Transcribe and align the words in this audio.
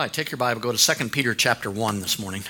Hi, 0.00 0.08
take 0.08 0.30
your 0.30 0.38
Bible, 0.38 0.62
go 0.62 0.72
to 0.72 0.94
2 0.94 1.10
Peter 1.10 1.34
chapter 1.34 1.70
1 1.70 2.00
this 2.00 2.18
morning. 2.18 2.42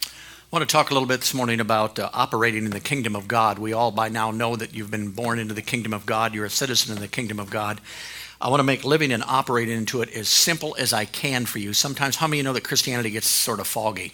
I 0.00 0.08
want 0.52 0.62
to 0.62 0.72
talk 0.72 0.92
a 0.92 0.94
little 0.94 1.08
bit 1.08 1.18
this 1.18 1.34
morning 1.34 1.58
about 1.58 1.98
uh, 1.98 2.08
operating 2.14 2.64
in 2.64 2.70
the 2.70 2.78
kingdom 2.78 3.16
of 3.16 3.26
God. 3.26 3.58
We 3.58 3.72
all 3.72 3.90
by 3.90 4.08
now 4.08 4.30
know 4.30 4.54
that 4.54 4.72
you've 4.72 4.92
been 4.92 5.10
born 5.10 5.40
into 5.40 5.54
the 5.54 5.60
kingdom 5.60 5.92
of 5.92 6.06
God, 6.06 6.34
you're 6.34 6.44
a 6.44 6.50
citizen 6.50 6.94
in 6.94 7.02
the 7.02 7.08
kingdom 7.08 7.40
of 7.40 7.50
God. 7.50 7.80
I 8.40 8.48
want 8.48 8.60
to 8.60 8.64
make 8.64 8.84
living 8.84 9.10
and 9.10 9.24
operating 9.24 9.76
into 9.76 10.02
it 10.02 10.12
as 10.14 10.28
simple 10.28 10.76
as 10.78 10.92
I 10.92 11.04
can 11.04 11.46
for 11.46 11.58
you. 11.58 11.72
Sometimes, 11.72 12.14
how 12.14 12.28
many 12.28 12.38
of 12.38 12.44
you 12.44 12.44
know 12.44 12.52
that 12.52 12.62
Christianity 12.62 13.10
gets 13.10 13.26
sort 13.26 13.58
of 13.58 13.66
foggy? 13.66 14.12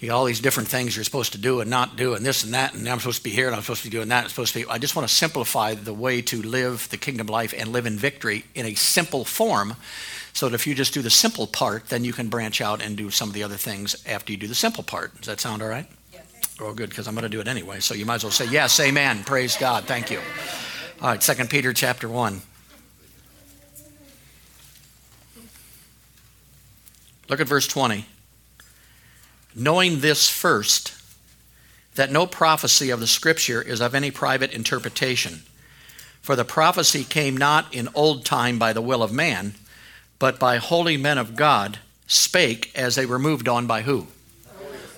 You 0.00 0.08
got 0.08 0.16
all 0.16 0.24
these 0.24 0.40
different 0.40 0.70
things 0.70 0.96
you're 0.96 1.04
supposed 1.04 1.32
to 1.32 1.38
do 1.38 1.60
and 1.60 1.68
not 1.68 1.96
do, 1.96 2.14
and 2.14 2.24
this 2.24 2.42
and 2.42 2.54
that, 2.54 2.72
and 2.72 2.88
I'm 2.88 2.98
supposed 3.00 3.18
to 3.18 3.24
be 3.24 3.30
here, 3.30 3.46
and 3.46 3.54
I'm 3.54 3.60
supposed 3.60 3.82
to 3.82 3.90
be 3.90 3.96
doing 3.96 4.08
that. 4.08 4.24
I'm 4.24 4.30
supposed 4.30 4.54
to 4.54 4.60
be. 4.60 4.70
I 4.70 4.78
just 4.78 4.96
want 4.96 5.06
to 5.06 5.14
simplify 5.14 5.74
the 5.74 5.92
way 5.92 6.22
to 6.22 6.40
live 6.40 6.88
the 6.88 6.96
kingdom 6.96 7.26
life 7.26 7.52
and 7.56 7.70
live 7.70 7.84
in 7.84 7.98
victory 7.98 8.46
in 8.54 8.64
a 8.64 8.74
simple 8.74 9.26
form, 9.26 9.76
so 10.32 10.48
that 10.48 10.54
if 10.54 10.66
you 10.66 10.74
just 10.74 10.94
do 10.94 11.02
the 11.02 11.10
simple 11.10 11.46
part, 11.46 11.90
then 11.90 12.02
you 12.02 12.14
can 12.14 12.30
branch 12.30 12.62
out 12.62 12.80
and 12.80 12.96
do 12.96 13.10
some 13.10 13.28
of 13.28 13.34
the 13.34 13.42
other 13.42 13.56
things 13.56 14.02
after 14.06 14.32
you 14.32 14.38
do 14.38 14.46
the 14.46 14.54
simple 14.54 14.82
part. 14.82 15.14
Does 15.16 15.26
that 15.26 15.38
sound 15.38 15.60
all 15.60 15.68
right? 15.68 15.86
Yes. 16.14 16.22
Oh, 16.60 16.72
good, 16.72 16.88
because 16.88 17.06
I'm 17.06 17.14
going 17.14 17.24
to 17.24 17.28
do 17.28 17.40
it 17.40 17.48
anyway. 17.48 17.80
So 17.80 17.92
you 17.92 18.06
might 18.06 18.16
as 18.16 18.24
well 18.24 18.30
say 18.30 18.46
yes, 18.46 18.80
amen, 18.80 19.24
praise 19.24 19.58
God, 19.58 19.84
thank 19.84 20.10
you. 20.10 20.20
All 21.02 21.08
right, 21.08 21.22
Second 21.22 21.50
Peter 21.50 21.74
chapter 21.74 22.08
one. 22.08 22.40
Look 27.28 27.40
at 27.40 27.46
verse 27.46 27.66
20 27.66 28.06
knowing 29.54 30.00
this 30.00 30.28
first, 30.28 30.94
that 31.94 32.12
no 32.12 32.26
prophecy 32.26 32.90
of 32.90 33.00
the 33.00 33.06
Scripture 33.06 33.60
is 33.60 33.80
of 33.80 33.94
any 33.94 34.10
private 34.10 34.52
interpretation. 34.52 35.42
For 36.22 36.36
the 36.36 36.44
prophecy 36.44 37.04
came 37.04 37.36
not 37.36 37.74
in 37.74 37.88
old 37.94 38.24
time 38.24 38.58
by 38.58 38.72
the 38.72 38.82
will 38.82 39.02
of 39.02 39.12
man, 39.12 39.54
but 40.18 40.38
by 40.38 40.58
holy 40.58 40.96
men 40.96 41.18
of 41.18 41.34
God 41.34 41.78
spake 42.06 42.70
as 42.74 42.94
they 42.94 43.06
were 43.06 43.18
moved 43.18 43.48
on 43.48 43.66
by 43.66 43.82
who? 43.82 44.06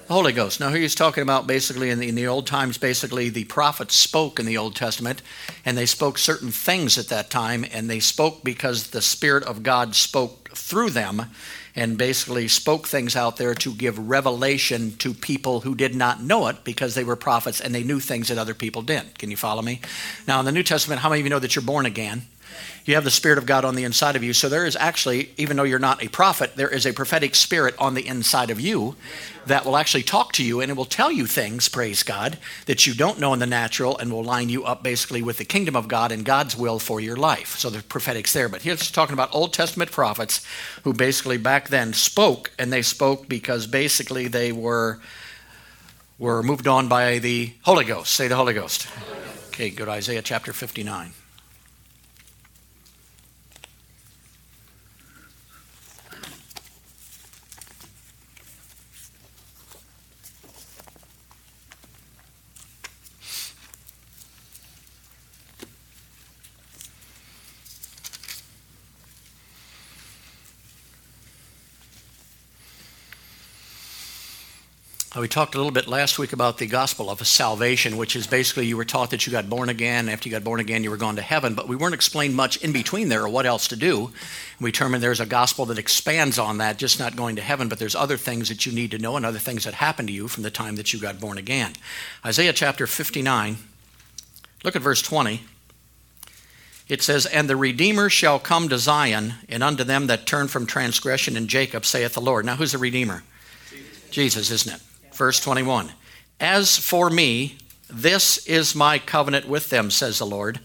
The 0.08 0.14
Holy 0.14 0.32
Ghost. 0.32 0.58
Now, 0.60 0.70
he's 0.70 0.94
talking 0.94 1.22
about 1.22 1.46
basically 1.46 1.88
in 1.88 2.00
the, 2.00 2.08
in 2.08 2.16
the 2.16 2.26
old 2.26 2.46
times, 2.46 2.76
basically 2.76 3.28
the 3.28 3.44
prophets 3.44 3.94
spoke 3.94 4.40
in 4.40 4.46
the 4.46 4.58
Old 4.58 4.74
Testament, 4.74 5.22
and 5.64 5.78
they 5.78 5.86
spoke 5.86 6.18
certain 6.18 6.50
things 6.50 6.98
at 6.98 7.08
that 7.08 7.30
time, 7.30 7.64
and 7.72 7.88
they 7.88 8.00
spoke 8.00 8.42
because 8.42 8.88
the 8.88 9.00
Spirit 9.00 9.44
of 9.44 9.62
God 9.62 9.94
spoke 9.94 10.50
through 10.50 10.90
them 10.90 11.30
and 11.74 11.96
basically 11.96 12.48
spoke 12.48 12.86
things 12.86 13.16
out 13.16 13.36
there 13.36 13.54
to 13.54 13.74
give 13.74 14.08
revelation 14.08 14.96
to 14.98 15.14
people 15.14 15.60
who 15.60 15.74
did 15.74 15.94
not 15.94 16.22
know 16.22 16.48
it 16.48 16.64
because 16.64 16.94
they 16.94 17.04
were 17.04 17.16
prophets 17.16 17.60
and 17.60 17.74
they 17.74 17.82
knew 17.82 18.00
things 18.00 18.28
that 18.28 18.38
other 18.38 18.54
people 18.54 18.82
didn't. 18.82 19.18
Can 19.18 19.30
you 19.30 19.36
follow 19.36 19.62
me? 19.62 19.80
Now, 20.28 20.38
in 20.40 20.46
the 20.46 20.52
New 20.52 20.62
Testament, 20.62 21.00
how 21.00 21.08
many 21.08 21.20
of 21.20 21.26
you 21.26 21.30
know 21.30 21.38
that 21.38 21.56
you're 21.56 21.64
born 21.64 21.86
again? 21.86 22.22
You 22.84 22.94
have 22.96 23.04
the 23.04 23.10
Spirit 23.10 23.38
of 23.38 23.46
God 23.46 23.64
on 23.64 23.76
the 23.76 23.84
inside 23.84 24.16
of 24.16 24.24
you. 24.24 24.32
So 24.32 24.48
there 24.48 24.66
is 24.66 24.76
actually, 24.76 25.30
even 25.36 25.56
though 25.56 25.62
you're 25.62 25.78
not 25.78 26.02
a 26.02 26.08
prophet, 26.08 26.56
there 26.56 26.68
is 26.68 26.84
a 26.84 26.92
prophetic 26.92 27.34
spirit 27.34 27.74
on 27.78 27.94
the 27.94 28.06
inside 28.06 28.50
of 28.50 28.60
you 28.60 28.96
that 29.46 29.64
will 29.64 29.76
actually 29.76 30.02
talk 30.02 30.32
to 30.32 30.44
you 30.44 30.60
and 30.60 30.70
it 30.70 30.76
will 30.76 30.84
tell 30.84 31.10
you 31.10 31.26
things, 31.26 31.68
praise 31.68 32.02
God, 32.02 32.38
that 32.66 32.86
you 32.86 32.94
don't 32.94 33.20
know 33.20 33.32
in 33.32 33.38
the 33.38 33.46
natural 33.46 33.96
and 33.98 34.10
will 34.10 34.24
line 34.24 34.48
you 34.48 34.64
up 34.64 34.82
basically 34.82 35.22
with 35.22 35.38
the 35.38 35.44
kingdom 35.44 35.76
of 35.76 35.86
God 35.88 36.10
and 36.10 36.24
God's 36.24 36.56
will 36.56 36.78
for 36.78 37.00
your 37.00 37.16
life. 37.16 37.56
So 37.56 37.70
the 37.70 37.82
prophetic's 37.82 38.32
there. 38.32 38.48
But 38.48 38.62
here's 38.62 38.90
talking 38.90 39.14
about 39.14 39.34
Old 39.34 39.52
Testament 39.52 39.92
prophets 39.92 40.44
who 40.82 40.92
basically 40.92 41.38
back 41.38 41.68
then 41.68 41.92
spoke, 41.92 42.50
and 42.58 42.72
they 42.72 42.82
spoke 42.82 43.28
because 43.28 43.66
basically 43.66 44.28
they 44.28 44.52
were 44.52 45.00
were 46.18 46.42
moved 46.42 46.68
on 46.68 46.86
by 46.88 47.18
the 47.18 47.52
Holy 47.62 47.84
Ghost. 47.84 48.14
Say 48.14 48.28
the 48.28 48.36
Holy 48.36 48.54
Ghost. 48.54 48.86
Okay, 49.48 49.70
go 49.70 49.84
to 49.84 49.90
Isaiah 49.90 50.22
chapter 50.22 50.52
59. 50.52 51.12
We 75.20 75.28
talked 75.28 75.54
a 75.54 75.58
little 75.58 75.72
bit 75.72 75.88
last 75.88 76.18
week 76.18 76.32
about 76.32 76.56
the 76.56 76.66
gospel 76.66 77.10
of 77.10 77.26
salvation, 77.26 77.98
which 77.98 78.16
is 78.16 78.26
basically 78.26 78.64
you 78.64 78.78
were 78.78 78.84
taught 78.86 79.10
that 79.10 79.26
you 79.26 79.32
got 79.32 79.46
born 79.46 79.68
again. 79.68 80.08
After 80.08 80.26
you 80.26 80.34
got 80.34 80.42
born 80.42 80.58
again, 80.58 80.82
you 80.82 80.90
were 80.90 80.96
going 80.96 81.16
to 81.16 81.22
heaven, 81.22 81.54
but 81.54 81.68
we 81.68 81.76
weren't 81.76 81.92
explained 81.92 82.34
much 82.34 82.56
in 82.64 82.72
between 82.72 83.10
there 83.10 83.22
or 83.22 83.28
what 83.28 83.44
else 83.44 83.68
to 83.68 83.76
do. 83.76 84.10
We 84.58 84.72
determined 84.72 85.02
there's 85.02 85.20
a 85.20 85.26
gospel 85.26 85.66
that 85.66 85.78
expands 85.78 86.38
on 86.38 86.58
that, 86.58 86.78
just 86.78 86.98
not 86.98 87.14
going 87.14 87.36
to 87.36 87.42
heaven, 87.42 87.68
but 87.68 87.78
there's 87.78 87.94
other 87.94 88.16
things 88.16 88.48
that 88.48 88.64
you 88.64 88.72
need 88.72 88.90
to 88.92 88.98
know 88.98 89.18
and 89.18 89.26
other 89.26 89.38
things 89.38 89.64
that 89.64 89.74
happened 89.74 90.08
to 90.08 90.14
you 90.14 90.28
from 90.28 90.44
the 90.44 90.50
time 90.50 90.76
that 90.76 90.94
you 90.94 90.98
got 90.98 91.20
born 91.20 91.36
again. 91.36 91.74
Isaiah 92.24 92.54
chapter 92.54 92.86
59, 92.86 93.56
look 94.64 94.76
at 94.76 94.82
verse 94.82 95.02
20. 95.02 95.42
It 96.88 97.02
says, 97.02 97.26
And 97.26 97.50
the 97.50 97.56
Redeemer 97.56 98.08
shall 98.08 98.38
come 98.38 98.70
to 98.70 98.78
Zion, 98.78 99.34
and 99.46 99.62
unto 99.62 99.84
them 99.84 100.06
that 100.06 100.24
turn 100.24 100.48
from 100.48 100.64
transgression 100.64 101.36
in 101.36 101.48
Jacob, 101.48 101.84
saith 101.84 102.14
the 102.14 102.22
Lord. 102.22 102.46
Now, 102.46 102.56
who's 102.56 102.72
the 102.72 102.78
Redeemer? 102.78 103.24
Jesus, 103.70 104.10
Jesus 104.10 104.50
isn't 104.50 104.76
it? 104.76 104.82
Verse 105.12 105.40
21 105.40 105.92
As 106.40 106.78
for 106.78 107.10
me, 107.10 107.56
this 107.88 108.46
is 108.46 108.74
my 108.74 108.98
covenant 108.98 109.46
with 109.48 109.70
them, 109.70 109.90
says 109.90 110.18
the 110.18 110.26
Lord. 110.26 110.60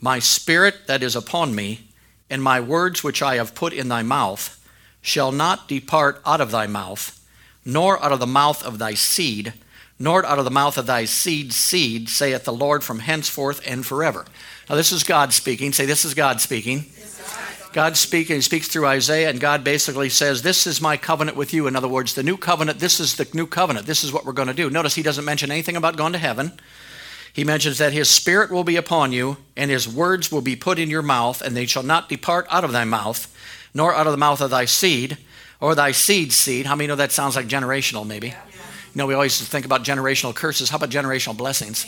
My 0.00 0.18
spirit 0.18 0.86
that 0.86 1.02
is 1.02 1.16
upon 1.16 1.54
me, 1.54 1.88
and 2.28 2.42
my 2.42 2.60
words 2.60 3.02
which 3.02 3.22
I 3.22 3.36
have 3.36 3.54
put 3.54 3.72
in 3.72 3.88
thy 3.88 4.02
mouth, 4.02 4.52
shall 5.00 5.32
not 5.32 5.68
depart 5.68 6.20
out 6.26 6.40
of 6.40 6.50
thy 6.50 6.66
mouth, 6.66 7.24
nor 7.64 8.02
out 8.02 8.12
of 8.12 8.20
the 8.20 8.26
mouth 8.26 8.64
of 8.64 8.78
thy 8.78 8.94
seed, 8.94 9.54
nor 9.98 10.26
out 10.26 10.38
of 10.38 10.44
the 10.44 10.50
mouth 10.50 10.76
of 10.76 10.86
thy 10.86 11.04
seed's 11.04 11.56
seed, 11.56 12.08
saith 12.08 12.44
the 12.44 12.52
Lord 12.52 12.84
from 12.84 12.98
henceforth 12.98 13.62
and 13.66 13.86
forever. 13.86 14.26
Now, 14.68 14.74
this 14.74 14.92
is 14.92 15.04
God 15.04 15.32
speaking. 15.32 15.72
Say, 15.72 15.86
This 15.86 16.04
is 16.04 16.12
God 16.12 16.40
speaking. 16.40 16.86
God 17.76 17.98
speaks, 17.98 18.30
he 18.30 18.40
speaks 18.40 18.68
through 18.68 18.86
Isaiah, 18.86 19.28
and 19.28 19.38
God 19.38 19.62
basically 19.62 20.08
says, 20.08 20.40
This 20.40 20.66
is 20.66 20.80
my 20.80 20.96
covenant 20.96 21.36
with 21.36 21.52
you. 21.52 21.66
In 21.66 21.76
other 21.76 21.86
words, 21.86 22.14
the 22.14 22.22
new 22.22 22.38
covenant, 22.38 22.78
this 22.78 23.00
is 23.00 23.16
the 23.16 23.28
new 23.34 23.46
covenant. 23.46 23.84
This 23.84 24.02
is 24.02 24.14
what 24.14 24.24
we're 24.24 24.32
going 24.32 24.48
to 24.48 24.54
do. 24.54 24.70
Notice 24.70 24.94
he 24.94 25.02
doesn't 25.02 25.26
mention 25.26 25.50
anything 25.50 25.76
about 25.76 25.98
going 25.98 26.14
to 26.14 26.18
heaven. 26.18 26.52
He 27.34 27.44
mentions 27.44 27.76
that 27.76 27.92
his 27.92 28.08
spirit 28.08 28.50
will 28.50 28.64
be 28.64 28.76
upon 28.76 29.12
you, 29.12 29.36
and 29.58 29.70
his 29.70 29.86
words 29.86 30.32
will 30.32 30.40
be 30.40 30.56
put 30.56 30.78
in 30.78 30.88
your 30.88 31.02
mouth, 31.02 31.42
and 31.42 31.54
they 31.54 31.66
shall 31.66 31.82
not 31.82 32.08
depart 32.08 32.46
out 32.50 32.64
of 32.64 32.72
thy 32.72 32.84
mouth, 32.84 33.30
nor 33.74 33.94
out 33.94 34.06
of 34.06 34.12
the 34.12 34.16
mouth 34.16 34.40
of 34.40 34.48
thy 34.48 34.64
seed, 34.64 35.18
or 35.60 35.74
thy 35.74 35.92
seed's 35.92 36.34
seed. 36.34 36.64
How 36.64 36.76
many 36.76 36.88
know 36.88 36.96
that 36.96 37.12
sounds 37.12 37.36
like 37.36 37.46
generational, 37.46 38.06
maybe? 38.06 38.28
Yeah. 38.28 38.42
You 38.46 39.00
know, 39.00 39.06
we 39.06 39.12
always 39.12 39.38
think 39.46 39.66
about 39.66 39.84
generational 39.84 40.34
curses. 40.34 40.70
How 40.70 40.78
about 40.78 40.88
generational 40.88 41.36
blessings? 41.36 41.84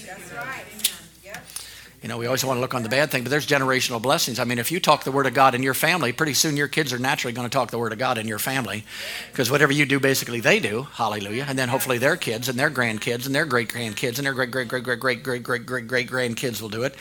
You 2.02 2.08
know, 2.08 2.16
we 2.16 2.26
always 2.26 2.44
want 2.44 2.58
to 2.58 2.60
look 2.60 2.74
on 2.74 2.84
the 2.84 2.88
bad 2.88 3.10
thing, 3.10 3.24
but 3.24 3.30
there's 3.30 3.46
generational 3.46 4.00
blessings. 4.00 4.38
I 4.38 4.44
mean, 4.44 4.60
if 4.60 4.70
you 4.70 4.78
talk 4.78 5.02
the 5.02 5.10
Word 5.10 5.26
of 5.26 5.34
God 5.34 5.56
in 5.56 5.64
your 5.64 5.74
family, 5.74 6.12
pretty 6.12 6.34
soon 6.34 6.56
your 6.56 6.68
kids 6.68 6.92
are 6.92 6.98
naturally 6.98 7.32
going 7.32 7.48
to 7.48 7.52
talk 7.52 7.72
the 7.72 7.78
Word 7.78 7.92
of 7.92 7.98
God 7.98 8.18
in 8.18 8.28
your 8.28 8.38
family 8.38 8.84
because 9.32 9.50
whatever 9.50 9.72
you 9.72 9.84
do, 9.84 9.98
basically 9.98 10.38
they 10.38 10.60
do. 10.60 10.86
Hallelujah. 10.92 11.46
And 11.48 11.58
then 11.58 11.68
hopefully 11.68 11.98
their 11.98 12.16
kids 12.16 12.48
and 12.48 12.56
their 12.56 12.70
grandkids 12.70 13.26
and 13.26 13.34
their 13.34 13.44
great 13.44 13.68
grandkids 13.68 14.18
and 14.18 14.26
their 14.26 14.32
great, 14.32 14.52
great, 14.52 14.68
great, 14.68 14.84
great, 14.84 15.00
great, 15.00 15.22
great, 15.24 15.42
great, 15.42 15.66
great, 15.66 15.86
great 15.88 16.08
grandkids 16.08 16.62
will 16.62 16.68
do 16.68 16.84
it. 16.84 16.94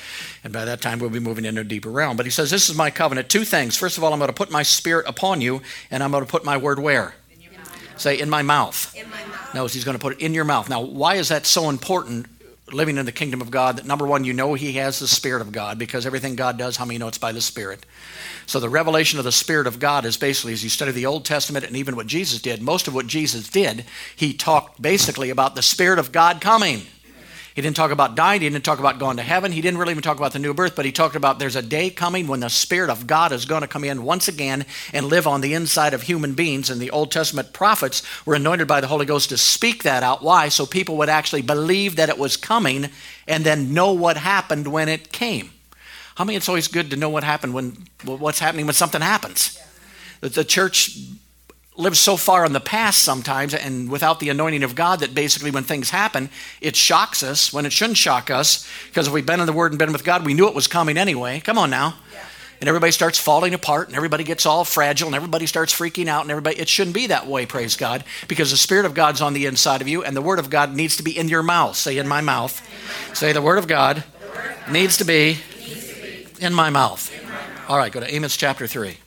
And 0.43 0.51
by 0.51 0.65
that 0.65 0.81
time, 0.81 0.97
we'll 0.97 1.11
be 1.11 1.19
moving 1.19 1.45
into 1.45 1.61
a 1.61 1.63
deeper 1.63 1.91
realm. 1.91 2.17
But 2.17 2.25
he 2.25 2.31
says, 2.31 2.49
This 2.49 2.67
is 2.67 2.75
my 2.75 2.89
covenant. 2.89 3.29
Two 3.29 3.45
things. 3.45 3.77
First 3.77 3.99
of 3.99 4.03
all, 4.03 4.13
I'm 4.13 4.19
going 4.19 4.29
to 4.29 4.33
put 4.33 4.49
my 4.49 4.63
spirit 4.63 5.05
upon 5.07 5.41
you, 5.41 5.61
and 5.91 6.01
I'm 6.01 6.09
going 6.09 6.25
to 6.25 6.29
put 6.29 6.43
my 6.43 6.57
word 6.57 6.79
where? 6.79 7.13
Say, 7.97 8.19
in 8.19 8.29
my 8.29 8.41
mouth. 8.41 8.95
In 8.95 9.09
my 9.09 9.23
mouth. 9.25 9.53
No, 9.53 9.65
he's 9.67 9.83
going 9.83 9.97
to 9.97 10.01
put 10.01 10.13
it 10.13 10.19
in 10.21 10.33
your 10.33 10.43
mouth. 10.43 10.69
Now, 10.69 10.81
why 10.81 11.15
is 11.15 11.29
that 11.29 11.45
so 11.45 11.69
important 11.69 12.27
living 12.71 12.97
in 12.97 13.05
the 13.05 13.11
kingdom 13.11 13.41
of 13.41 13.51
God 13.51 13.77
that 13.77 13.85
number 13.85 14.05
one, 14.05 14.23
you 14.23 14.33
know 14.33 14.53
He 14.53 14.73
has 14.73 14.99
the 14.99 15.07
Spirit 15.07 15.41
of 15.41 15.51
God 15.51 15.79
because 15.79 16.05
everything 16.05 16.35
God 16.35 16.57
does, 16.57 16.77
how 16.77 16.85
many 16.85 16.97
know 16.97 17.07
it's 17.07 17.17
by 17.17 17.31
the 17.31 17.41
Spirit? 17.41 17.85
So 18.45 18.59
the 18.59 18.69
revelation 18.69 19.19
of 19.19 19.25
the 19.25 19.31
Spirit 19.31 19.67
of 19.67 19.79
God 19.79 20.05
is 20.05 20.17
basically, 20.17 20.53
as 20.53 20.63
you 20.63 20.69
study 20.69 20.91
the 20.91 21.05
Old 21.05 21.25
Testament 21.25 21.65
and 21.65 21.75
even 21.75 21.95
what 21.95 22.07
Jesus 22.07 22.41
did, 22.41 22.61
most 22.61 22.87
of 22.87 22.93
what 22.93 23.07
Jesus 23.07 23.49
did, 23.49 23.85
He 24.15 24.33
talked 24.33 24.81
basically 24.81 25.29
about 25.29 25.55
the 25.55 25.61
Spirit 25.61 25.99
of 25.99 26.11
God 26.11 26.41
coming. 26.41 26.83
He 27.57 27.63
didn't 27.63 27.75
talk 27.75 27.89
about 27.89 28.13
dying. 28.13 28.41
He 28.41 28.49
didn't 28.51 28.65
talk 28.65 28.77
about 28.77 28.99
going 28.99 29.17
to 29.17 29.23
heaven. 29.23 29.51
He 29.51 29.61
didn't 29.61 29.79
really 29.79 29.89
even 29.89 30.03
talk 30.03 30.17
about 30.17 30.31
the 30.31 30.37
new 30.37 30.53
birth, 30.53 30.75
but 30.75 30.85
he 30.85 30.91
talked 30.91 31.15
about 31.15 31.39
there's 31.39 31.55
a 31.55 31.61
day 31.63 31.89
coming 31.89 32.27
when 32.27 32.41
the 32.41 32.51
Spirit 32.51 32.91
of 32.91 33.07
God 33.07 33.31
is 33.31 33.45
going 33.45 33.63
to 33.63 33.67
come 33.67 33.83
in 33.83 34.03
once 34.03 34.27
again 34.27 34.63
and 34.93 35.07
live 35.07 35.25
on 35.25 35.41
the 35.41 35.55
inside 35.55 35.95
of 35.95 36.03
human 36.03 36.35
beings. 36.35 36.69
And 36.69 36.79
the 36.79 36.91
Old 36.91 37.11
Testament 37.11 37.53
prophets 37.53 38.03
were 38.27 38.35
anointed 38.35 38.67
by 38.67 38.79
the 38.79 38.85
Holy 38.85 39.07
Ghost 39.07 39.29
to 39.29 39.39
speak 39.39 39.81
that 39.81 40.03
out. 40.03 40.21
Why? 40.21 40.49
So 40.49 40.67
people 40.67 40.97
would 40.97 41.09
actually 41.09 41.41
believe 41.41 41.95
that 41.95 42.09
it 42.09 42.19
was 42.19 42.37
coming 42.37 42.91
and 43.27 43.43
then 43.43 43.73
know 43.73 43.91
what 43.91 44.17
happened 44.17 44.67
when 44.67 44.87
it 44.87 45.11
came. 45.11 45.49
How 46.13 46.25
many 46.25 46.37
it's 46.37 46.49
always 46.49 46.67
good 46.67 46.91
to 46.91 46.95
know 46.95 47.09
what 47.09 47.23
happened 47.23 47.55
when 47.55 47.87
what's 48.05 48.37
happening 48.37 48.67
when 48.67 48.75
something 48.75 49.01
happens? 49.01 49.59
The 50.21 50.43
church 50.43 50.99
lives 51.77 51.99
so 51.99 52.17
far 52.17 52.45
in 52.45 52.53
the 52.53 52.59
past 52.59 53.03
sometimes 53.03 53.53
and 53.53 53.89
without 53.89 54.19
the 54.19 54.29
anointing 54.29 54.63
of 54.63 54.75
God 54.75 54.99
that 54.99 55.13
basically 55.13 55.51
when 55.51 55.63
things 55.63 55.91
happen, 55.91 56.29
it 56.59 56.75
shocks 56.75 57.21
us 57.23 57.53
when 57.53 57.65
it 57.65 57.71
shouldn't 57.71 57.97
shock 57.97 58.29
us 58.29 58.67
because 58.87 59.07
if 59.07 59.13
we've 59.13 59.25
been 59.25 59.39
in 59.39 59.45
the 59.45 59.53
Word 59.53 59.71
and 59.71 59.79
been 59.79 59.93
with 59.93 60.03
God, 60.03 60.25
we 60.25 60.33
knew 60.33 60.47
it 60.47 60.55
was 60.55 60.67
coming 60.67 60.97
anyway. 60.97 61.39
Come 61.39 61.57
on 61.57 61.69
now. 61.69 61.95
And 62.59 62.67
everybody 62.67 62.91
starts 62.91 63.19
falling 63.19 63.53
apart 63.53 63.87
and 63.87 63.95
everybody 63.95 64.23
gets 64.23 64.47
all 64.47 64.65
fragile 64.65 65.07
and 65.07 65.15
everybody 65.15 65.45
starts 65.45 65.71
freaking 65.71 66.07
out 66.07 66.23
and 66.23 66.31
everybody, 66.31 66.57
it 66.57 66.67
shouldn't 66.67 66.95
be 66.95 67.07
that 67.07 67.27
way, 67.27 67.45
praise 67.45 67.75
God, 67.75 68.03
because 68.27 68.49
the 68.49 68.57
Spirit 68.57 68.85
of 68.85 68.95
God's 68.95 69.21
on 69.21 69.33
the 69.33 69.45
inside 69.45 69.81
of 69.81 69.87
you 69.87 70.03
and 70.03 70.15
the 70.15 70.23
Word 70.23 70.39
of 70.39 70.49
God 70.49 70.75
needs 70.75 70.97
to 70.97 71.03
be 71.03 71.15
in 71.15 71.29
your 71.29 71.43
mouth. 71.43 71.75
Say, 71.75 71.99
in 71.99 72.07
my 72.07 72.21
mouth. 72.21 72.59
Say, 73.15 73.31
the 73.31 73.43
Word 73.43 73.59
of 73.59 73.67
God 73.67 74.03
needs 74.71 74.97
to 74.97 75.05
be 75.05 75.37
in 76.41 76.53
my 76.53 76.71
mouth. 76.71 77.13
All 77.69 77.77
right, 77.77 77.91
go 77.91 77.99
to 77.99 78.11
Amos 78.11 78.35
chapter 78.35 78.65
3. 78.65 78.97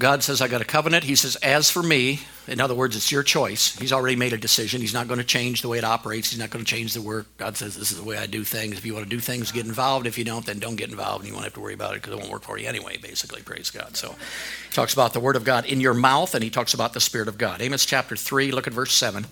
God 0.00 0.22
says, 0.24 0.40
I 0.40 0.48
got 0.48 0.62
a 0.62 0.64
covenant. 0.64 1.04
He 1.04 1.14
says, 1.14 1.36
as 1.36 1.68
for 1.68 1.82
me, 1.82 2.20
in 2.48 2.58
other 2.58 2.74
words, 2.74 2.96
it's 2.96 3.12
your 3.12 3.22
choice. 3.22 3.76
He's 3.76 3.92
already 3.92 4.16
made 4.16 4.32
a 4.32 4.38
decision. 4.38 4.80
He's 4.80 4.94
not 4.94 5.08
going 5.08 5.18
to 5.18 5.24
change 5.24 5.60
the 5.60 5.68
way 5.68 5.76
it 5.76 5.84
operates. 5.84 6.30
He's 6.30 6.38
not 6.38 6.48
going 6.48 6.64
to 6.64 6.68
change 6.68 6.94
the 6.94 7.02
work. 7.02 7.26
God 7.36 7.58
says, 7.58 7.76
this 7.76 7.92
is 7.92 7.98
the 7.98 8.02
way 8.02 8.16
I 8.16 8.24
do 8.24 8.42
things. 8.42 8.78
If 8.78 8.86
you 8.86 8.94
want 8.94 9.04
to 9.04 9.10
do 9.10 9.20
things, 9.20 9.52
get 9.52 9.66
involved. 9.66 10.06
If 10.06 10.16
you 10.16 10.24
don't, 10.24 10.44
then 10.46 10.58
don't 10.58 10.76
get 10.76 10.88
involved 10.88 11.22
and 11.22 11.28
you 11.28 11.34
won't 11.34 11.44
have 11.44 11.52
to 11.52 11.60
worry 11.60 11.74
about 11.74 11.94
it 11.94 12.02
because 12.02 12.14
it 12.14 12.18
won't 12.18 12.32
work 12.32 12.44
for 12.44 12.58
you 12.58 12.66
anyway, 12.66 12.96
basically. 12.96 13.42
Praise 13.42 13.70
God. 13.70 13.94
So 13.94 14.08
he 14.08 14.74
talks 14.74 14.94
about 14.94 15.12
the 15.12 15.20
word 15.20 15.36
of 15.36 15.44
God 15.44 15.66
in 15.66 15.82
your 15.82 15.94
mouth 15.94 16.34
and 16.34 16.42
he 16.42 16.48
talks 16.48 16.72
about 16.72 16.94
the 16.94 17.00
Spirit 17.00 17.28
of 17.28 17.36
God. 17.36 17.60
Amos 17.60 17.84
chapter 17.84 18.16
3, 18.16 18.52
look 18.52 18.66
at 18.66 18.72
verse 18.72 18.94
7. 18.94 19.26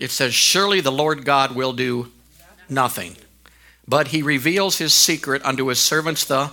It 0.00 0.10
says, 0.10 0.34
Surely 0.34 0.80
the 0.80 0.90
Lord 0.90 1.24
God 1.24 1.54
will 1.54 1.72
do 1.72 2.10
nothing, 2.68 3.16
but 3.86 4.08
he 4.08 4.20
reveals 4.20 4.78
his 4.78 4.92
secret 4.92 5.44
unto 5.44 5.68
his 5.68 5.78
servants, 5.78 6.24
the 6.24 6.50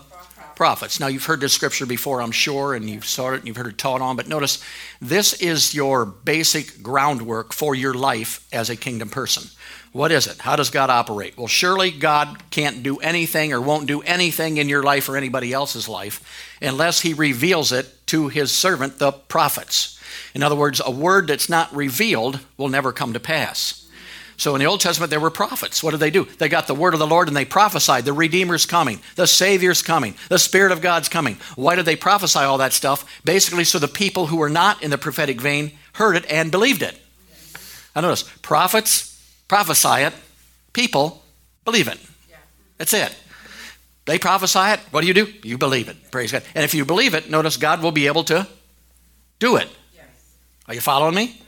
prophets. 0.62 1.00
Now, 1.00 1.08
you've 1.08 1.26
heard 1.26 1.42
this 1.42 1.54
scripture 1.54 1.88
before, 1.88 2.22
I'm 2.22 2.32
sure, 2.32 2.76
and 2.76 2.88
you've 2.88 3.08
saw 3.08 3.32
it 3.32 3.40
and 3.40 3.48
you've 3.48 3.58
heard 3.58 3.66
it 3.66 3.80
taught 3.80 4.00
on, 4.00 4.16
but 4.16 4.28
notice 4.28 4.64
this 5.02 5.34
is 5.42 5.74
your 5.74 6.06
basic 6.06 6.84
groundwork 6.84 7.52
for 7.52 7.74
your 7.74 7.96
life 7.96 8.48
as 8.54 8.70
a 8.70 8.76
kingdom 8.76 9.10
person. 9.10 9.50
What 9.92 10.12
is 10.12 10.28
it? 10.28 10.38
How 10.38 10.56
does 10.56 10.70
God 10.70 10.92
operate? 10.92 11.36
Well, 11.36 11.48
surely 11.48 11.90
God 11.90 12.44
can't 12.52 12.84
do 12.84 12.98
anything 12.98 13.54
or 13.54 13.60
won't 13.60 13.88
do 13.88 14.04
anything 14.04 14.58
in 14.58 14.70
your 14.70 14.84
life 14.84 15.10
or 15.10 15.18
anybody 15.18 15.52
else's 15.52 15.90
life 15.90 16.54
unless 16.62 17.02
He 17.02 17.16
reveals 17.16 17.72
it 17.72 18.06
to 18.10 18.28
His 18.28 18.52
servant, 18.52 19.00
the 19.00 19.14
prophets. 19.14 20.00
In 20.36 20.44
other 20.44 20.56
words, 20.56 20.80
a 20.86 20.92
word 20.92 21.26
that's 21.26 21.50
not 21.50 21.76
revealed 21.76 22.40
will 22.58 22.70
never 22.70 22.94
come 22.94 23.14
to 23.14 23.20
pass. 23.20 23.81
So 24.42 24.56
in 24.56 24.60
the 24.60 24.66
Old 24.66 24.80
Testament, 24.80 25.12
there 25.12 25.20
were 25.20 25.30
prophets. 25.30 25.84
What 25.84 25.92
did 25.92 26.00
they 26.00 26.10
do? 26.10 26.24
They 26.24 26.50
got 26.50 26.66
the 26.66 26.74
word 26.74 26.96
of 26.96 27.00
the 27.00 27.06
Lord 27.06 27.28
and 27.28 27.38
they 27.38 27.46
prophesied 27.46 28.06
the 28.06 28.12
Redeemer's 28.12 28.66
coming, 28.66 29.00
the 29.16 29.28
Savior's 29.28 29.84
coming, 29.84 30.16
the 30.30 30.40
Spirit 30.40 30.72
of 30.72 30.82
God's 30.82 31.10
coming. 31.10 31.38
Why 31.56 31.76
did 31.76 31.86
they 31.86 31.96
prophesy 31.96 32.40
all 32.40 32.58
that 32.58 32.74
stuff? 32.74 33.22
Basically, 33.24 33.64
so 33.64 33.78
the 33.78 33.88
people 33.88 34.26
who 34.26 34.38
were 34.38 34.50
not 34.50 34.82
in 34.82 34.90
the 34.90 34.98
prophetic 34.98 35.40
vein 35.40 35.74
heard 35.94 36.16
it 36.16 36.26
and 36.28 36.50
believed 36.50 36.82
it. 36.82 37.00
Now, 37.96 38.02
notice 38.02 38.24
prophets 38.42 39.24
prophesy 39.48 40.06
it, 40.06 40.14
people 40.74 41.24
believe 41.64 41.88
it. 41.88 42.00
That's 42.80 42.96
it. 42.96 43.16
They 44.06 44.18
prophesy 44.18 44.74
it. 44.74 44.80
What 44.90 45.02
do 45.02 45.08
you 45.08 45.14
do? 45.14 45.32
You 45.44 45.60
believe 45.60 45.88
it. 45.88 46.10
Praise 46.10 46.32
God. 46.32 46.42
And 46.56 46.64
if 46.64 46.74
you 46.74 46.84
believe 46.84 47.14
it, 47.14 47.30
notice 47.30 47.58
God 47.58 47.84
will 47.84 47.92
be 47.92 48.08
able 48.08 48.24
to 48.24 48.48
do 49.38 49.58
it. 49.58 49.70
Are 50.68 50.74
you 50.74 50.82
following 50.82 51.14
me? 51.14 51.41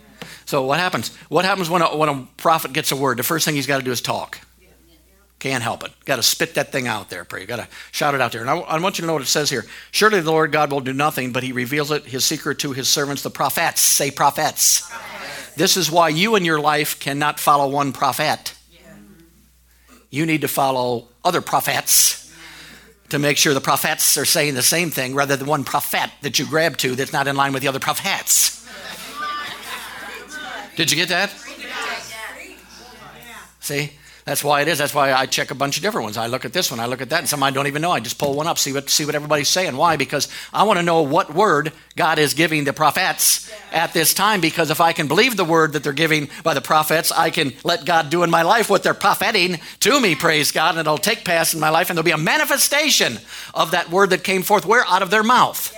So 0.46 0.64
what 0.64 0.80
happens? 0.80 1.16
What 1.30 1.46
happens 1.46 1.70
when 1.70 1.82
a, 1.82 1.96
when 1.96 2.10
a 2.10 2.28
prophet 2.38 2.74
gets 2.74 2.92
a 2.92 2.96
word? 2.96 3.18
The 3.18 3.24
first 3.24 3.46
thing 3.46 3.56
he's 3.56 3.68
got 3.68 3.80
to 3.80 3.84
do 3.84 3.92
is 3.92 4.02
talk. 4.02 4.40
Can't 5.40 5.62
help 5.62 5.84
it. 5.84 5.92
Got 6.06 6.16
to 6.16 6.24
spit 6.24 6.54
that 6.56 6.72
thing 6.72 6.88
out 6.88 7.10
there. 7.10 7.26
Pray. 7.26 7.46
Got 7.46 7.58
to 7.58 7.68
shout 7.92 8.16
it 8.16 8.22
out 8.22 8.32
there. 8.32 8.40
And 8.40 8.50
I, 8.50 8.60
I, 8.60 8.80
want 8.80 8.98
you 8.98 9.02
to 9.02 9.08
know 9.08 9.14
what 9.14 9.22
it 9.22 9.28
says 9.28 9.50
here. 9.50 9.66
Surely 9.92 10.22
the 10.22 10.32
Lord 10.32 10.54
God 10.54 10.72
will 10.72 10.80
do 10.80 10.94
nothing, 10.94 11.34
but 11.34 11.44
He 11.44 11.52
reveals 11.52 11.92
it, 11.92 12.06
His 12.06 12.24
secret 12.24 12.60
to 12.60 12.72
His 12.72 12.88
servants, 12.88 13.24
the 13.24 13.30
prophets. 13.30 13.82
Say 13.82 14.10
prophets. 14.10 14.90
prophets. 14.90 15.56
This 15.56 15.76
is 15.76 15.92
why 15.92 16.10
you 16.10 16.38
in 16.38 16.46
your 16.46 16.62
life 16.62 16.98
cannot 16.98 17.42
follow 17.42 17.68
one 17.70 17.92
prophet. 17.92 18.54
You 20.10 20.26
need 20.26 20.42
to 20.42 20.48
follow 20.48 21.10
other 21.26 21.42
prophets 21.42 22.32
to 23.10 23.20
make 23.20 23.36
sure 23.38 23.54
the 23.54 23.60
prophets 23.62 24.18
are 24.18 24.26
saying 24.26 24.54
the 24.54 24.64
same 24.64 24.92
thing 24.92 25.14
rather 25.14 25.36
than 25.36 25.46
one 25.46 25.64
prophet 25.64 26.10
that 26.22 26.40
you 26.40 26.46
grab 26.46 26.78
to 26.78 26.96
that's 26.96 27.12
not 27.12 27.28
in 27.28 27.36
line 27.36 27.52
with 27.52 27.64
the 27.64 27.68
other 27.68 27.80
prophets. 27.80 28.63
Did 30.76 30.92
you 30.92 30.98
get 30.98 31.10
that? 31.10 31.30
See? 33.60 33.92
That's 34.26 34.42
why 34.42 34.62
it 34.62 34.70
is. 34.70 34.78
That's 34.78 34.94
why 34.94 35.12
I 35.12 35.26
check 35.26 35.52
a 35.52 35.56
bunch 35.56 35.76
of 35.76 35.84
different 35.84 36.06
ones. 36.06 36.16
I 36.16 36.28
look 36.28 36.46
at 36.46 36.54
this 36.54 36.72
one, 36.72 36.80
I 36.80 36.86
look 36.86 37.02
at 37.02 37.10
that, 37.10 37.20
and 37.20 37.28
some 37.28 37.44
I 37.44 37.52
don't 37.52 37.68
even 37.68 37.82
know. 37.82 37.92
I 37.92 38.00
just 38.00 38.18
pull 38.18 38.36
one 38.36 38.48
up, 38.48 38.58
see 38.58 38.72
what 38.72 38.90
see 38.90 39.06
what 39.06 39.16
everybody's 39.16 39.50
saying. 39.50 39.76
Why? 39.76 39.98
Because 39.98 40.30
I 40.54 40.64
want 40.64 40.80
to 40.80 40.84
know 40.84 41.02
what 41.02 41.34
word 41.34 41.74
God 41.98 42.20
is 42.20 42.34
giving 42.34 42.64
the 42.64 42.72
prophets 42.72 43.52
at 43.74 43.92
this 43.92 44.14
time. 44.14 44.40
Because 44.40 44.70
if 44.70 44.80
I 44.80 44.94
can 44.94 45.10
believe 45.10 45.36
the 45.36 45.44
word 45.44 45.74
that 45.74 45.84
they're 45.84 45.92
giving 45.92 46.30
by 46.42 46.54
the 46.54 46.62
prophets, 46.62 47.12
I 47.12 47.32
can 47.32 47.52
let 47.66 47.84
God 47.86 48.10
do 48.10 48.24
in 48.24 48.30
my 48.30 48.44
life 48.44 48.70
what 48.70 48.82
they're 48.82 48.94
propheting 48.94 49.60
to 49.82 50.00
me. 50.00 50.16
Praise 50.16 50.54
God, 50.54 50.72
and 50.72 50.80
it'll 50.80 50.98
take 50.98 51.26
pass 51.26 51.54
in 51.54 51.60
my 51.60 51.70
life, 51.70 51.90
and 51.90 51.98
there'll 51.98 52.06
be 52.06 52.12
a 52.12 52.18
manifestation 52.18 53.18
of 53.54 53.72
that 53.72 53.90
word 53.90 54.12
that 54.12 54.24
came 54.24 54.42
forth 54.42 54.66
where 54.66 54.86
out 54.88 55.02
of 55.02 55.10
their 55.10 55.24
mouth. 55.24 55.76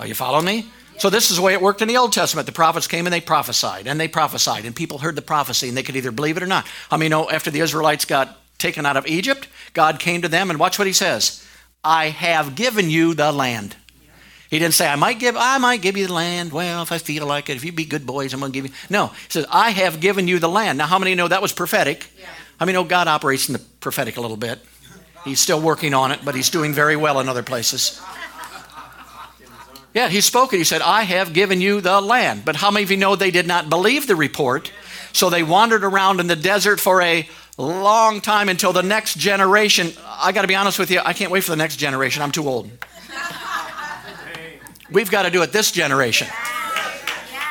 Are 0.00 0.08
you 0.08 0.14
following 0.14 0.44
me? 0.44 0.66
So 0.98 1.10
this 1.10 1.30
is 1.30 1.36
the 1.36 1.42
way 1.42 1.52
it 1.52 1.60
worked 1.60 1.82
in 1.82 1.88
the 1.88 1.96
Old 1.96 2.12
Testament. 2.12 2.46
The 2.46 2.52
prophets 2.52 2.86
came 2.86 3.06
and 3.06 3.12
they 3.12 3.20
prophesied, 3.20 3.86
and 3.86 4.00
they 4.00 4.08
prophesied, 4.08 4.64
and 4.64 4.74
people 4.74 4.98
heard 4.98 5.16
the 5.16 5.22
prophecy, 5.22 5.68
and 5.68 5.76
they 5.76 5.82
could 5.82 5.96
either 5.96 6.12
believe 6.12 6.36
it 6.36 6.42
or 6.42 6.46
not. 6.46 6.66
I 6.90 6.96
mean, 6.96 7.10
know 7.10 7.28
after 7.30 7.50
the 7.50 7.60
Israelites 7.60 8.04
got 8.04 8.40
taken 8.58 8.86
out 8.86 8.96
of 8.96 9.06
Egypt, 9.06 9.48
God 9.72 9.98
came 9.98 10.22
to 10.22 10.28
them, 10.28 10.50
and 10.50 10.58
watch 10.58 10.78
what 10.78 10.86
He 10.86 10.92
says: 10.92 11.44
"I 11.82 12.08
have 12.08 12.54
given 12.54 12.90
you 12.90 13.14
the 13.14 13.32
land." 13.32 13.76
He 14.50 14.58
didn't 14.58 14.74
say, 14.74 14.88
"I 14.88 14.94
might 14.94 15.18
give, 15.18 15.36
I 15.36 15.58
might 15.58 15.82
give 15.82 15.96
you 15.96 16.06
the 16.06 16.12
land." 16.12 16.52
Well, 16.52 16.82
if 16.82 16.92
I 16.92 16.98
feel 16.98 17.26
like 17.26 17.50
it, 17.50 17.56
if 17.56 17.64
you 17.64 17.72
be 17.72 17.84
good 17.84 18.06
boys, 18.06 18.32
I'm 18.32 18.40
going 18.40 18.52
to 18.52 18.56
give 18.56 18.70
you. 18.70 18.76
No, 18.88 19.08
He 19.08 19.30
says, 19.30 19.46
"I 19.50 19.70
have 19.70 20.00
given 20.00 20.28
you 20.28 20.38
the 20.38 20.48
land." 20.48 20.78
Now, 20.78 20.86
how 20.86 20.98
many 20.98 21.14
know 21.14 21.28
that 21.28 21.42
was 21.42 21.52
prophetic? 21.52 22.06
Yeah. 22.18 22.26
How 22.58 22.66
many 22.66 22.74
know 22.74 22.84
God 22.84 23.08
operates 23.08 23.48
in 23.48 23.54
the 23.54 23.58
prophetic 23.80 24.16
a 24.16 24.20
little 24.20 24.36
bit? 24.36 24.60
He's 25.24 25.40
still 25.40 25.60
working 25.60 25.94
on 25.94 26.12
it, 26.12 26.20
but 26.24 26.34
He's 26.34 26.50
doing 26.50 26.72
very 26.72 26.96
well 26.96 27.18
in 27.18 27.28
other 27.28 27.42
places. 27.42 28.00
Yeah, 29.94 30.08
he 30.08 30.20
spoke 30.20 30.52
it. 30.52 30.58
He 30.58 30.64
said, 30.64 30.82
I 30.82 31.02
have 31.02 31.32
given 31.32 31.60
you 31.60 31.80
the 31.80 32.00
land. 32.00 32.44
But 32.44 32.56
how 32.56 32.72
many 32.72 32.82
of 32.82 32.90
you 32.90 32.96
know 32.96 33.14
they 33.14 33.30
did 33.30 33.46
not 33.46 33.70
believe 33.70 34.08
the 34.08 34.16
report? 34.16 34.72
So 35.12 35.30
they 35.30 35.44
wandered 35.44 35.84
around 35.84 36.18
in 36.18 36.26
the 36.26 36.36
desert 36.36 36.80
for 36.80 37.00
a 37.00 37.28
long 37.56 38.20
time 38.20 38.48
until 38.48 38.72
the 38.72 38.82
next 38.82 39.16
generation. 39.16 39.92
I 40.04 40.32
got 40.32 40.42
to 40.42 40.48
be 40.48 40.56
honest 40.56 40.80
with 40.80 40.90
you, 40.90 41.00
I 41.04 41.12
can't 41.12 41.30
wait 41.30 41.44
for 41.44 41.52
the 41.52 41.56
next 41.56 41.76
generation. 41.76 42.22
I'm 42.22 42.32
too 42.32 42.48
old. 42.48 42.68
We've 44.90 45.10
got 45.10 45.22
to 45.22 45.30
do 45.30 45.42
it 45.42 45.52
this 45.52 45.70
generation. 45.70 46.26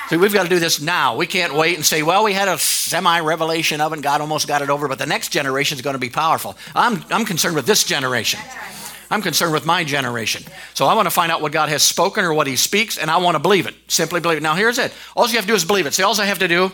See, 0.09 0.17
we've 0.17 0.33
got 0.33 0.43
to 0.43 0.49
do 0.49 0.59
this 0.59 0.81
now. 0.81 1.15
We 1.15 1.25
can't 1.25 1.55
wait 1.55 1.75
and 1.75 1.85
say, 1.85 2.03
well, 2.03 2.25
we 2.25 2.33
had 2.33 2.49
a 2.49 2.57
semi 2.57 3.21
revelation 3.21 3.79
of 3.79 3.93
it, 3.93 3.95
and 3.95 4.03
God 4.03 4.19
almost 4.19 4.47
got 4.47 4.61
it 4.61 4.69
over, 4.69 4.89
but 4.89 4.99
the 4.99 5.05
next 5.05 5.29
generation 5.29 5.77
is 5.77 5.81
going 5.81 5.95
to 5.95 5.99
be 5.99 6.09
powerful. 6.09 6.57
I'm, 6.75 7.03
I'm 7.09 7.25
concerned 7.25 7.55
with 7.55 7.65
this 7.65 7.85
generation. 7.85 8.41
I'm 9.13 9.21
concerned 9.21 9.53
with 9.53 9.63
my 9.63 9.83
generation. 9.83 10.43
So 10.73 10.87
I 10.87 10.95
want 10.95 11.05
to 11.05 11.11
find 11.11 11.31
out 11.31 11.39
what 11.39 11.51
God 11.51 11.69
has 11.69 11.83
spoken 11.83 12.25
or 12.25 12.33
what 12.33 12.47
He 12.47 12.55
speaks, 12.55 12.97
and 12.97 13.11
I 13.11 13.17
want 13.17 13.35
to 13.35 13.39
believe 13.39 13.67
it. 13.67 13.75
Simply 13.87 14.19
believe 14.19 14.39
it. 14.39 14.41
Now, 14.43 14.55
here's 14.55 14.79
it. 14.79 14.91
All 15.15 15.27
you 15.27 15.35
have 15.35 15.43
to 15.43 15.49
do 15.49 15.53
is 15.53 15.63
believe 15.63 15.85
it. 15.85 15.93
See, 15.93 16.01
all 16.01 16.19
I 16.19 16.25
have 16.25 16.39
to 16.39 16.47
do 16.47 16.71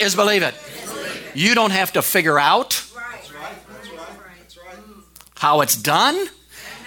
is 0.00 0.14
believe 0.14 0.42
it. 0.42 0.54
You 1.34 1.54
don't 1.54 1.72
have 1.72 1.92
to 1.92 2.00
figure 2.00 2.38
out 2.38 2.82
how 5.34 5.60
it's 5.60 5.76
done. 5.76 6.26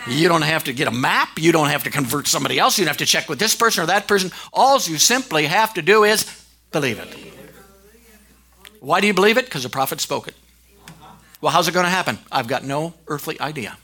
You 0.07 0.27
don't 0.27 0.41
have 0.41 0.63
to 0.63 0.73
get 0.73 0.87
a 0.87 0.91
map. 0.91 1.37
You 1.37 1.51
don't 1.51 1.69
have 1.69 1.83
to 1.83 1.91
convert 1.91 2.27
somebody 2.27 2.57
else. 2.57 2.79
You 2.79 2.85
don't 2.85 2.89
have 2.89 2.97
to 2.97 3.05
check 3.05 3.29
with 3.29 3.37
this 3.37 3.53
person 3.53 3.83
or 3.83 3.87
that 3.87 4.07
person. 4.07 4.31
All 4.51 4.79
you 4.79 4.97
simply 4.97 5.45
have 5.45 5.75
to 5.75 5.83
do 5.83 6.03
is 6.03 6.25
believe 6.71 6.97
it. 6.97 7.15
Why 8.79 8.99
do 8.99 9.05
you 9.05 9.13
believe 9.13 9.37
it? 9.37 9.45
Because 9.45 9.61
the 9.61 9.69
prophet 9.69 10.01
spoke 10.01 10.27
it. 10.27 10.33
Well, 11.39 11.51
how's 11.51 11.67
it 11.67 11.73
going 11.73 11.85
to 11.85 11.91
happen? 11.91 12.17
I've 12.31 12.47
got 12.47 12.63
no 12.63 12.95
earthly 13.07 13.39
idea. 13.39 13.77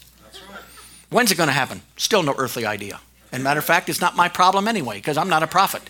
When's 1.15 1.31
it 1.31 1.36
going 1.36 1.48
to 1.48 1.53
happen? 1.53 1.81
Still 1.95 2.24
no 2.24 2.36
earthly 2.38 2.65
idea. 2.65 3.00
And 3.31 3.41
matter 3.41 3.60
of 3.60 3.63
fact, 3.63 3.88
it's 3.88 4.01
not 4.01 4.17
my 4.17 4.27
problem 4.27 4.67
anyway, 4.67 4.98
because 4.98 5.15
I'm 5.15 5.29
not 5.29 5.43
a 5.43 5.48
prophet. 5.48 5.81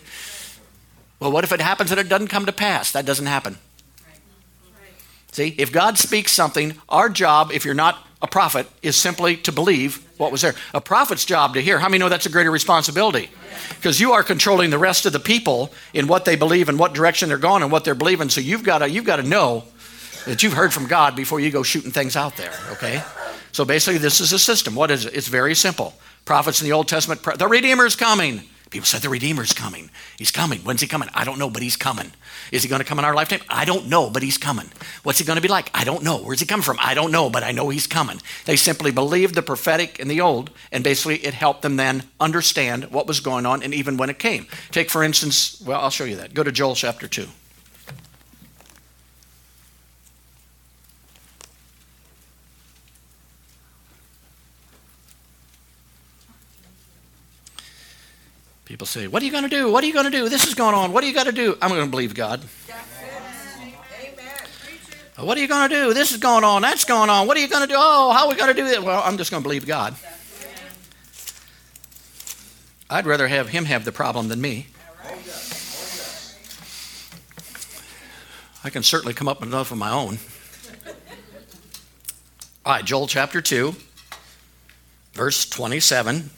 Well, 1.18 1.32
what 1.32 1.42
if 1.42 1.50
it 1.50 1.60
happens 1.60 1.90
and 1.90 1.98
it 1.98 2.08
doesn't 2.08 2.28
come 2.28 2.46
to 2.46 2.52
pass? 2.52 2.92
That 2.92 3.04
doesn't 3.04 3.26
happen. 3.26 3.58
See, 5.32 5.52
if 5.58 5.72
God 5.72 5.98
speaks 5.98 6.30
something, 6.30 6.74
our 6.88 7.08
job, 7.08 7.50
if 7.52 7.64
you're 7.64 7.74
not 7.74 8.06
a 8.22 8.28
prophet, 8.28 8.68
is 8.82 8.94
simply 8.94 9.36
to 9.38 9.50
believe 9.50 9.96
what 10.16 10.30
was 10.30 10.42
there. 10.42 10.54
A 10.72 10.80
prophet's 10.80 11.24
job 11.24 11.54
to 11.54 11.60
hear. 11.60 11.80
How 11.80 11.88
many 11.88 11.98
know 11.98 12.08
that's 12.08 12.26
a 12.26 12.30
greater 12.30 12.52
responsibility? 12.52 13.28
Because 13.70 14.00
you 14.00 14.12
are 14.12 14.22
controlling 14.22 14.70
the 14.70 14.78
rest 14.78 15.06
of 15.06 15.12
the 15.12 15.18
people 15.18 15.72
in 15.92 16.06
what 16.06 16.24
they 16.24 16.36
believe 16.36 16.68
and 16.68 16.78
what 16.78 16.94
direction 16.94 17.30
they're 17.30 17.36
going 17.36 17.64
and 17.64 17.72
what 17.72 17.82
they're 17.82 17.96
believing. 17.96 18.28
So 18.28 18.40
you've 18.40 18.62
got 18.62 18.78
to 18.78 18.88
you've 18.88 19.04
got 19.04 19.16
to 19.16 19.24
know 19.24 19.64
that 20.26 20.44
you've 20.44 20.52
heard 20.52 20.72
from 20.72 20.86
God 20.86 21.16
before 21.16 21.40
you 21.40 21.50
go 21.50 21.64
shooting 21.64 21.90
things 21.90 22.14
out 22.14 22.36
there. 22.36 22.52
Okay. 22.70 23.02
So 23.56 23.64
basically, 23.64 23.96
this 23.96 24.20
is 24.20 24.34
a 24.34 24.38
system. 24.38 24.74
What 24.74 24.90
is 24.90 25.06
it? 25.06 25.14
It's 25.14 25.28
very 25.28 25.54
simple. 25.54 25.94
Prophets 26.26 26.60
in 26.60 26.68
the 26.68 26.74
Old 26.74 26.88
Testament, 26.88 27.22
the 27.38 27.48
Redeemer 27.48 27.86
is 27.86 27.96
coming. 27.96 28.42
People 28.68 28.84
said 28.84 29.00
the 29.00 29.08
Redeemer's 29.08 29.54
coming. 29.54 29.88
He's 30.18 30.30
coming. 30.30 30.58
When's 30.58 30.82
he 30.82 30.86
coming? 30.86 31.08
I 31.14 31.24
don't 31.24 31.38
know, 31.38 31.48
but 31.48 31.62
he's 31.62 31.74
coming. 31.74 32.12
Is 32.52 32.62
he 32.62 32.68
going 32.68 32.82
to 32.82 32.84
come 32.84 32.98
in 32.98 33.06
our 33.06 33.14
lifetime? 33.14 33.40
I 33.48 33.64
don't 33.64 33.88
know, 33.88 34.10
but 34.10 34.22
he's 34.22 34.36
coming. 34.36 34.70
What's 35.04 35.20
he 35.20 35.24
going 35.24 35.36
to 35.36 35.42
be 35.42 35.48
like? 35.48 35.70
I 35.72 35.84
don't 35.84 36.02
know. 36.02 36.18
Where's 36.18 36.40
he 36.40 36.44
coming 36.44 36.64
from? 36.64 36.76
I 36.82 36.92
don't 36.92 37.10
know, 37.10 37.30
but 37.30 37.44
I 37.44 37.52
know 37.52 37.70
he's 37.70 37.86
coming. 37.86 38.20
They 38.44 38.56
simply 38.56 38.90
believed 38.90 39.34
the 39.34 39.40
prophetic 39.40 39.98
in 40.00 40.08
the 40.08 40.20
old, 40.20 40.50
and 40.70 40.84
basically 40.84 41.24
it 41.24 41.32
helped 41.32 41.62
them 41.62 41.76
then 41.76 42.02
understand 42.20 42.90
what 42.90 43.06
was 43.06 43.20
going 43.20 43.46
on 43.46 43.62
and 43.62 43.72
even 43.72 43.96
when 43.96 44.10
it 44.10 44.18
came. 44.18 44.48
Take, 44.70 44.90
for 44.90 45.02
instance, 45.02 45.62
well, 45.62 45.80
I'll 45.80 45.88
show 45.88 46.04
you 46.04 46.16
that. 46.16 46.34
Go 46.34 46.42
to 46.42 46.52
Joel 46.52 46.74
chapter 46.74 47.08
2. 47.08 47.26
People 58.66 58.86
say, 58.86 59.06
What 59.06 59.22
are 59.22 59.24
you 59.24 59.30
going 59.30 59.44
to 59.44 59.48
do? 59.48 59.70
What 59.70 59.82
are 59.82 59.86
you 59.86 59.92
going 59.92 60.10
to 60.10 60.10
do? 60.10 60.28
This 60.28 60.46
is 60.46 60.54
going 60.54 60.74
on. 60.74 60.92
What 60.92 61.02
are 61.02 61.06
you 61.06 61.14
going 61.14 61.26
to 61.26 61.32
do? 61.32 61.56
I'm 61.62 61.70
going 61.70 61.84
to 61.84 61.90
believe 61.90 62.14
God. 62.14 62.42
What 65.18 65.38
are 65.38 65.40
you 65.40 65.48
going 65.48 65.70
to 65.70 65.74
do? 65.74 65.94
This 65.94 66.10
is 66.10 66.18
going 66.18 66.44
on. 66.44 66.60
That's 66.60 66.84
going 66.84 67.08
on. 67.08 67.26
What 67.26 67.38
are 67.38 67.40
you 67.40 67.48
going 67.48 67.62
to 67.62 67.68
do? 67.68 67.74
Oh, 67.78 68.12
how 68.12 68.24
are 68.24 68.28
we 68.28 68.34
going 68.34 68.54
to 68.54 68.60
do 68.60 68.68
this? 68.68 68.80
Well, 68.80 69.02
I'm 69.02 69.16
just 69.16 69.30
going 69.30 69.42
to 69.42 69.48
believe 69.48 69.66
God. 69.66 69.94
I'd 72.90 73.06
rather 73.06 73.26
have 73.26 73.48
him 73.48 73.64
have 73.64 73.84
the 73.84 73.92
problem 73.92 74.28
than 74.28 74.40
me. 74.40 74.66
I 78.62 78.70
can 78.70 78.82
certainly 78.82 79.14
come 79.14 79.28
up 79.28 79.40
with 79.40 79.48
enough 79.48 79.70
of 79.70 79.78
my 79.78 79.90
own. 79.90 80.18
All 82.64 82.72
right, 82.74 82.84
Joel 82.84 83.06
chapter 83.06 83.40
2, 83.40 83.74
verse 85.14 85.48
27. 85.48 86.30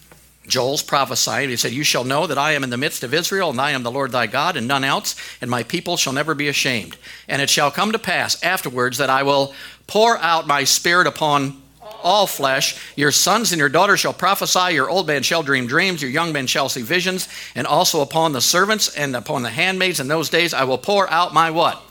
Joel's 0.48 0.82
prophesied. 0.82 1.50
He 1.50 1.56
said, 1.56 1.72
You 1.72 1.84
shall 1.84 2.04
know 2.04 2.26
that 2.26 2.38
I 2.38 2.52
am 2.52 2.64
in 2.64 2.70
the 2.70 2.76
midst 2.76 3.04
of 3.04 3.14
Israel, 3.14 3.50
and 3.50 3.60
I 3.60 3.70
am 3.72 3.82
the 3.82 3.90
Lord 3.90 4.10
thy 4.10 4.26
God, 4.26 4.56
and 4.56 4.66
none 4.66 4.82
else, 4.82 5.14
and 5.40 5.50
my 5.50 5.62
people 5.62 5.96
shall 5.96 6.12
never 6.12 6.34
be 6.34 6.48
ashamed. 6.48 6.96
And 7.28 7.40
it 7.40 7.50
shall 7.50 7.70
come 7.70 7.92
to 7.92 7.98
pass 7.98 8.42
afterwards 8.42 8.98
that 8.98 9.10
I 9.10 9.22
will 9.22 9.54
pour 9.86 10.18
out 10.18 10.46
my 10.46 10.64
spirit 10.64 11.06
upon 11.06 11.62
all 12.02 12.26
flesh. 12.26 12.78
Your 12.96 13.12
sons 13.12 13.52
and 13.52 13.58
your 13.58 13.68
daughters 13.68 14.00
shall 14.00 14.12
prophesy, 14.12 14.74
your 14.74 14.90
old 14.90 15.06
men 15.06 15.22
shall 15.22 15.42
dream 15.42 15.66
dreams, 15.66 16.00
your 16.02 16.10
young 16.10 16.32
men 16.32 16.46
shall 16.46 16.68
see 16.68 16.82
visions, 16.82 17.28
and 17.54 17.66
also 17.66 18.00
upon 18.00 18.32
the 18.32 18.40
servants 18.40 18.94
and 18.96 19.14
upon 19.14 19.42
the 19.42 19.50
handmaids 19.50 20.00
in 20.00 20.08
those 20.08 20.30
days 20.30 20.54
I 20.54 20.64
will 20.64 20.78
pour 20.78 21.10
out 21.10 21.34
my 21.34 21.50
what? 21.50 21.82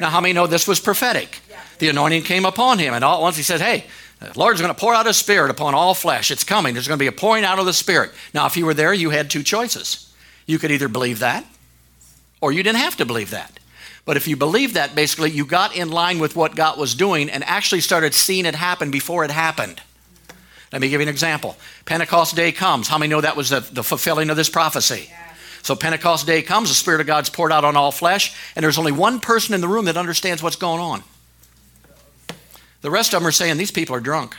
Now, 0.00 0.10
how 0.10 0.20
many 0.20 0.34
know 0.34 0.46
this 0.46 0.68
was 0.68 0.80
prophetic? 0.80 1.40
The 1.78 1.88
anointing 1.88 2.22
came 2.22 2.44
upon 2.44 2.78
him, 2.78 2.94
and 2.94 3.04
all 3.04 3.18
at 3.18 3.22
once 3.22 3.36
he 3.36 3.42
said, 3.42 3.60
Hey, 3.60 3.84
the 4.20 4.38
Lord's 4.38 4.60
going 4.60 4.74
to 4.74 4.80
pour 4.80 4.94
out 4.94 5.06
His 5.06 5.16
Spirit 5.16 5.50
upon 5.50 5.74
all 5.74 5.94
flesh. 5.94 6.30
It's 6.30 6.44
coming. 6.44 6.74
There's 6.74 6.88
going 6.88 6.98
to 6.98 7.02
be 7.02 7.08
a 7.08 7.12
pouring 7.12 7.44
out 7.44 7.58
of 7.58 7.66
the 7.66 7.72
Spirit. 7.72 8.10
Now, 8.34 8.46
if 8.46 8.56
you 8.56 8.66
were 8.66 8.74
there, 8.74 8.92
you 8.92 9.10
had 9.10 9.30
two 9.30 9.42
choices. 9.42 10.12
You 10.46 10.58
could 10.58 10.70
either 10.70 10.88
believe 10.88 11.20
that, 11.20 11.44
or 12.40 12.52
you 12.52 12.62
didn't 12.62 12.78
have 12.78 12.96
to 12.96 13.04
believe 13.04 13.30
that. 13.30 13.60
But 14.04 14.16
if 14.16 14.26
you 14.26 14.36
believe 14.36 14.74
that, 14.74 14.94
basically, 14.94 15.30
you 15.30 15.44
got 15.44 15.76
in 15.76 15.90
line 15.90 16.18
with 16.18 16.34
what 16.34 16.56
God 16.56 16.78
was 16.78 16.94
doing 16.94 17.28
and 17.28 17.44
actually 17.44 17.82
started 17.82 18.14
seeing 18.14 18.46
it 18.46 18.54
happen 18.54 18.90
before 18.90 19.24
it 19.24 19.30
happened. 19.30 19.82
Let 20.72 20.80
me 20.80 20.88
give 20.88 21.00
you 21.00 21.06
an 21.06 21.10
example. 21.10 21.56
Pentecost 21.84 22.34
Day 22.34 22.50
comes. 22.52 22.88
How 22.88 22.98
many 22.98 23.10
know 23.10 23.20
that 23.20 23.36
was 23.36 23.50
the, 23.50 23.60
the 23.60 23.84
fulfilling 23.84 24.30
of 24.30 24.36
this 24.36 24.48
prophecy? 24.48 25.08
Yeah. 25.10 25.34
So 25.62 25.76
Pentecost 25.76 26.26
Day 26.26 26.40
comes, 26.42 26.70
the 26.70 26.74
Spirit 26.74 27.00
of 27.00 27.06
God's 27.06 27.30
poured 27.30 27.52
out 27.52 27.64
on 27.64 27.76
all 27.76 27.92
flesh, 27.92 28.34
and 28.56 28.62
there's 28.62 28.78
only 28.78 28.92
one 28.92 29.20
person 29.20 29.54
in 29.54 29.60
the 29.60 29.68
room 29.68 29.84
that 29.86 29.96
understands 29.96 30.42
what's 30.42 30.56
going 30.56 30.80
on. 30.80 31.02
The 32.80 32.90
rest 32.90 33.12
of 33.12 33.20
them 33.20 33.26
are 33.26 33.32
saying 33.32 33.56
these 33.56 33.70
people 33.70 33.94
are 33.96 34.00
drunk. 34.00 34.36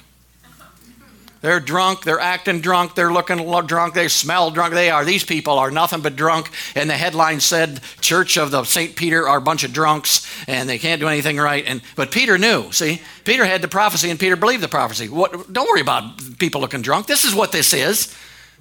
They're 1.41 1.61
drunk, 1.61 2.03
they're 2.03 2.19
acting 2.19 2.59
drunk, 2.59 2.95
they're 2.95 3.13
looking 3.13 3.37
drunk, 3.65 3.93
they 3.93 4.09
smell 4.09 4.51
drunk. 4.51 4.73
They 4.73 4.89
are. 4.89 5.05
These 5.05 5.23
people 5.23 5.57
are 5.57 5.71
nothing 5.71 6.01
but 6.01 6.17
drunk. 6.17 6.49
And 6.75 6.89
the 6.89 6.97
headline 6.97 7.39
said, 7.39 7.79
Church 8.01 8.37
of 8.37 8.51
the 8.51 8.65
St. 8.65 8.95
Peter 8.95 9.27
are 9.27 9.37
a 9.37 9.41
bunch 9.41 9.63
of 9.63 9.71
drunks 9.71 10.27
and 10.47 10.67
they 10.67 10.77
can't 10.77 10.99
do 10.99 11.07
anything 11.07 11.37
right. 11.37 11.63
And 11.65 11.81
but 11.95 12.11
Peter 12.11 12.37
knew, 12.37 12.71
see? 12.73 13.01
Peter 13.23 13.45
had 13.45 13.61
the 13.61 13.69
prophecy 13.69 14.09
and 14.09 14.19
Peter 14.19 14.35
believed 14.35 14.61
the 14.61 14.67
prophecy. 14.67 15.07
What, 15.07 15.51
don't 15.53 15.69
worry 15.69 15.81
about 15.81 16.37
people 16.39 16.59
looking 16.59 16.81
drunk. 16.81 17.07
This 17.07 17.23
is 17.23 17.33
what 17.33 17.53
this 17.53 17.73
is. 17.73 18.13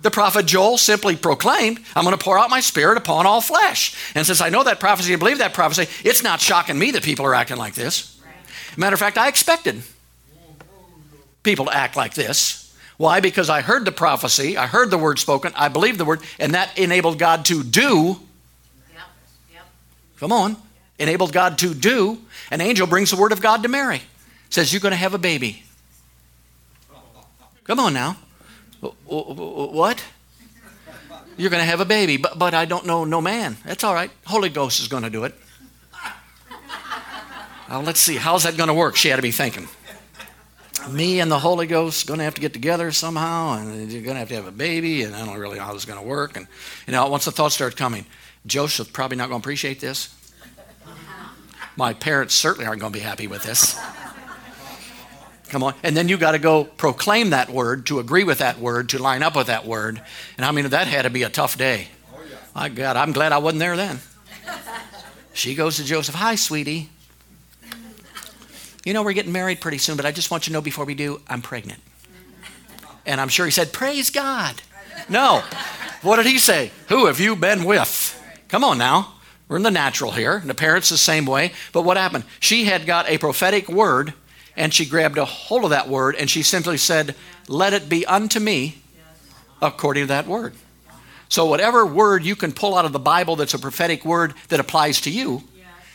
The 0.02 0.12
prophet 0.12 0.46
Joel 0.46 0.78
simply 0.78 1.16
proclaimed, 1.16 1.80
I'm 1.96 2.04
going 2.04 2.16
to 2.16 2.22
pour 2.22 2.38
out 2.38 2.50
my 2.50 2.60
spirit 2.60 2.96
upon 2.96 3.26
all 3.26 3.40
flesh. 3.40 3.96
And 4.14 4.24
since 4.24 4.40
I 4.40 4.48
know 4.48 4.62
that 4.62 4.78
prophecy 4.78 5.12
and 5.12 5.18
believe 5.18 5.38
that 5.38 5.54
prophecy, 5.54 5.88
it's 6.04 6.22
not 6.22 6.40
shocking 6.40 6.78
me 6.78 6.92
that 6.92 7.02
people 7.02 7.26
are 7.26 7.34
acting 7.34 7.56
like 7.56 7.74
this. 7.74 8.17
Matter 8.76 8.94
of 8.94 9.00
fact, 9.00 9.18
I 9.18 9.28
expected 9.28 9.82
people 11.42 11.66
to 11.66 11.74
act 11.74 11.96
like 11.96 12.14
this. 12.14 12.64
Why? 12.96 13.20
Because 13.20 13.48
I 13.48 13.60
heard 13.60 13.84
the 13.84 13.92
prophecy, 13.92 14.56
I 14.56 14.66
heard 14.66 14.90
the 14.90 14.98
word 14.98 15.18
spoken, 15.18 15.52
I 15.56 15.68
believed 15.68 15.98
the 15.98 16.04
word, 16.04 16.20
and 16.38 16.54
that 16.54 16.76
enabled 16.76 17.18
God 17.18 17.44
to 17.46 17.62
do. 17.62 18.20
Come 20.18 20.32
on. 20.32 20.56
Enabled 20.98 21.32
God 21.32 21.58
to 21.58 21.74
do. 21.74 22.18
An 22.50 22.60
angel 22.60 22.88
brings 22.88 23.10
the 23.12 23.16
word 23.16 23.30
of 23.30 23.40
God 23.40 23.62
to 23.62 23.68
Mary. 23.68 24.02
Says, 24.50 24.72
You're 24.72 24.80
going 24.80 24.90
to 24.90 24.96
have 24.96 25.14
a 25.14 25.18
baby. 25.18 25.62
Come 27.64 27.78
on 27.78 27.94
now. 27.94 28.16
What? 28.80 30.02
You're 31.36 31.50
going 31.50 31.62
to 31.62 31.70
have 31.70 31.80
a 31.80 31.84
baby, 31.84 32.16
but, 32.16 32.36
but 32.36 32.52
I 32.52 32.64
don't 32.64 32.84
know 32.84 33.04
no 33.04 33.20
man. 33.20 33.56
That's 33.64 33.84
all 33.84 33.94
right. 33.94 34.10
Holy 34.26 34.48
Ghost 34.48 34.80
is 34.80 34.88
going 34.88 35.04
to 35.04 35.10
do 35.10 35.22
it. 35.22 35.34
Let's 37.70 38.00
see, 38.00 38.16
how's 38.16 38.44
that 38.44 38.56
going 38.56 38.68
to 38.68 38.74
work? 38.74 38.96
She 38.96 39.08
had 39.08 39.16
to 39.16 39.22
be 39.22 39.30
thinking. 39.30 39.68
Me 40.90 41.20
and 41.20 41.30
the 41.30 41.38
Holy 41.38 41.66
Ghost 41.66 42.06
going 42.06 42.18
to 42.18 42.24
have 42.24 42.34
to 42.34 42.40
get 42.40 42.54
together 42.54 42.92
somehow, 42.92 43.54
and 43.54 43.92
you're 43.92 44.02
going 44.02 44.14
to 44.14 44.20
have 44.20 44.28
to 44.28 44.34
have 44.36 44.46
a 44.46 44.52
baby, 44.52 45.02
and 45.02 45.14
I 45.14 45.24
don't 45.24 45.38
really 45.38 45.58
know 45.58 45.64
how 45.64 45.74
this 45.74 45.82
is 45.82 45.86
going 45.86 46.00
to 46.00 46.06
work. 46.06 46.36
And 46.36 46.46
you 46.86 46.92
know, 46.92 47.06
once 47.08 47.26
the 47.26 47.30
thoughts 47.30 47.54
start 47.54 47.76
coming, 47.76 48.06
Joseph's 48.46 48.90
probably 48.90 49.16
not 49.18 49.28
going 49.28 49.40
to 49.40 49.44
appreciate 49.44 49.80
this. 49.80 50.14
My 51.76 51.92
parents 51.92 52.34
certainly 52.34 52.66
aren't 52.66 52.80
going 52.80 52.92
to 52.92 52.98
be 52.98 53.04
happy 53.04 53.26
with 53.26 53.42
this. 53.42 53.78
Come 55.50 55.62
on. 55.62 55.74
And 55.82 55.96
then 55.96 56.08
you 56.08 56.16
got 56.16 56.32
to 56.32 56.38
go 56.38 56.64
proclaim 56.64 57.30
that 57.30 57.50
word, 57.50 57.86
to 57.86 58.00
agree 58.00 58.24
with 58.24 58.38
that 58.38 58.58
word, 58.58 58.90
to 58.90 58.98
line 59.02 59.22
up 59.22 59.36
with 59.36 59.46
that 59.46 59.66
word. 59.66 60.00
And 60.36 60.44
I 60.44 60.52
mean, 60.52 60.68
that 60.68 60.88
had 60.88 61.02
to 61.02 61.10
be 61.10 61.22
a 61.22 61.28
tough 61.28 61.56
day. 61.56 61.88
Oh, 62.12 62.20
My 62.54 62.68
God, 62.68 62.96
I'm 62.96 63.12
glad 63.12 63.32
I 63.32 63.38
wasn't 63.38 63.60
there 63.60 63.76
then. 63.76 64.00
She 65.34 65.54
goes 65.54 65.76
to 65.76 65.84
Joseph, 65.84 66.16
Hi, 66.16 66.34
sweetie. 66.34 66.90
You 68.84 68.92
know, 68.92 69.02
we're 69.02 69.12
getting 69.12 69.32
married 69.32 69.60
pretty 69.60 69.78
soon, 69.78 69.96
but 69.96 70.06
I 70.06 70.12
just 70.12 70.30
want 70.30 70.46
you 70.46 70.50
to 70.50 70.54
know 70.54 70.60
before 70.60 70.84
we 70.84 70.94
do, 70.94 71.20
I'm 71.28 71.42
pregnant. 71.42 71.80
And 73.04 73.20
I'm 73.20 73.28
sure 73.28 73.46
he 73.46 73.52
said, 73.52 73.72
Praise 73.72 74.10
God. 74.10 74.60
No. 75.08 75.42
What 76.02 76.16
did 76.16 76.26
he 76.26 76.38
say? 76.38 76.70
Who 76.88 77.06
have 77.06 77.20
you 77.20 77.34
been 77.34 77.64
with? 77.64 78.14
Come 78.48 78.64
on 78.64 78.78
now. 78.78 79.14
We're 79.48 79.56
in 79.56 79.62
the 79.62 79.70
natural 79.70 80.12
here. 80.12 80.36
And 80.36 80.48
the 80.48 80.54
parents 80.54 80.90
the 80.90 80.98
same 80.98 81.24
way. 81.24 81.52
But 81.72 81.82
what 81.82 81.96
happened? 81.96 82.24
She 82.38 82.64
had 82.64 82.86
got 82.86 83.08
a 83.08 83.18
prophetic 83.18 83.68
word 83.68 84.12
and 84.56 84.74
she 84.74 84.84
grabbed 84.84 85.18
a 85.18 85.24
hold 85.24 85.64
of 85.64 85.70
that 85.70 85.88
word 85.88 86.16
and 86.16 86.28
she 86.28 86.42
simply 86.42 86.76
said, 86.76 87.14
Let 87.48 87.72
it 87.72 87.88
be 87.88 88.04
unto 88.06 88.40
me 88.40 88.78
according 89.62 90.04
to 90.04 90.08
that 90.08 90.26
word. 90.26 90.54
So, 91.30 91.46
whatever 91.46 91.84
word 91.84 92.24
you 92.24 92.36
can 92.36 92.52
pull 92.52 92.76
out 92.76 92.84
of 92.84 92.92
the 92.92 92.98
Bible 92.98 93.36
that's 93.36 93.54
a 93.54 93.58
prophetic 93.58 94.04
word 94.04 94.34
that 94.48 94.60
applies 94.60 95.00
to 95.02 95.10
you, 95.10 95.44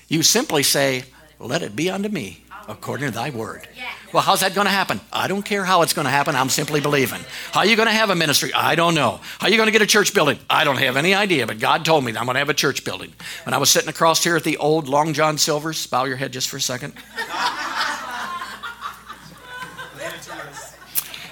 you 0.08 0.24
simply 0.24 0.63
say, 0.63 1.04
Let 1.40 1.62
it 1.62 1.75
be 1.75 1.90
unto 1.90 2.10
me 2.10 2.43
according 2.67 3.08
to 3.08 3.13
thy 3.13 3.29
word. 3.29 3.67
Well, 4.12 4.24
how's 4.24 4.41
that 4.41 4.53
going 4.53 4.65
to 4.65 4.72
happen? 4.72 5.01
I 5.12 5.27
don't 5.27 5.43
care 5.43 5.65
how 5.65 5.82
it's 5.82 5.93
going 5.93 6.05
to 6.05 6.12
happen. 6.12 6.36
I'm 6.36 6.50
simply 6.50 6.82
believing. 6.82 7.22
How 7.51 7.62
are 7.62 7.65
you 7.65 7.75
going 7.75 7.88
to 7.88 7.93
have 7.93 8.10
a 8.10 8.15
ministry? 8.15 8.53
I 8.53 8.75
don't 8.75 8.93
know. 8.93 9.20
How 9.39 9.48
are 9.48 9.50
you 9.50 9.58
going 9.58 9.67
to 9.67 9.72
get 9.72 9.82
a 9.82 9.88
church 9.88 10.13
building? 10.13 10.38
I 10.50 10.63
don't 10.63 10.77
have 10.77 10.98
any 10.98 11.13
idea, 11.13 11.48
but 11.48 11.60
God 11.60 11.84
told 11.84 12.05
me 12.05 12.12
that 12.12 12.20
I'm 12.20 12.25
going 12.25 12.36
to 12.36 12.39
have 12.39 12.50
a 12.50 12.53
church 12.53 12.84
building. 12.84 13.13
When 13.46 13.53
I 13.53 13.58
was 13.58 13.70
sitting 13.70 13.89
across 13.89 14.24
here 14.24 14.36
at 14.36 14.43
the 14.43 14.58
old 14.58 14.88
Long 14.88 15.13
John 15.13 15.38
Silver's, 15.38 15.86
bow 15.88 16.03
your 16.05 16.17
head 16.17 16.32
just 16.32 16.50
for 16.50 16.58
a 16.58 16.62
second. 16.62 16.93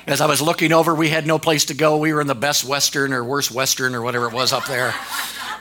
As 0.08 0.20
I 0.20 0.26
was 0.26 0.42
looking 0.42 0.74
over, 0.74 0.96
we 0.96 1.10
had 1.10 1.28
no 1.28 1.38
place 1.38 1.66
to 1.66 1.76
go. 1.76 1.98
We 1.98 2.12
were 2.12 2.22
in 2.22 2.28
the 2.28 2.36
best 2.36 2.66
Western 2.66 3.14
or 3.14 3.24
worst 3.24 3.52
Western 3.52 3.94
or 3.94 4.02
whatever 4.02 4.28
it 4.28 4.34
was 4.34 4.52
up 4.52 4.66
there. 4.66 4.94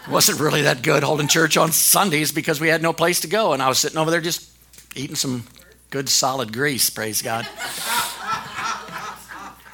Wasn't 0.08 0.40
really 0.40 0.62
that 0.62 0.82
good 0.82 1.02
holding 1.02 1.28
church 1.28 1.58
on 1.58 1.70
Sundays 1.72 2.32
because 2.32 2.58
we 2.58 2.68
had 2.68 2.80
no 2.80 2.94
place 2.94 3.20
to 3.20 3.28
go. 3.28 3.52
And 3.52 3.62
I 3.62 3.68
was 3.68 3.78
sitting 3.78 3.98
over 3.98 4.10
there 4.10 4.22
just 4.22 4.50
eating 4.96 5.14
some 5.14 5.44
good 5.90 6.08
solid 6.08 6.52
grease, 6.52 6.88
praise 6.90 7.22
God. 7.22 7.46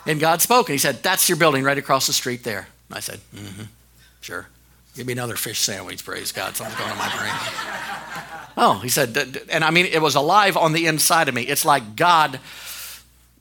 and 0.07 0.19
God 0.19 0.43
spoke, 0.43 0.69
and 0.69 0.75
He 0.75 0.79
said, 0.79 1.03
That's 1.03 1.29
your 1.29 1.39
building 1.39 1.63
right 1.63 1.79
across 1.79 2.07
the 2.07 2.13
street 2.13 2.43
there. 2.43 2.69
I 2.91 3.01
said, 3.01 3.21
mm-hmm, 3.35 3.65
sure. 4.21 4.47
Give 4.95 5.07
me 5.07 5.13
another 5.13 5.37
fish 5.37 5.59
sandwich, 5.59 6.05
praise 6.05 6.33
God. 6.33 6.57
Something's 6.57 6.79
going 6.79 6.91
on 6.91 6.99
my 6.99 7.17
brain. 7.17 7.33
oh, 8.57 8.81
he 8.83 8.89
said, 8.89 9.41
and 9.51 9.63
I 9.63 9.71
mean, 9.71 9.87
it 9.87 10.01
was 10.01 10.15
alive 10.15 10.57
on 10.57 10.73
the 10.73 10.87
inside 10.87 11.29
of 11.29 11.35
me. 11.35 11.43
It's 11.43 11.65
like 11.65 11.97
God 11.97 12.41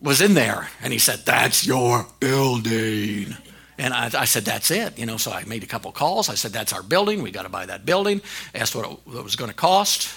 was 0.01 0.21
in 0.21 0.33
there. 0.33 0.69
And 0.81 0.91
he 0.91 0.99
said, 0.99 1.19
That's 1.19 1.65
your 1.65 2.05
building. 2.19 3.35
And 3.77 3.93
I, 3.93 4.09
I, 4.13 4.25
said, 4.25 4.43
That's 4.43 4.69
it. 4.71 4.97
You 4.99 5.05
know, 5.05 5.17
so 5.17 5.31
I 5.31 5.45
made 5.45 5.63
a 5.63 5.67
couple 5.67 5.91
calls. 5.93 6.29
I 6.29 6.35
said, 6.35 6.51
That's 6.51 6.73
our 6.73 6.83
building. 6.83 7.21
We 7.21 7.31
got 7.31 7.43
to 7.43 7.49
buy 7.49 7.65
that 7.67 7.85
building. 7.85 8.21
Asked 8.53 8.75
what 8.75 8.85
it, 8.85 8.99
what 9.05 9.17
it 9.17 9.23
was 9.23 9.37
going 9.37 9.49
to 9.49 9.55
cost. 9.55 10.13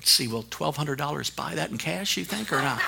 Let's 0.00 0.12
see, 0.12 0.28
will 0.28 0.44
$1,200 0.44 1.36
buy 1.36 1.56
that 1.56 1.70
in 1.70 1.76
cash, 1.76 2.16
you 2.16 2.24
think, 2.24 2.50
or 2.54 2.62
not? 2.62 2.80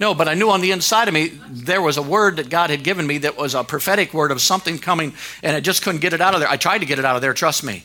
No, 0.00 0.12
but 0.12 0.26
I 0.26 0.34
knew 0.34 0.50
on 0.50 0.60
the 0.60 0.72
inside 0.72 1.06
of 1.06 1.14
me 1.14 1.28
there 1.48 1.80
was 1.80 1.98
a 1.98 2.02
word 2.02 2.38
that 2.38 2.50
God 2.50 2.70
had 2.70 2.82
given 2.82 3.06
me 3.06 3.18
that 3.18 3.36
was 3.36 3.54
a 3.54 3.62
prophetic 3.62 4.12
word 4.12 4.32
of 4.32 4.40
something 4.40 4.80
coming, 4.80 5.14
and 5.44 5.54
I 5.54 5.60
just 5.60 5.82
couldn't 5.82 6.00
get 6.00 6.14
it 6.14 6.20
out 6.20 6.34
of 6.34 6.40
there. 6.40 6.48
I 6.48 6.56
tried 6.56 6.78
to 6.78 6.84
get 6.84 6.98
it 6.98 7.04
out 7.04 7.14
of 7.14 7.22
there, 7.22 7.32
trust 7.32 7.62
me. 7.62 7.84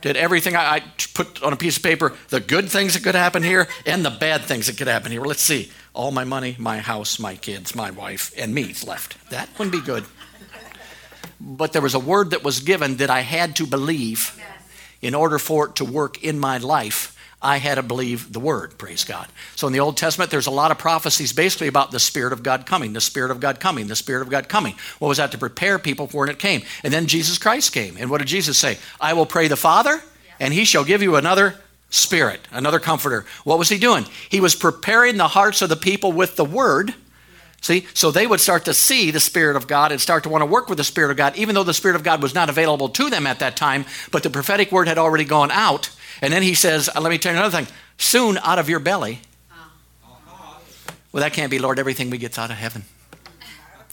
Did 0.00 0.16
everything 0.16 0.54
I, 0.54 0.76
I 0.76 0.82
put 1.12 1.42
on 1.42 1.52
a 1.52 1.56
piece 1.56 1.76
of 1.76 1.82
paper, 1.82 2.14
the 2.28 2.38
good 2.38 2.68
things 2.68 2.94
that 2.94 3.02
could 3.02 3.16
happen 3.16 3.42
here 3.42 3.66
and 3.84 4.04
the 4.04 4.10
bad 4.10 4.42
things 4.42 4.68
that 4.68 4.78
could 4.78 4.86
happen 4.86 5.10
here. 5.10 5.22
Let's 5.22 5.42
see. 5.42 5.72
All 5.92 6.12
my 6.12 6.22
money, 6.22 6.54
my 6.56 6.78
house, 6.78 7.18
my 7.18 7.34
kids, 7.34 7.74
my 7.74 7.90
wife, 7.90 8.32
and 8.38 8.54
me's 8.54 8.86
left. 8.86 9.16
That 9.30 9.48
wouldn't 9.58 9.72
be 9.72 9.80
good. 9.80 10.04
But 11.40 11.72
there 11.72 11.82
was 11.82 11.94
a 11.94 11.98
word 11.98 12.30
that 12.30 12.44
was 12.44 12.60
given 12.60 12.98
that 12.98 13.10
I 13.10 13.22
had 13.22 13.56
to 13.56 13.66
believe 13.66 14.40
in 15.04 15.14
order 15.14 15.38
for 15.38 15.68
it 15.68 15.76
to 15.76 15.84
work 15.84 16.24
in 16.24 16.38
my 16.38 16.56
life. 16.56 17.10
I 17.42 17.58
had 17.58 17.74
to 17.74 17.82
believe 17.82 18.32
the 18.32 18.40
word, 18.40 18.78
praise 18.78 19.04
God. 19.04 19.28
So 19.54 19.66
in 19.66 19.74
the 19.74 19.80
Old 19.80 19.98
Testament, 19.98 20.30
there's 20.30 20.46
a 20.46 20.50
lot 20.50 20.70
of 20.70 20.78
prophecies 20.78 21.34
basically 21.34 21.68
about 21.68 21.90
the 21.90 22.00
Spirit 22.00 22.32
of 22.32 22.42
God 22.42 22.64
coming, 22.64 22.94
the 22.94 23.02
Spirit 23.02 23.30
of 23.30 23.38
God 23.38 23.60
coming, 23.60 23.86
the 23.86 23.96
Spirit 23.96 24.22
of 24.22 24.30
God 24.30 24.48
coming. 24.48 24.74
What 24.98 25.08
was 25.08 25.18
that? 25.18 25.30
To 25.32 25.38
prepare 25.38 25.78
people 25.78 26.06
for 26.06 26.20
when 26.20 26.30
it 26.30 26.38
came. 26.38 26.62
And 26.82 26.90
then 26.90 27.06
Jesus 27.06 27.36
Christ 27.36 27.74
came. 27.74 27.98
And 27.98 28.08
what 28.08 28.18
did 28.18 28.28
Jesus 28.28 28.56
say? 28.56 28.78
I 28.98 29.12
will 29.12 29.26
pray 29.26 29.46
the 29.48 29.56
Father, 29.56 30.02
and 30.40 30.54
he 30.54 30.64
shall 30.64 30.84
give 30.84 31.02
you 31.02 31.16
another 31.16 31.56
Spirit, 31.90 32.40
another 32.50 32.80
comforter. 32.80 33.26
What 33.44 33.58
was 33.58 33.68
he 33.68 33.78
doing? 33.78 34.06
He 34.30 34.40
was 34.40 34.54
preparing 34.54 35.18
the 35.18 35.28
hearts 35.28 35.60
of 35.60 35.68
the 35.68 35.76
people 35.76 36.12
with 36.12 36.36
the 36.36 36.46
word. 36.46 36.94
See, 37.64 37.86
so 37.94 38.10
they 38.10 38.26
would 38.26 38.40
start 38.40 38.66
to 38.66 38.74
see 38.74 39.10
the 39.10 39.20
Spirit 39.20 39.56
of 39.56 39.66
God 39.66 39.90
and 39.90 39.98
start 39.98 40.24
to 40.24 40.28
want 40.28 40.42
to 40.42 40.46
work 40.46 40.68
with 40.68 40.76
the 40.76 40.84
Spirit 40.84 41.10
of 41.10 41.16
God, 41.16 41.34
even 41.36 41.54
though 41.54 41.62
the 41.64 41.72
Spirit 41.72 41.96
of 41.96 42.02
God 42.02 42.20
was 42.20 42.34
not 42.34 42.50
available 42.50 42.90
to 42.90 43.08
them 43.08 43.26
at 43.26 43.38
that 43.38 43.56
time, 43.56 43.86
but 44.10 44.22
the 44.22 44.28
prophetic 44.28 44.70
word 44.70 44.86
had 44.86 44.98
already 44.98 45.24
gone 45.24 45.50
out 45.50 45.88
and 46.20 46.32
then 46.32 46.42
he 46.42 46.54
says, 46.54 46.88
uh, 46.94 47.00
let 47.00 47.10
me 47.10 47.18
tell 47.18 47.32
you 47.32 47.38
another 47.38 47.56
thing. 47.56 47.66
Soon 47.98 48.38
out 48.38 48.58
of 48.58 48.68
your 48.68 48.80
belly. 48.80 49.20
Well, 51.12 51.22
that 51.22 51.32
can't 51.32 51.50
be, 51.50 51.58
Lord, 51.58 51.78
everything 51.78 52.10
we 52.10 52.18
get's 52.18 52.38
out 52.38 52.50
of 52.50 52.56
heaven. 52.56 52.84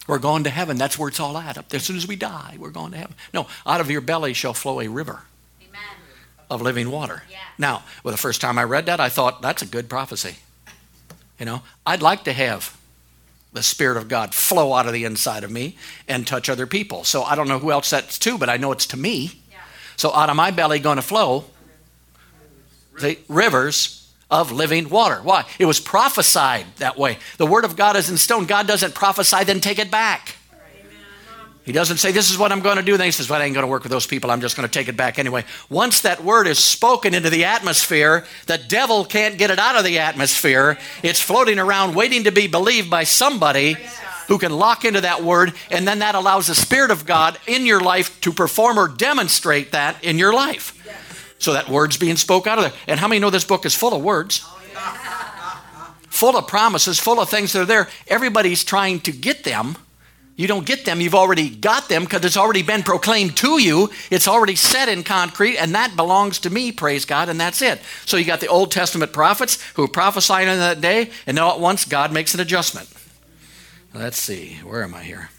We're 0.08 0.20
going 0.20 0.44
to 0.46 0.50
heaven. 0.50 0.78
That's 0.78 0.98
where 0.98 1.08
it's 1.08 1.20
all 1.20 1.38
at. 1.38 1.58
Up 1.58 1.70
there. 1.70 1.78
As 1.78 1.86
soon 1.86 1.96
as 1.96 2.08
we 2.08 2.16
die, 2.16 2.58
we're 2.60 2.72
going 2.72 2.92
to 2.92 2.98
heaven. 2.98 3.16
No, 3.34 3.48
out 3.66 3.80
of 3.80 3.92
your 3.92 4.02
belly 4.02 4.34
shall 4.34 4.54
flow 4.54 4.82
a 4.82 4.88
river 4.88 5.22
Amen. 5.62 5.82
of 6.50 6.62
living 6.62 6.90
water. 6.90 7.24
Yeah. 7.30 7.38
Now, 7.58 7.84
well, 8.04 8.12
the 8.12 8.18
first 8.18 8.42
time 8.42 8.58
I 8.58 8.64
read 8.64 8.88
that, 8.88 9.00
I 9.00 9.10
thought, 9.10 9.42
that's 9.42 9.62
a 9.62 9.68
good 9.68 9.88
prophecy. 9.88 10.38
You 11.40 11.46
know, 11.46 11.62
I'd 11.86 12.02
like 12.02 12.24
to 12.24 12.34
have 12.34 12.76
the 13.54 13.64
Spirit 13.64 13.98
of 13.98 14.08
God 14.08 14.34
flow 14.34 14.74
out 14.74 14.88
of 14.88 14.94
the 14.94 15.04
inside 15.04 15.44
of 15.44 15.52
me 15.52 15.76
and 16.08 16.26
touch 16.26 16.50
other 16.50 16.66
people. 16.66 17.04
So 17.04 17.24
I 17.24 17.36
don't 17.36 17.48
know 17.48 17.60
who 17.60 17.72
else 17.72 17.90
that's 17.90 18.18
to, 18.20 18.38
but 18.38 18.50
I 18.50 18.58
know 18.58 18.72
it's 18.72 18.88
to 18.88 18.98
me. 18.98 19.42
Yeah. 19.52 19.58
So 19.98 20.14
out 20.14 20.30
of 20.30 20.36
my 20.36 20.52
belly 20.52 20.80
going 20.80 20.96
to 20.96 21.02
flow 21.02 21.46
the 23.00 23.18
rivers 23.28 24.14
of 24.30 24.52
living 24.52 24.90
water. 24.90 25.20
Why? 25.22 25.46
It 25.60 25.66
was 25.66 25.80
prophesied 25.80 26.66
that 26.78 26.98
way. 26.98 27.18
The 27.38 27.46
word 27.46 27.66
of 27.66 27.76
God 27.76 27.98
is 27.98 28.10
in 28.10 28.18
stone. 28.18 28.46
God 28.46 28.68
doesn't 28.68 28.96
prophesy, 28.96 29.44
then 29.44 29.60
take 29.60 29.80
it 29.80 29.92
back. 29.92 30.38
He 31.64 31.72
doesn't 31.72 31.98
say, 31.98 32.12
This 32.12 32.32
is 32.32 32.38
what 32.38 32.52
I'm 32.52 32.62
going 32.62 32.78
to 32.78 32.84
do. 32.84 32.98
Then 32.98 33.06
he 33.06 33.12
says, 33.12 33.30
Well, 33.30 33.42
I 33.42 33.46
ain't 33.46 33.54
going 33.54 33.66
to 33.66 33.70
work 33.70 33.84
with 33.84 33.92
those 33.92 34.08
people. 34.08 34.32
I'm 34.32 34.42
just 34.42 34.56
going 34.56 34.68
to 34.68 34.72
take 34.72 34.88
it 34.88 34.98
back 34.98 35.20
anyway. 35.20 35.46
Once 35.70 36.02
that 36.02 36.24
word 36.24 36.48
is 36.48 36.58
spoken 36.58 37.14
into 37.14 37.30
the 37.30 37.46
atmosphere, 37.46 38.26
the 38.48 38.58
devil 38.58 39.06
can't 39.06 39.38
get 39.38 39.52
it 39.52 39.60
out 39.60 39.76
of 39.76 39.84
the 39.84 40.00
atmosphere. 40.00 40.78
It's 41.04 41.22
floating 41.22 41.60
around 41.60 41.96
waiting 41.96 42.24
to 42.24 42.32
be 42.32 42.48
believed 42.48 42.90
by 42.90 43.04
somebody 43.04 43.78
who 44.28 44.38
can 44.38 44.52
lock 44.52 44.86
into 44.86 45.02
that 45.02 45.24
word. 45.24 45.54
And 45.70 45.88
then 45.88 46.00
that 46.00 46.16
allows 46.16 46.48
the 46.48 46.56
Spirit 46.56 46.90
of 46.90 47.06
God 47.06 47.38
in 47.48 47.66
your 47.66 47.82
life 47.82 48.20
to 48.22 48.32
perform 48.32 48.80
or 48.80 48.88
demonstrate 48.88 49.74
that 49.74 50.04
in 50.04 50.18
your 50.18 50.34
life. 50.34 50.78
So 51.38 51.54
that 51.54 51.70
word's 51.70 51.98
being 51.98 52.18
spoke 52.18 52.48
out 52.48 52.58
of 52.58 52.64
there. 52.66 52.74
And 52.88 53.00
how 53.00 53.08
many 53.08 53.20
know 53.20 53.30
this 53.30 53.46
book 53.46 53.66
is 53.66 53.76
full 53.76 53.94
of 53.94 54.02
words? 54.02 54.46
full 56.12 56.38
of 56.38 56.46
promises, 56.46 57.00
full 57.00 57.20
of 57.20 57.30
things 57.30 57.52
that 57.54 57.62
are 57.62 57.66
there. 57.66 57.88
Everybody's 58.08 58.64
trying 58.64 59.00
to 59.00 59.12
get 59.12 59.44
them. 59.44 59.76
You 60.42 60.48
don't 60.48 60.66
get 60.66 60.86
them, 60.86 61.00
you've 61.00 61.14
already 61.14 61.52
got 61.52 61.88
them 61.88 62.04
because 62.04 62.26
it's 62.26 62.36
already 62.36 62.64
been 62.64 62.82
proclaimed 62.82 63.38
to 63.38 63.62
you. 63.62 63.92
It's 64.10 64.28
already 64.28 64.56
set 64.56 64.90
in 64.90 65.04
concrete, 65.04 65.56
and 65.56 65.76
that 65.76 65.96
belongs 65.96 66.40
to 66.40 66.50
me, 66.50 66.72
praise 66.72 67.06
God, 67.06 67.30
and 67.30 67.40
that's 67.40 67.62
it. 67.62 67.80
So 68.08 68.18
you 68.18 68.26
got 68.26 68.40
the 68.40 68.48
Old 68.48 68.72
Testament 68.72 69.14
prophets 69.14 69.62
who 69.76 69.88
prophesied 69.88 70.48
in 70.48 70.58
that 70.58 70.82
day, 70.82 71.12
and 71.28 71.36
now 71.36 71.54
at 71.54 71.60
once 71.60 71.86
God 71.86 72.12
makes 72.12 72.34
an 72.34 72.40
adjustment. 72.40 72.90
Let's 73.94 74.18
see, 74.18 74.56
where 74.64 74.82
am 74.82 74.96
I 74.96 75.04
here? 75.04 75.30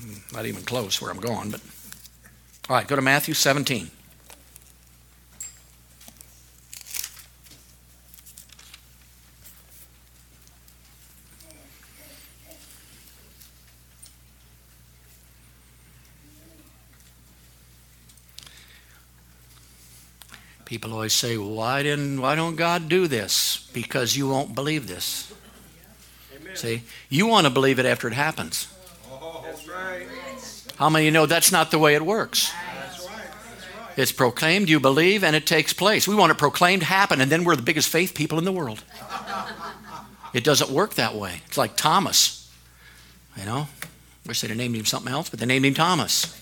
Hmm, 0.00 0.34
not 0.34 0.46
even 0.46 0.64
close 0.64 1.00
where 1.00 1.12
I'm 1.12 1.20
going, 1.20 1.52
but. 1.52 1.60
All 2.68 2.74
right, 2.74 2.88
go 2.88 2.96
to 2.96 3.02
Matthew 3.02 3.34
17. 3.34 3.88
People 20.70 20.92
always 20.92 21.12
say, 21.12 21.36
well, 21.36 21.50
why, 21.50 21.82
didn't, 21.82 22.20
why 22.20 22.36
don't 22.36 22.54
God 22.54 22.88
do 22.88 23.08
this? 23.08 23.68
Because 23.72 24.16
you 24.16 24.28
won't 24.28 24.54
believe 24.54 24.86
this. 24.86 25.34
Amen. 26.32 26.54
See, 26.54 26.82
you 27.08 27.26
want 27.26 27.48
to 27.48 27.52
believe 27.52 27.80
it 27.80 27.86
after 27.86 28.06
it 28.06 28.12
happens. 28.12 28.72
Oh, 29.10 29.44
right. 29.68 30.06
How 30.76 30.88
many 30.88 31.06
you 31.06 31.10
know 31.10 31.26
that's 31.26 31.50
not 31.50 31.72
the 31.72 31.78
way 31.80 31.96
it 31.96 32.02
works? 32.02 32.52
That's 32.52 33.04
right. 33.04 33.16
That's 33.16 33.66
right. 33.80 33.98
It's 33.98 34.12
proclaimed, 34.12 34.68
you 34.68 34.78
believe, 34.78 35.24
and 35.24 35.34
it 35.34 35.44
takes 35.44 35.72
place. 35.72 36.06
We 36.06 36.14
want 36.14 36.30
it 36.30 36.38
proclaimed, 36.38 36.84
happen, 36.84 37.20
and 37.20 37.32
then 37.32 37.42
we're 37.42 37.56
the 37.56 37.62
biggest 37.62 37.88
faith 37.88 38.14
people 38.14 38.38
in 38.38 38.44
the 38.44 38.52
world. 38.52 38.84
it 40.34 40.44
doesn't 40.44 40.70
work 40.70 40.94
that 40.94 41.16
way. 41.16 41.40
It's 41.46 41.58
like 41.58 41.76
Thomas. 41.76 42.48
You 43.36 43.44
know, 43.44 43.66
wish 44.24 44.40
they'd 44.40 44.50
have 44.50 44.56
named 44.56 44.76
him 44.76 44.84
something 44.84 45.12
else, 45.12 45.30
but 45.30 45.40
they 45.40 45.46
named 45.46 45.64
him 45.64 45.74
Thomas. 45.74 46.39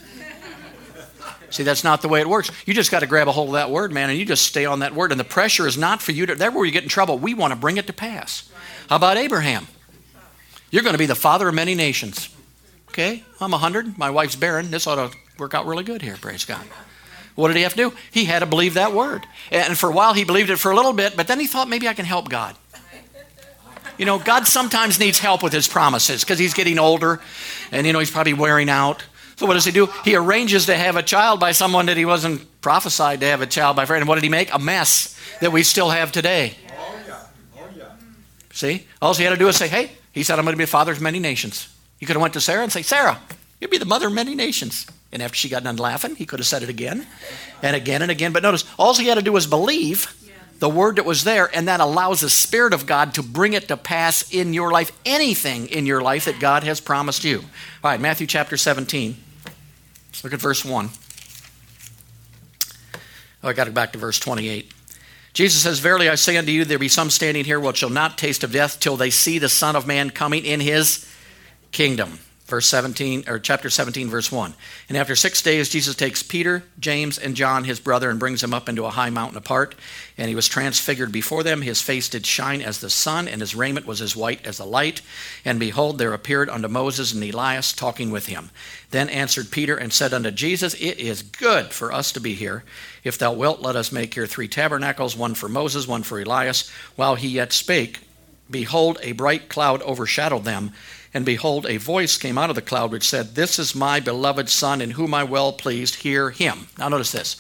See, 1.50 1.62
that's 1.62 1.84
not 1.84 2.02
the 2.02 2.08
way 2.08 2.20
it 2.20 2.28
works. 2.28 2.50
You 2.66 2.74
just 2.74 2.90
got 2.90 3.00
to 3.00 3.06
grab 3.06 3.26
a 3.26 3.32
hold 3.32 3.48
of 3.48 3.54
that 3.54 3.70
word, 3.70 3.92
man, 3.92 4.10
and 4.10 4.18
you 4.18 4.24
just 4.24 4.44
stay 4.44 4.66
on 4.66 4.80
that 4.80 4.94
word. 4.94 5.12
And 5.12 5.20
the 5.20 5.24
pressure 5.24 5.66
is 5.66 5.78
not 5.78 6.02
for 6.02 6.12
you 6.12 6.26
to, 6.26 6.34
there 6.34 6.50
where 6.50 6.64
you 6.64 6.72
get 6.72 6.82
in 6.82 6.88
trouble. 6.88 7.18
We 7.18 7.34
want 7.34 7.52
to 7.52 7.58
bring 7.58 7.78
it 7.78 7.86
to 7.86 7.92
pass. 7.92 8.50
How 8.88 8.96
about 8.96 9.16
Abraham? 9.16 9.66
You're 10.70 10.82
going 10.82 10.94
to 10.94 10.98
be 10.98 11.06
the 11.06 11.14
father 11.14 11.48
of 11.48 11.54
many 11.54 11.74
nations. 11.74 12.34
Okay, 12.90 13.24
I'm 13.40 13.52
100. 13.52 13.96
My 13.96 14.10
wife's 14.10 14.36
barren. 14.36 14.70
This 14.70 14.86
ought 14.86 15.10
to 15.10 15.16
work 15.38 15.54
out 15.54 15.66
really 15.66 15.84
good 15.84 16.02
here, 16.02 16.16
praise 16.20 16.44
God. 16.44 16.64
What 17.34 17.48
did 17.48 17.56
he 17.56 17.62
have 17.62 17.74
to 17.74 17.90
do? 17.90 17.96
He 18.10 18.24
had 18.24 18.40
to 18.40 18.46
believe 18.46 18.74
that 18.74 18.92
word. 18.92 19.24
And 19.52 19.78
for 19.78 19.88
a 19.88 19.92
while, 19.92 20.12
he 20.12 20.24
believed 20.24 20.50
it 20.50 20.56
for 20.56 20.72
a 20.72 20.76
little 20.76 20.92
bit, 20.92 21.16
but 21.16 21.28
then 21.28 21.38
he 21.38 21.46
thought 21.46 21.68
maybe 21.68 21.88
I 21.88 21.94
can 21.94 22.04
help 22.04 22.28
God. 22.28 22.56
You 23.96 24.04
know, 24.04 24.18
God 24.18 24.46
sometimes 24.46 24.98
needs 24.98 25.18
help 25.18 25.42
with 25.42 25.52
his 25.52 25.68
promises 25.68 26.22
because 26.22 26.38
he's 26.38 26.54
getting 26.54 26.78
older 26.78 27.20
and, 27.72 27.86
you 27.86 27.92
know, 27.92 27.98
he's 27.98 28.10
probably 28.10 28.34
wearing 28.34 28.68
out. 28.68 29.04
So 29.38 29.46
what 29.46 29.54
does 29.54 29.64
he 29.64 29.70
do? 29.70 29.86
He 30.04 30.16
arranges 30.16 30.66
to 30.66 30.74
have 30.74 30.96
a 30.96 31.02
child 31.02 31.38
by 31.38 31.52
someone 31.52 31.86
that 31.86 31.96
he 31.96 32.04
wasn't 32.04 32.60
prophesied 32.60 33.20
to 33.20 33.26
have 33.26 33.40
a 33.40 33.46
child 33.46 33.76
by. 33.76 33.84
And 33.84 34.08
what 34.08 34.16
did 34.16 34.24
he 34.24 34.28
make? 34.28 34.52
A 34.52 34.58
mess 34.58 35.16
that 35.40 35.52
we 35.52 35.62
still 35.62 35.90
have 35.90 36.10
today. 36.10 36.56
Oh, 36.76 36.94
yeah. 37.06 37.20
Oh, 37.56 37.68
yeah. 37.76 37.84
See? 38.50 38.84
All 39.00 39.14
he 39.14 39.22
had 39.22 39.30
to 39.30 39.36
do 39.36 39.46
is 39.46 39.56
say, 39.56 39.68
hey, 39.68 39.92
he 40.10 40.24
said, 40.24 40.40
I'm 40.40 40.44
going 40.44 40.54
to 40.54 40.58
be 40.58 40.64
a 40.64 40.66
father 40.66 40.90
of 40.90 41.00
many 41.00 41.20
nations. 41.20 41.72
He 41.98 42.06
could 42.06 42.16
have 42.16 42.20
went 42.20 42.34
to 42.34 42.40
Sarah 42.40 42.64
and 42.64 42.72
say, 42.72 42.82
Sarah, 42.82 43.20
you'll 43.60 43.70
be 43.70 43.78
the 43.78 43.84
mother 43.84 44.08
of 44.08 44.12
many 44.12 44.34
nations. 44.34 44.86
And 45.12 45.22
after 45.22 45.36
she 45.36 45.48
got 45.48 45.62
done 45.62 45.76
laughing, 45.76 46.16
he 46.16 46.26
could 46.26 46.40
have 46.40 46.46
said 46.48 46.64
it 46.64 46.68
again 46.68 47.06
and 47.62 47.76
again 47.76 48.02
and 48.02 48.10
again. 48.10 48.32
But 48.32 48.42
notice, 48.42 48.64
all 48.76 48.92
he 48.94 49.06
had 49.06 49.14
to 49.14 49.22
do 49.22 49.30
was 49.30 49.46
believe 49.46 50.12
the 50.58 50.68
word 50.68 50.96
that 50.96 51.04
was 51.04 51.22
there, 51.22 51.48
and 51.54 51.68
that 51.68 51.78
allows 51.78 52.20
the 52.20 52.28
Spirit 52.28 52.72
of 52.72 52.84
God 52.84 53.14
to 53.14 53.22
bring 53.22 53.52
it 53.52 53.68
to 53.68 53.76
pass 53.76 54.34
in 54.34 54.52
your 54.52 54.72
life, 54.72 54.90
anything 55.06 55.68
in 55.68 55.86
your 55.86 56.02
life 56.02 56.24
that 56.24 56.40
God 56.40 56.64
has 56.64 56.80
promised 56.80 57.22
you. 57.22 57.38
All 57.38 57.90
right, 57.92 58.00
Matthew 58.00 58.26
chapter 58.26 58.56
17. 58.56 59.16
Look 60.22 60.32
at 60.32 60.40
verse 60.40 60.64
1. 60.64 60.90
Oh, 63.42 63.48
I 63.48 63.52
got 63.52 63.64
to 63.64 63.70
go 63.70 63.74
back 63.74 63.92
to 63.92 63.98
verse 63.98 64.18
28. 64.18 64.72
Jesus 65.32 65.62
says, 65.62 65.78
Verily 65.78 66.08
I 66.08 66.16
say 66.16 66.36
unto 66.36 66.50
you, 66.50 66.64
there 66.64 66.78
be 66.78 66.88
some 66.88 67.10
standing 67.10 67.44
here 67.44 67.60
which 67.60 67.78
shall 67.78 67.90
not 67.90 68.18
taste 68.18 68.42
of 68.42 68.52
death 68.52 68.80
till 68.80 68.96
they 68.96 69.10
see 69.10 69.38
the 69.38 69.48
Son 69.48 69.76
of 69.76 69.86
Man 69.86 70.10
coming 70.10 70.44
in 70.44 70.60
his 70.60 71.08
kingdom. 71.70 72.18
Verse 72.48 72.66
17 72.66 73.24
or 73.28 73.38
chapter 73.38 73.70
17 73.70 74.08
verse 74.08 74.32
1 74.32 74.54
and 74.88 74.98
after 74.98 75.14
six 75.14 75.42
days 75.42 75.68
jesus 75.68 75.94
takes 75.94 76.22
peter 76.22 76.64
james 76.80 77.18
and 77.18 77.36
john 77.36 77.64
his 77.64 77.78
brother 77.78 78.10
and 78.10 78.18
brings 78.18 78.40
them 78.40 78.54
up 78.54 78.68
into 78.68 78.84
a 78.84 78.90
high 78.90 79.10
mountain 79.10 79.38
apart. 79.38 79.74
And 80.16 80.28
he 80.28 80.34
was 80.34 80.48
transfigured 80.48 81.12
before 81.12 81.42
them. 81.42 81.62
His 81.62 81.80
face 81.80 82.08
did 82.08 82.26
shine 82.26 82.60
as 82.60 82.80
the 82.80 82.90
sun 82.90 83.28
and 83.28 83.40
his 83.40 83.54
raiment 83.54 83.86
was 83.86 84.00
as 84.02 84.16
white 84.16 84.44
as 84.44 84.58
the 84.58 84.66
light. 84.66 85.00
And 85.44 85.60
behold 85.60 85.98
there 85.98 86.12
appeared 86.12 86.50
unto 86.50 86.68
moses 86.68 87.12
and 87.12 87.22
elias 87.22 87.72
talking 87.72 88.10
with 88.10 88.26
him. 88.26 88.50
Then 88.90 89.08
answered 89.08 89.50
peter 89.50 89.76
and 89.76 89.92
said 89.92 90.12
unto 90.12 90.30
jesus 90.30 90.74
it 90.74 90.98
is 90.98 91.22
good 91.22 91.66
for 91.66 91.92
us 91.92 92.12
to 92.12 92.20
be 92.20 92.34
here. 92.34 92.64
If 93.04 93.18
thou 93.18 93.32
wilt 93.32 93.62
let 93.62 93.76
us 93.76 93.92
make 93.92 94.14
here 94.14 94.26
three 94.26 94.48
tabernacles 94.48 95.16
one 95.16 95.34
for 95.34 95.48
moses 95.48 95.86
one 95.86 96.02
for 96.02 96.20
elias. 96.20 96.68
While 96.96 97.14
he 97.14 97.28
yet 97.28 97.52
spake 97.52 98.00
behold 98.50 98.98
a 99.02 99.12
bright 99.12 99.48
cloud 99.48 99.82
overshadowed 99.82 100.44
them 100.44 100.72
and 101.14 101.24
behold, 101.24 101.66
a 101.66 101.78
voice 101.78 102.18
came 102.18 102.38
out 102.38 102.50
of 102.50 102.56
the 102.56 102.62
cloud 102.62 102.90
which 102.90 103.08
said, 103.08 103.34
This 103.34 103.58
is 103.58 103.74
my 103.74 104.00
beloved 104.00 104.48
Son, 104.48 104.80
in 104.80 104.92
whom 104.92 105.14
I 105.14 105.24
well 105.24 105.52
pleased. 105.52 105.96
Hear 105.96 106.30
him. 106.30 106.68
Now, 106.78 106.88
notice 106.88 107.12
this. 107.12 107.36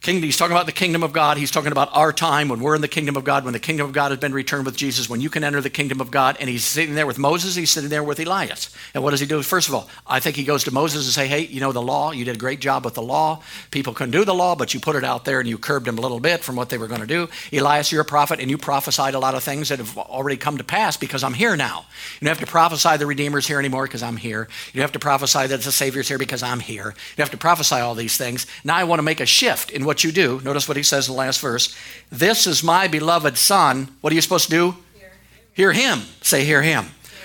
Kingdom, 0.00 0.22
he's 0.22 0.38
talking 0.38 0.56
about 0.56 0.64
the 0.64 0.72
kingdom 0.72 1.02
of 1.02 1.12
God. 1.12 1.36
He's 1.36 1.50
talking 1.50 1.72
about 1.72 1.90
our 1.92 2.10
time 2.10 2.48
when 2.48 2.60
we're 2.60 2.74
in 2.74 2.80
the 2.80 2.88
kingdom 2.88 3.16
of 3.16 3.24
God, 3.24 3.44
when 3.44 3.52
the 3.52 3.58
kingdom 3.58 3.86
of 3.86 3.92
God 3.92 4.12
has 4.12 4.18
been 4.18 4.32
returned 4.32 4.64
with 4.64 4.74
Jesus, 4.74 5.10
when 5.10 5.20
you 5.20 5.28
can 5.28 5.44
enter 5.44 5.60
the 5.60 5.68
kingdom 5.68 6.00
of 6.00 6.10
God. 6.10 6.38
And 6.40 6.48
he's 6.48 6.64
sitting 6.64 6.94
there 6.94 7.06
with 7.06 7.18
Moses, 7.18 7.54
he's 7.54 7.70
sitting 7.70 7.90
there 7.90 8.02
with 8.02 8.18
Elias. 8.18 8.74
And 8.94 9.04
what 9.04 9.10
does 9.10 9.20
he 9.20 9.26
do? 9.26 9.42
First 9.42 9.68
of 9.68 9.74
all, 9.74 9.90
I 10.06 10.18
think 10.18 10.36
he 10.36 10.44
goes 10.44 10.64
to 10.64 10.70
Moses 10.70 11.04
and 11.04 11.12
say, 11.12 11.26
Hey, 11.26 11.40
you 11.40 11.60
know 11.60 11.72
the 11.72 11.82
law, 11.82 12.12
you 12.12 12.24
did 12.24 12.34
a 12.34 12.38
great 12.38 12.60
job 12.60 12.82
with 12.86 12.94
the 12.94 13.02
law. 13.02 13.42
People 13.70 13.92
couldn't 13.92 14.12
do 14.12 14.24
the 14.24 14.32
law, 14.32 14.56
but 14.56 14.72
you 14.72 14.80
put 14.80 14.96
it 14.96 15.04
out 15.04 15.26
there 15.26 15.38
and 15.38 15.46
you 15.46 15.58
curbed 15.58 15.84
them 15.84 15.98
a 15.98 16.00
little 16.00 16.18
bit 16.18 16.40
from 16.40 16.56
what 16.56 16.70
they 16.70 16.78
were 16.78 16.88
going 16.88 17.02
to 17.02 17.06
do. 17.06 17.28
Elias, 17.52 17.92
you're 17.92 18.00
a 18.00 18.06
prophet, 18.06 18.40
and 18.40 18.50
you 18.50 18.56
prophesied 18.56 19.12
a 19.12 19.18
lot 19.18 19.34
of 19.34 19.42
things 19.42 19.68
that 19.68 19.80
have 19.80 19.98
already 19.98 20.38
come 20.38 20.56
to 20.56 20.64
pass 20.64 20.96
because 20.96 21.22
I'm 21.22 21.34
here 21.34 21.56
now. 21.56 21.84
You 22.20 22.24
don't 22.24 22.38
have 22.38 22.46
to 22.46 22.50
prophesy 22.50 22.96
the 22.96 23.04
Redeemer's 23.04 23.46
here 23.46 23.58
anymore 23.58 23.84
because 23.84 24.02
I'm 24.02 24.16
here. 24.16 24.48
You 24.72 24.78
don't 24.78 24.84
have 24.84 24.92
to 24.92 24.98
prophesy 24.98 25.46
that 25.48 25.60
the 25.60 25.70
Savior's 25.70 26.08
here 26.08 26.16
because 26.16 26.42
I'm 26.42 26.60
here. 26.60 26.94
You 27.18 27.22
have 27.22 27.32
to 27.32 27.36
prophesy 27.36 27.76
all 27.76 27.94
these 27.94 28.16
things. 28.16 28.46
Now 28.64 28.76
I 28.76 28.84
want 28.84 29.00
to 29.00 29.02
make 29.02 29.20
a 29.20 29.26
shift 29.26 29.70
in 29.70 29.89
what 29.90 30.04
you 30.04 30.12
do. 30.12 30.40
Notice 30.44 30.68
what 30.68 30.76
he 30.76 30.84
says 30.84 31.08
in 31.08 31.14
the 31.14 31.18
last 31.18 31.40
verse. 31.40 31.76
This 32.12 32.46
is 32.46 32.62
my 32.62 32.86
beloved 32.86 33.36
son. 33.36 33.88
What 34.02 34.12
are 34.12 34.14
you 34.14 34.22
supposed 34.22 34.44
to 34.44 34.50
do? 34.50 34.76
Hear, 34.94 35.10
hear 35.52 35.72
him. 35.72 36.02
Say, 36.22 36.44
hear 36.44 36.62
him. 36.62 36.84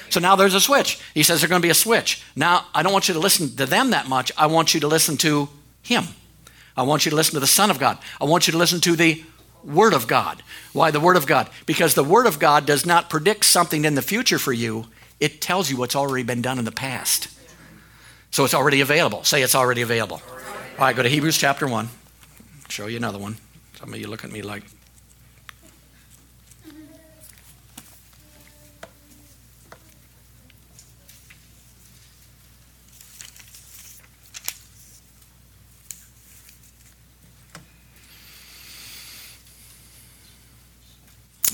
So 0.10 0.20
now 0.20 0.36
there's 0.36 0.56
a 0.56 0.60
switch. 0.60 1.00
He 1.14 1.22
says 1.22 1.42
there's 1.42 1.50
going 1.50 1.62
to 1.62 1.66
be 1.66 1.70
a 1.70 1.76
switch. 1.76 2.24
Now, 2.36 2.66
I 2.74 2.82
don't 2.82 2.92
want 2.92 3.08
you 3.08 3.14
to 3.14 3.20
listen 3.20 3.56
to 3.58 3.68
them 3.68 3.92
that 3.92 4.08
much. 4.08 4.32
I 4.36 4.48
want 4.48 4.74
you 4.74 4.80
to 4.80 4.88
listen 4.88 5.16
to 5.18 5.48
him. 5.84 6.06
I 6.76 6.82
want 6.82 7.06
you 7.06 7.12
to 7.12 7.16
listen 7.16 7.36
to 7.36 7.40
the 7.40 7.46
Son 7.46 7.70
of 7.70 7.78
God. 7.78 8.00
I 8.20 8.26
want 8.26 8.48
you 8.48 8.52
to 8.54 8.58
listen 8.58 8.82
to 8.82 8.96
the 8.96 9.24
Word 9.64 9.94
of 9.94 10.08
God. 10.08 10.42
Why 10.74 10.90
the 10.90 11.00
Word 11.00 11.18
of 11.18 11.28
God? 11.28 11.48
Because 11.68 11.94
the 11.94 12.04
Word 12.04 12.26
of 12.26 12.40
God 12.40 12.66
does 12.66 12.84
not 12.84 13.12
predict 13.12 13.46
something 13.46 13.86
in 13.86 13.94
the 13.94 14.02
future 14.02 14.40
for 14.40 14.54
you, 14.54 14.88
it 15.20 15.40
tells 15.40 15.70
you 15.70 15.78
what's 15.78 15.96
already 15.96 16.24
been 16.24 16.42
done 16.42 16.58
in 16.58 16.66
the 16.66 16.72
past. 16.72 17.28
So 18.32 18.44
it's 18.44 18.56
already 18.56 18.82
available. 18.82 19.24
Say 19.24 19.44
it's 19.44 19.54
already 19.54 19.84
available. 19.84 20.20
All 20.26 20.86
right, 20.86 20.96
go 20.96 21.04
to 21.04 21.10
Hebrews 21.10 21.38
chapter 21.38 21.68
1 21.68 21.90
show 22.70 22.88
you 22.88 22.98
another 22.98 23.20
one. 23.20 23.38
Some 23.80 23.94
of 23.94 24.00
you 24.00 24.08
look 24.08 24.24
at 24.24 24.32
me 24.32 24.42
like. 24.42 24.64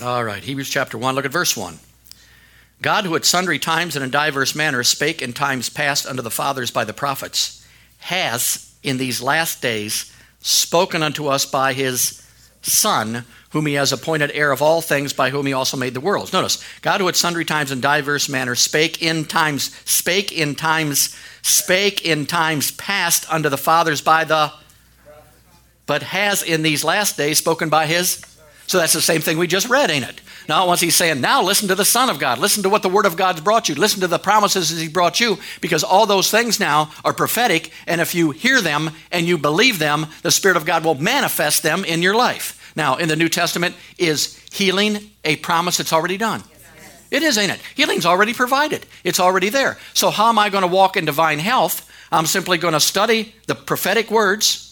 All 0.03 0.23
right, 0.23 0.43
Hebrews 0.43 0.69
chapter 0.69 0.97
1, 0.97 1.13
look 1.13 1.25
at 1.25 1.31
verse 1.31 1.55
1. 1.55 1.77
God, 2.81 3.05
who 3.05 3.15
at 3.15 3.23
sundry 3.23 3.59
times 3.59 3.95
and 3.95 4.03
in 4.03 4.09
diverse 4.09 4.55
manners 4.55 4.89
spake 4.89 5.21
in 5.21 5.31
times 5.31 5.69
past 5.69 6.07
unto 6.07 6.23
the 6.23 6.31
fathers 6.31 6.71
by 6.71 6.83
the 6.83 6.93
prophets, 6.93 7.63
has 7.99 8.73
in 8.81 8.97
these 8.97 9.21
last 9.21 9.61
days 9.61 10.11
spoken 10.41 11.03
unto 11.03 11.27
us 11.27 11.45
by 11.45 11.73
his 11.73 12.21
Son, 12.63 13.25
whom 13.51 13.65
he 13.65 13.73
has 13.73 13.91
appointed 13.91 14.31
heir 14.33 14.51
of 14.51 14.61
all 14.61 14.81
things, 14.81 15.13
by 15.13 15.31
whom 15.31 15.45
he 15.45 15.53
also 15.53 15.77
made 15.77 15.93
the 15.93 15.99
worlds. 15.99 16.31
Notice, 16.31 16.63
God 16.81 17.01
who 17.01 17.07
at 17.07 17.15
sundry 17.15 17.43
times 17.43 17.71
and 17.71 17.81
diverse 17.81 18.29
manners 18.29 18.59
spake 18.59 19.01
in 19.01 19.25
times, 19.25 19.75
spake 19.89 20.31
in 20.31 20.53
times, 20.55 21.15
spake 21.41 22.05
in 22.05 22.25
times 22.27 22.71
past 22.73 23.31
unto 23.31 23.49
the 23.49 23.57
fathers 23.57 24.01
by 24.01 24.23
the, 24.25 24.51
but 25.87 26.03
has 26.03 26.43
in 26.43 26.61
these 26.61 26.83
last 26.83 27.17
days 27.17 27.39
spoken 27.39 27.69
by 27.69 27.87
his. 27.87 28.23
So 28.67 28.77
that's 28.77 28.93
the 28.93 29.01
same 29.01 29.21
thing 29.21 29.37
we 29.37 29.47
just 29.47 29.69
read, 29.69 29.89
ain't 29.89 30.07
it? 30.07 30.21
Now, 30.49 30.67
once 30.67 30.81
he's 30.81 30.95
saying, 30.95 31.21
now 31.21 31.43
listen 31.43 31.67
to 31.67 31.75
the 31.75 31.85
Son 31.85 32.09
of 32.09 32.19
God. 32.19 32.39
Listen 32.39 32.63
to 32.63 32.69
what 32.69 32.81
the 32.81 32.89
Word 32.89 33.05
of 33.05 33.15
God's 33.15 33.41
brought 33.41 33.69
you. 33.69 33.75
Listen 33.75 34.01
to 34.01 34.07
the 34.07 34.19
promises 34.19 34.69
he 34.69 34.87
brought 34.87 35.19
you, 35.19 35.37
because 35.61 35.83
all 35.83 36.05
those 36.05 36.31
things 36.31 36.59
now 36.59 36.91
are 37.05 37.13
prophetic. 37.13 37.71
And 37.87 38.01
if 38.01 38.15
you 38.15 38.31
hear 38.31 38.61
them 38.61 38.91
and 39.11 39.27
you 39.27 39.37
believe 39.37 39.79
them, 39.79 40.07
the 40.23 40.31
Spirit 40.31 40.57
of 40.57 40.65
God 40.65 40.83
will 40.83 40.95
manifest 40.95 41.63
them 41.63 41.85
in 41.85 42.01
your 42.01 42.15
life. 42.15 42.73
Now, 42.75 42.97
in 42.97 43.09
the 43.09 43.15
New 43.15 43.29
Testament, 43.29 43.75
is 43.97 44.37
healing 44.51 45.11
a 45.23 45.35
promise 45.37 45.77
that's 45.77 45.93
already 45.93 46.17
done? 46.17 46.43
It 47.11 47.23
is, 47.23 47.37
ain't 47.37 47.51
it? 47.51 47.59
Healing's 47.75 48.05
already 48.05 48.33
provided, 48.33 48.85
it's 49.03 49.19
already 49.19 49.49
there. 49.49 49.77
So, 49.93 50.09
how 50.09 50.29
am 50.29 50.39
I 50.39 50.49
going 50.49 50.63
to 50.63 50.67
walk 50.67 50.95
in 50.95 51.05
divine 51.05 51.39
health? 51.39 51.89
I'm 52.11 52.25
simply 52.25 52.57
going 52.57 52.73
to 52.73 52.79
study 52.79 53.35
the 53.47 53.55
prophetic 53.55 54.09
words. 54.09 54.67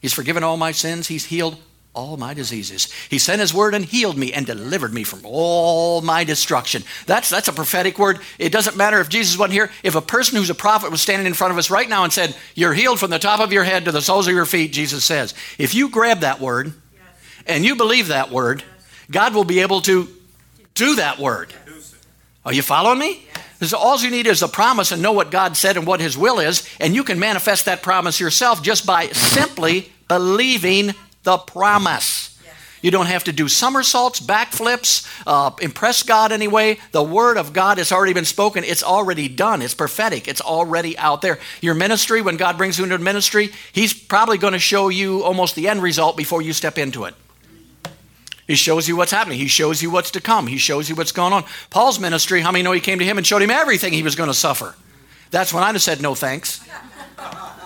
He's 0.00 0.12
forgiven 0.12 0.42
all 0.42 0.56
my 0.56 0.72
sins, 0.72 1.06
He's 1.06 1.26
healed 1.26 1.58
all 1.94 2.16
my 2.16 2.32
diseases. 2.32 2.88
He 3.10 3.18
sent 3.18 3.40
his 3.40 3.52
word 3.52 3.74
and 3.74 3.84
healed 3.84 4.16
me 4.16 4.32
and 4.32 4.46
delivered 4.46 4.94
me 4.94 5.04
from 5.04 5.20
all 5.24 6.00
my 6.00 6.24
destruction. 6.24 6.84
That's 7.06 7.28
that's 7.28 7.48
a 7.48 7.52
prophetic 7.52 7.98
word. 7.98 8.20
It 8.38 8.50
doesn't 8.50 8.76
matter 8.76 9.00
if 9.00 9.10
Jesus 9.10 9.38
wasn't 9.38 9.52
here. 9.52 9.70
If 9.82 9.94
a 9.94 10.00
person 10.00 10.38
who's 10.38 10.48
a 10.48 10.54
prophet 10.54 10.90
was 10.90 11.02
standing 11.02 11.26
in 11.26 11.34
front 11.34 11.52
of 11.52 11.58
us 11.58 11.70
right 11.70 11.88
now 11.88 12.04
and 12.04 12.12
said, 12.12 12.34
"You're 12.54 12.72
healed 12.72 12.98
from 12.98 13.10
the 13.10 13.18
top 13.18 13.40
of 13.40 13.52
your 13.52 13.64
head 13.64 13.84
to 13.84 13.92
the 13.92 14.00
soles 14.00 14.26
of 14.26 14.34
your 14.34 14.46
feet," 14.46 14.72
Jesus 14.72 15.04
says. 15.04 15.34
If 15.58 15.74
you 15.74 15.90
grab 15.90 16.20
that 16.20 16.40
word 16.40 16.72
and 17.46 17.64
you 17.64 17.76
believe 17.76 18.08
that 18.08 18.30
word, 18.30 18.64
God 19.10 19.34
will 19.34 19.44
be 19.44 19.60
able 19.60 19.82
to 19.82 20.08
do 20.74 20.94
that 20.94 21.18
word. 21.18 21.52
Are 22.44 22.54
you 22.54 22.62
following 22.62 22.98
me? 22.98 23.26
So 23.60 23.76
all 23.78 24.00
you 24.00 24.10
need 24.10 24.26
is 24.26 24.42
a 24.42 24.48
promise 24.48 24.90
and 24.90 25.02
know 25.02 25.12
what 25.12 25.30
God 25.30 25.56
said 25.56 25.76
and 25.76 25.86
what 25.86 26.00
His 26.00 26.16
will 26.16 26.40
is, 26.40 26.66
and 26.80 26.94
you 26.94 27.04
can 27.04 27.18
manifest 27.18 27.66
that 27.66 27.82
promise 27.82 28.18
yourself 28.18 28.62
just 28.62 28.86
by 28.86 29.08
simply 29.10 29.92
believing 30.08 30.94
the 31.22 31.38
promise. 31.38 32.32
You 32.82 32.90
don't 32.90 33.06
have 33.06 33.24
to 33.24 33.32
do 33.32 33.48
somersaults, 33.48 34.18
backflips, 34.20 35.08
uh, 35.24 35.52
impress 35.62 36.02
God 36.02 36.32
anyway. 36.32 36.78
The 36.90 37.02
word 37.02 37.36
of 37.36 37.52
God 37.52 37.78
has 37.78 37.92
already 37.92 38.12
been 38.12 38.24
spoken. 38.24 38.64
It's 38.64 38.82
already 38.82 39.28
done. 39.28 39.62
It's 39.62 39.72
prophetic. 39.72 40.26
It's 40.26 40.40
already 40.40 40.98
out 40.98 41.22
there. 41.22 41.38
Your 41.60 41.74
ministry, 41.74 42.20
when 42.20 42.36
God 42.36 42.58
brings 42.58 42.78
you 42.78 42.84
into 42.84 42.98
ministry, 42.98 43.50
He's 43.72 43.94
probably 43.94 44.36
going 44.36 44.52
to 44.52 44.58
show 44.58 44.88
you 44.88 45.22
almost 45.22 45.54
the 45.54 45.68
end 45.68 45.80
result 45.80 46.16
before 46.16 46.42
you 46.42 46.52
step 46.52 46.76
into 46.76 47.04
it. 47.04 47.14
He 48.48 48.56
shows 48.56 48.88
you 48.88 48.96
what's 48.96 49.12
happening. 49.12 49.38
He 49.38 49.46
shows 49.46 49.80
you 49.80 49.90
what's 49.90 50.10
to 50.10 50.20
come. 50.20 50.48
He 50.48 50.58
shows 50.58 50.88
you 50.88 50.96
what's 50.96 51.12
going 51.12 51.32
on. 51.32 51.44
Paul's 51.70 52.00
ministry, 52.00 52.40
how 52.40 52.50
many 52.50 52.64
know 52.64 52.72
he 52.72 52.80
came 52.80 52.98
to 52.98 53.04
him 53.04 53.16
and 53.16 53.24
showed 53.26 53.42
him 53.42 53.50
everything 53.50 53.92
he 53.92 54.02
was 54.02 54.16
going 54.16 54.28
to 54.28 54.34
suffer? 54.34 54.74
That's 55.30 55.54
when 55.54 55.62
I'd 55.62 55.74
have 55.74 55.82
said 55.82 56.02
no 56.02 56.16
thanks. 56.16 56.60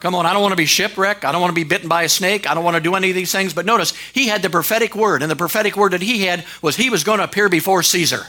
Come 0.00 0.14
on, 0.14 0.24
I 0.24 0.32
don't 0.32 0.40
want 0.40 0.52
to 0.52 0.56
be 0.56 0.66
shipwrecked. 0.66 1.26
I 1.26 1.32
don't 1.32 1.42
want 1.42 1.50
to 1.50 1.54
be 1.54 1.64
bitten 1.64 1.88
by 1.88 2.04
a 2.04 2.08
snake. 2.08 2.50
I 2.50 2.54
don't 2.54 2.64
want 2.64 2.76
to 2.76 2.82
do 2.82 2.94
any 2.94 3.10
of 3.10 3.14
these 3.14 3.30
things. 3.30 3.52
But 3.52 3.66
notice, 3.66 3.92
he 4.12 4.28
had 4.28 4.40
the 4.40 4.48
prophetic 4.48 4.96
word, 4.96 5.22
and 5.22 5.30
the 5.30 5.36
prophetic 5.36 5.76
word 5.76 5.92
that 5.92 6.00
he 6.00 6.24
had 6.24 6.44
was 6.62 6.76
he 6.76 6.88
was 6.88 7.04
going 7.04 7.18
to 7.18 7.24
appear 7.24 7.50
before 7.50 7.82
Caesar. 7.82 8.26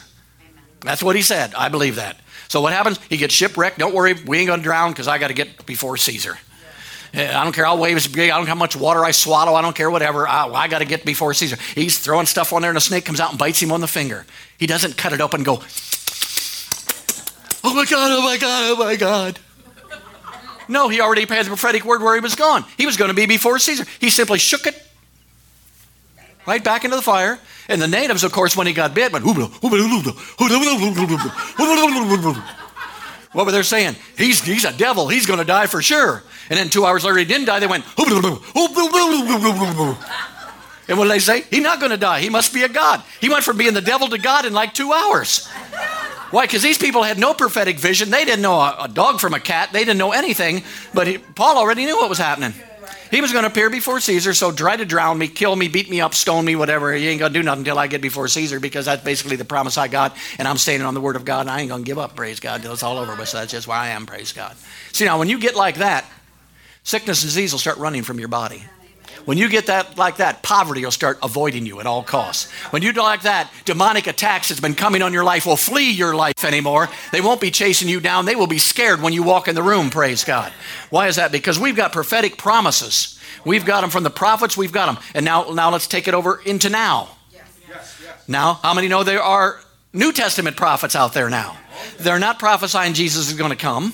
That's 0.82 1.02
what 1.02 1.16
he 1.16 1.22
said. 1.22 1.54
I 1.56 1.70
believe 1.70 1.96
that. 1.96 2.20
So 2.50 2.60
what 2.60 2.74
happens? 2.74 3.00
He 3.10 3.16
gets 3.16 3.34
shipwrecked. 3.34 3.78
Don't 3.78 3.96
worry, 3.96 4.14
we 4.14 4.40
ain't 4.40 4.48
going 4.48 4.60
to 4.60 4.64
drown 4.64 4.92
because 4.92 5.08
I 5.08 5.18
got 5.18 5.30
to 5.30 5.34
get 5.34 5.66
before 5.66 5.96
Caesar. 5.96 6.38
Eh, 7.14 7.30
I 7.34 7.44
don't 7.44 7.54
care 7.54 7.66
how 7.66 7.78
waves 7.78 8.08
big. 8.08 8.30
I 8.30 8.36
don't 8.36 8.46
care 8.46 8.56
how 8.56 8.60
much 8.60 8.76
water 8.76 9.06
I 9.06 9.12
swallow. 9.12 9.54
I 9.54 9.62
don't 9.62 9.76
care 9.76 9.90
whatever. 9.90 10.28
I, 10.28 10.48
I 10.48 10.68
got 10.68 10.80
to 10.80 10.86
get 10.86 11.06
before 11.06 11.34
Caesar. 11.34 11.58
He's 11.76 12.00
throwing 12.00 12.26
stuff 12.26 12.52
on 12.52 12.62
there, 12.62 12.72
and 12.72 12.78
a 12.78 12.82
snake 12.82 13.06
comes 13.06 13.22
out 13.22 13.30
and 13.30 13.40
bites 13.40 13.62
him 13.62 13.72
on 13.72 13.80
the 13.80 13.88
finger. 13.88 14.26
He 14.58 14.68
doesn't 14.68 14.98
cut 14.98 15.14
it 15.14 15.22
open 15.22 15.40
and 15.40 15.46
go, 15.46 15.62
"Oh 17.64 17.74
my 17.74 17.86
God! 17.86 18.12
Oh 18.12 18.22
my 18.22 18.38
God! 18.38 18.72
Oh 18.72 18.76
my 18.78 18.96
God!" 18.96 19.40
No, 20.72 20.88
he 20.88 21.02
already 21.02 21.26
had 21.26 21.46
the 21.46 21.50
prophetic 21.50 21.84
word 21.84 22.02
where 22.02 22.16
he 22.16 22.22
was 22.22 22.34
going. 22.34 22.64
He 22.78 22.86
was 22.86 22.96
going 22.96 23.10
to 23.10 23.14
be 23.14 23.26
before 23.26 23.60
Caesar. 23.60 23.84
He 24.00 24.10
simply 24.10 24.40
shook 24.40 24.66
it 24.66 24.82
right 26.48 26.64
back 26.64 26.86
into 26.86 26.96
the 26.96 27.02
fire. 27.02 27.38
And 27.68 27.82
the 27.82 27.90
natives, 27.90 28.24
of 28.24 28.32
course, 28.32 28.56
when 28.56 28.68
he 28.68 28.74
got 28.74 28.94
bit, 28.94 29.12
went. 29.12 29.26
What 29.26 29.74
were 33.46 33.52
they 33.52 33.64
saying? 33.64 33.98
He's, 34.18 34.42
he's 34.42 34.64
a 34.64 34.72
devil. 34.72 35.10
He's 35.10 35.26
going 35.26 35.40
to 35.40 35.46
die 35.46 35.68
for 35.68 35.82
sure. 35.82 36.24
And 36.50 36.58
then 36.58 36.70
two 36.70 36.86
hours 36.86 37.04
later, 37.04 37.18
he 37.18 37.26
didn't 37.26 37.48
die. 37.48 37.60
They 37.60 37.68
went. 37.68 37.84
And 40.88 40.98
what 40.98 41.04
did 41.06 41.12
they 41.12 41.20
say? 41.20 41.42
He's 41.50 41.64
not 41.64 41.80
going 41.80 41.92
to 41.92 41.98
die. 41.98 42.22
He 42.22 42.30
must 42.30 42.54
be 42.54 42.64
a 42.64 42.70
god. 42.70 43.04
He 43.20 43.28
went 43.28 43.44
from 43.44 43.58
being 43.58 43.74
the 43.74 43.82
devil 43.82 44.08
to 44.08 44.18
God 44.18 44.46
in 44.46 44.54
like 44.54 44.74
two 44.74 44.94
hours. 44.94 45.50
Why? 46.32 46.46
Because 46.46 46.64
these 46.64 46.78
people 46.78 47.04
had 47.04 47.20
no 47.20 47.34
prophetic 47.34 47.78
vision. 47.78 48.10
They 48.10 48.26
didn't 48.26 48.42
know 48.42 48.60
a, 48.60 48.84
a, 48.84 48.88
dog 48.88 49.20
from 49.20 49.34
a 49.34 49.40
cat. 49.40 49.72
They 49.72 49.80
didn't 49.80 49.98
know 49.98 50.14
anything. 50.14 50.64
But 50.94 51.08
he, 51.08 51.18
Paul 51.18 51.58
already 51.58 51.86
knew 51.86 51.98
what 51.98 52.10
was 52.10 52.18
happening. 52.18 52.54
He 53.12 53.20
was 53.20 53.34
going 53.34 53.44
to 53.44 53.50
appear 53.50 53.70
before 53.70 54.00
Caesar, 54.00 54.34
so 54.34 54.54
try 54.54 54.78
to 54.78 54.86
drown 54.86 55.18
me, 55.18 55.28
kill 55.28 55.54
me, 55.54 55.68
beat 55.68 55.90
me 55.90 56.00
up, 56.00 56.14
stone 56.14 56.46
me, 56.46 56.56
whatever. 56.56 56.94
He 56.94 57.10
ain't 57.10 57.20
going 57.20 57.34
to 57.34 57.38
do 57.38 57.44
nothing 57.44 57.60
until 57.60 57.78
I 57.78 57.88
get 57.88 58.02
before 58.02 58.30
Caesar 58.30 58.62
because 58.62 58.86
that's 58.86 59.04
basically 59.04 59.36
the 59.36 59.44
promise 59.44 59.78
I 59.78 59.90
got, 59.90 60.16
and 60.40 60.48
I'm 60.48 60.58
standing 60.58 60.88
on 60.88 60.94
the 60.94 61.02
word 61.02 61.18
of 61.18 61.26
God, 61.26 61.42
and 61.42 61.50
I 61.50 61.60
ain't 61.60 61.68
going 61.68 61.84
to 61.84 61.86
give 61.86 62.00
up, 62.00 62.16
praise 62.16 62.40
God, 62.40 62.62
until 62.62 62.72
it's 62.72 62.84
all 62.84 62.98
over 62.98 63.14
with. 63.14 63.28
So 63.28 63.40
that's 63.40 63.52
just 63.52 63.68
where 63.68 63.76
I 63.76 63.90
am, 63.90 64.06
praise 64.06 64.32
God. 64.32 64.56
See, 64.94 65.04
now, 65.04 65.20
when 65.20 65.28
you 65.28 65.40
get 65.40 65.58
like 65.58 65.76
that, 65.76 66.06
sickness 66.84 67.22
and 67.22 67.28
disease 67.28 67.52
will 67.52 67.60
start 67.60 67.78
running 67.80 68.04
from 68.04 68.18
your 68.18 68.30
body. 68.30 68.64
When 69.26 69.38
you 69.38 69.50
get 69.50 69.68
that 69.68 69.98
like 69.98 70.18
that, 70.18 70.42
poverty 70.44 70.84
will 70.84 70.92
start 70.92 71.20
avoiding 71.22 71.66
you 71.66 71.80
at 71.80 71.86
all 71.86 72.04
costs. 72.04 72.52
When 72.72 72.82
you 72.82 72.92
do 72.94 73.02
like 73.02 73.22
that, 73.22 73.52
demonic 73.66 74.08
attacks 74.08 74.50
that's 74.50 74.60
been 74.60 74.76
coming 74.76 75.02
on 75.02 75.14
your 75.14 75.24
life 75.24 75.46
will 75.46 75.58
flee 75.58 75.92
your 75.92 76.16
life 76.16 76.44
anymore. 76.44 76.90
They 77.12 77.22
won't 77.22 77.42
be 77.42 77.52
chasing 77.52 77.88
you 77.88 78.00
down. 78.00 78.26
They 78.26 78.36
will 78.36 78.48
be 78.48 78.58
scared 78.58 79.02
when 79.02 79.14
you 79.14 79.24
walk 79.24 79.48
in 79.48 79.56
the 79.56 79.64
room, 79.64 79.90
praise 79.90 80.24
God. 80.24 80.52
Why 80.90 81.08
is 81.08 81.18
that? 81.18 81.32
Because 81.32 81.60
we've 81.60 81.76
got 81.76 81.94
prophetic 81.94 82.38
promises. 82.38 83.20
We've 83.46 83.66
got 83.66 83.82
them 83.82 83.90
from 83.90 84.04
the 84.04 84.10
prophets, 84.10 84.58
we've 84.58 84.72
got 84.72 84.94
them. 84.94 85.04
And 85.16 85.26
now 85.26 85.52
now 85.52 85.72
let's 85.72 85.88
take 85.88 86.08
it 86.08 86.14
over 86.14 86.42
into 86.46 86.70
now. 86.70 87.10
Now, 88.28 88.56
how 88.56 88.74
many 88.74 88.88
know 88.88 89.04
there 89.04 89.22
are 89.22 89.60
New 89.94 90.12
Testament 90.14 90.56
prophets 90.56 90.96
out 90.96 91.14
there 91.14 91.30
now? 91.30 91.58
They're 92.00 92.20
not 92.20 92.40
prophesying 92.40 92.94
Jesus 92.94 93.30
is 93.30 93.38
going 93.38 93.50
to 93.50 93.58
come. 93.58 93.94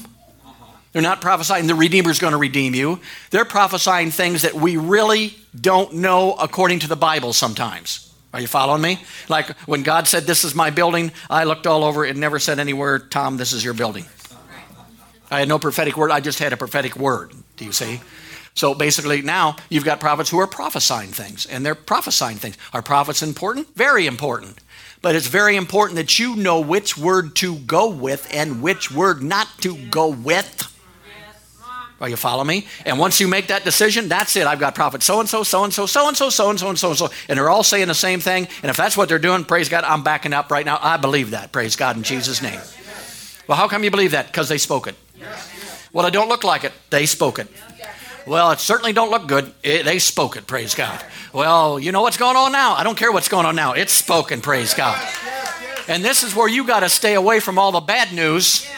They're 0.98 1.04
not 1.04 1.22
prophesying 1.22 1.68
the 1.68 1.76
Redeemer 1.76 2.10
is 2.10 2.18
going 2.18 2.32
to 2.32 2.40
redeem 2.40 2.74
you. 2.74 3.00
They're 3.30 3.46
prophesying 3.46 4.10
things 4.10 4.42
that 4.42 4.56
we 4.56 4.78
really 4.78 5.38
don't 5.62 5.94
know 5.94 6.34
according 6.34 6.80
to 6.80 6.88
the 6.88 6.96
Bible 6.96 7.34
sometimes. 7.34 8.12
Are 8.34 8.42
you 8.42 8.48
following 8.48 8.82
me? 8.82 8.98
Like 9.30 9.56
when 9.68 9.84
God 9.84 10.08
said, 10.08 10.24
This 10.24 10.44
is 10.44 10.56
my 10.56 10.72
building, 10.72 11.12
I 11.30 11.44
looked 11.44 11.68
all 11.68 11.84
over 11.84 12.04
it, 12.04 12.18
never 12.18 12.40
said 12.40 12.58
anywhere, 12.58 12.98
Tom, 12.98 13.38
this 13.38 13.54
is 13.54 13.64
your 13.64 13.76
building. 13.76 14.06
I 15.30 15.38
had 15.38 15.48
no 15.48 15.60
prophetic 15.60 15.96
word, 15.98 16.10
I 16.10 16.20
just 16.20 16.40
had 16.40 16.52
a 16.52 16.58
prophetic 16.58 16.96
word. 16.96 17.32
Do 17.58 17.66
you 17.66 17.74
see? 17.74 18.02
So 18.56 18.74
basically, 18.74 19.22
now 19.22 19.58
you've 19.70 19.86
got 19.86 20.00
prophets 20.00 20.32
who 20.32 20.40
are 20.40 20.48
prophesying 20.48 21.12
things, 21.12 21.46
and 21.46 21.64
they're 21.64 21.76
prophesying 21.76 22.38
things. 22.38 22.58
Are 22.74 22.82
prophets 22.82 23.22
important? 23.22 23.68
Very 23.76 24.08
important. 24.08 24.58
But 25.04 25.14
it's 25.14 25.28
very 25.28 25.58
important 25.58 25.98
that 25.98 26.18
you 26.18 26.36
know 26.36 26.60
which 26.60 26.98
word 26.98 27.36
to 27.36 27.58
go 27.60 27.88
with 27.88 28.28
and 28.34 28.64
which 28.64 28.90
word 28.90 29.22
not 29.22 29.48
to 29.60 29.78
go 29.92 30.08
with. 30.08 30.74
Are 32.00 32.08
you 32.08 32.16
follow 32.16 32.44
me? 32.44 32.68
And 32.86 33.00
once 33.00 33.20
you 33.20 33.28
make 33.28 33.48
that 33.48 33.64
decision, 33.64 34.08
that's 34.08 34.36
it. 34.36 34.46
I've 34.46 34.60
got 34.60 34.76
prophet 34.76 35.02
so 35.02 35.20
and 35.20 35.28
so, 35.28 35.44
so 35.44 35.64
and 35.64 35.74
so, 35.74 35.88
so 35.88 36.08
and 36.08 36.16
so, 36.16 36.30
so 36.30 36.50
and 36.50 36.60
so, 36.60 36.70
and 36.70 36.78
so 36.78 36.90
and 36.90 36.98
so, 36.98 37.10
and 37.28 37.38
they're 37.38 37.50
all 37.50 37.64
saying 37.64 37.88
the 37.88 37.96
same 37.96 38.20
thing. 38.20 38.48
And 38.62 38.70
if 38.70 38.78
that's 38.78 38.96
what 38.96 39.10
they're 39.10 39.18
doing, 39.18 39.44
praise 39.46 39.68
God, 39.68 39.84
I'm 39.84 40.04
backing 40.04 40.34
up 40.34 40.52
right 40.52 40.66
now. 40.66 40.78
I 40.82 40.98
believe 40.98 41.32
that. 41.32 41.52
Praise 41.52 41.76
God 41.76 41.98
in 41.98 42.04
Jesus' 42.04 42.42
name. 42.42 42.60
Well, 43.48 43.58
how 43.58 43.68
come 43.68 43.84
you 43.84 43.90
believe 43.90 44.12
that? 44.12 44.28
Because 44.28 44.48
they 44.48 44.60
spoke 44.60 44.88
it. 44.88 44.96
Well, 45.92 46.06
it 46.06 46.12
don't 46.12 46.30
look 46.30 46.44
like 46.44 46.64
it. 46.64 46.74
They 46.92 47.08
spoke 47.08 47.40
it. 47.40 47.48
Well, 48.28 48.52
it 48.52 48.60
certainly 48.60 48.94
don't 48.94 49.10
look 49.10 49.28
good. 49.28 49.54
It, 49.64 49.86
they 49.86 50.00
spoke 50.00 50.36
it. 50.36 50.46
Praise 50.46 50.76
God. 50.76 51.04
Well, 51.34 51.80
you 51.80 51.92
know 51.94 52.02
what's 52.02 52.18
going 52.18 52.36
on 52.36 52.52
now? 52.52 52.74
I 52.74 52.84
don't 52.84 52.98
care 52.98 53.12
what's 53.12 53.30
going 53.30 53.46
on 53.46 53.56
now. 53.56 53.72
It's 53.74 53.94
spoken. 53.94 54.42
Praise 54.42 54.74
God. 54.74 55.02
And 55.88 56.04
this 56.04 56.24
is 56.24 56.36
where 56.36 56.50
you 56.50 56.68
got 56.68 56.82
to 56.82 56.90
stay 56.90 57.14
away 57.14 57.40
from 57.40 57.58
all 57.58 57.72
the 57.72 57.80
bad 57.80 58.14
news 58.14 58.70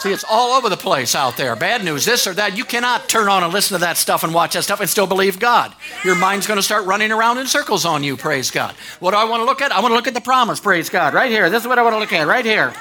See, 0.00 0.10
it's 0.10 0.24
all 0.24 0.52
over 0.56 0.70
the 0.70 0.78
place 0.78 1.14
out 1.14 1.36
there. 1.36 1.54
Bad 1.56 1.84
news, 1.84 2.06
this 2.06 2.26
or 2.26 2.32
that. 2.32 2.56
You 2.56 2.64
cannot 2.64 3.06
turn 3.06 3.28
on 3.28 3.42
and 3.42 3.52
listen 3.52 3.74
to 3.74 3.80
that 3.82 3.98
stuff 3.98 4.24
and 4.24 4.32
watch 4.32 4.54
that 4.54 4.62
stuff 4.62 4.80
and 4.80 4.88
still 4.88 5.06
believe 5.06 5.38
God. 5.38 5.74
Your 6.04 6.14
mind's 6.14 6.46
going 6.46 6.56
to 6.56 6.62
start 6.62 6.86
running 6.86 7.12
around 7.12 7.36
in 7.36 7.46
circles 7.46 7.84
on 7.84 8.02
you, 8.02 8.16
praise 8.16 8.50
God. 8.50 8.74
What 9.00 9.10
do 9.10 9.18
I 9.18 9.24
want 9.24 9.42
to 9.42 9.44
look 9.44 9.60
at? 9.60 9.72
I 9.72 9.80
want 9.80 9.92
to 9.92 9.96
look 9.96 10.06
at 10.06 10.14
the 10.14 10.22
promise, 10.22 10.58
praise 10.58 10.88
God. 10.88 11.12
Right 11.12 11.30
here. 11.30 11.50
This 11.50 11.64
is 11.64 11.68
what 11.68 11.78
I 11.78 11.82
want 11.82 11.96
to 11.96 11.98
look 11.98 12.14
at, 12.14 12.26
right 12.26 12.46
here. 12.46 12.72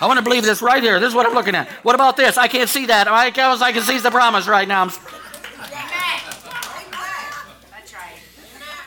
I 0.00 0.06
want 0.06 0.18
to 0.18 0.22
believe 0.22 0.44
this 0.44 0.62
right 0.62 0.80
here. 0.80 1.00
This 1.00 1.08
is 1.08 1.14
what 1.16 1.26
I'm 1.26 1.34
looking 1.34 1.56
at. 1.56 1.68
What 1.82 1.96
about 1.96 2.16
this? 2.16 2.38
I 2.38 2.46
can't 2.46 2.70
see 2.70 2.86
that. 2.86 3.08
I 3.08 3.32
can, 3.32 3.60
I 3.60 3.72
can 3.72 3.82
see 3.82 3.98
the 3.98 4.12
promise 4.12 4.46
right 4.46 4.68
now. 4.68 4.90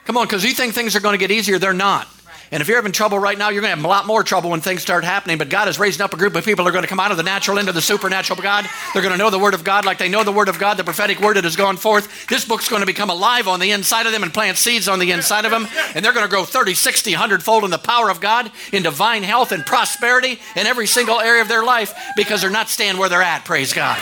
Come 0.05 0.15
on, 0.15 0.25
because 0.25 0.45
you 0.45 0.53
think 0.53 0.73
things 0.73 0.95
are 0.95 1.01
going 1.01 1.15
to 1.15 1.17
get 1.17 1.31
easier. 1.31 1.59
They're 1.59 1.73
not. 1.73 2.07
And 2.51 2.61
if 2.61 2.67
you're 2.67 2.77
having 2.77 2.93
trouble 2.93 3.19
right 3.19 3.37
now, 3.37 3.49
you're 3.49 3.61
going 3.61 3.71
to 3.71 3.75
have 3.75 3.85
a 3.85 3.87
lot 3.87 4.05
more 4.05 4.23
trouble 4.23 4.51
when 4.51 4.61
things 4.61 4.81
start 4.81 5.03
happening. 5.03 5.37
But 5.37 5.49
God 5.49 5.67
is 5.67 5.77
raising 5.77 6.01
up 6.01 6.13
a 6.13 6.17
group 6.17 6.35
of 6.35 6.45
people 6.45 6.63
who 6.63 6.69
are 6.69 6.71
going 6.71 6.83
to 6.83 6.87
come 6.87 6.99
out 6.99 7.11
of 7.11 7.17
the 7.17 7.23
natural 7.23 7.57
into 7.57 7.73
the 7.73 7.81
supernatural 7.81 8.41
God. 8.41 8.65
They're 8.93 9.01
going 9.01 9.11
to 9.11 9.17
know 9.17 9.29
the 9.29 9.39
Word 9.39 9.53
of 9.53 9.63
God 9.63 9.85
like 9.85 9.97
they 9.97 10.07
know 10.07 10.23
the 10.23 10.31
Word 10.31 10.47
of 10.47 10.57
God, 10.57 10.77
the 10.77 10.83
prophetic 10.83 11.19
Word 11.19 11.35
that 11.35 11.43
has 11.43 11.57
gone 11.57 11.75
forth. 11.75 12.27
This 12.27 12.45
book's 12.45 12.69
going 12.69 12.81
to 12.81 12.85
become 12.85 13.09
alive 13.09 13.47
on 13.47 13.59
the 13.59 13.71
inside 13.71 14.05
of 14.05 14.13
them 14.13 14.23
and 14.23 14.33
plant 14.33 14.57
seeds 14.57 14.87
on 14.87 14.99
the 14.99 15.11
inside 15.11 15.43
of 15.43 15.51
them. 15.51 15.67
And 15.93 16.05
they're 16.05 16.13
going 16.13 16.25
to 16.25 16.29
grow 16.29 16.45
30, 16.45 16.73
60, 16.73 17.11
100 17.11 17.43
fold 17.43 17.65
in 17.65 17.69
the 17.69 17.77
power 17.77 18.09
of 18.09 18.21
God, 18.21 18.49
in 18.71 18.83
divine 18.83 19.23
health 19.23 19.51
and 19.51 19.65
prosperity 19.65 20.39
in 20.55 20.67
every 20.67 20.87
single 20.87 21.19
area 21.19 21.41
of 21.41 21.49
their 21.49 21.63
life 21.63 21.93
because 22.15 22.41
they're 22.41 22.49
not 22.49 22.69
staying 22.69 22.97
where 22.97 23.09
they're 23.09 23.21
at. 23.21 23.43
Praise 23.43 23.73
God. 23.73 23.97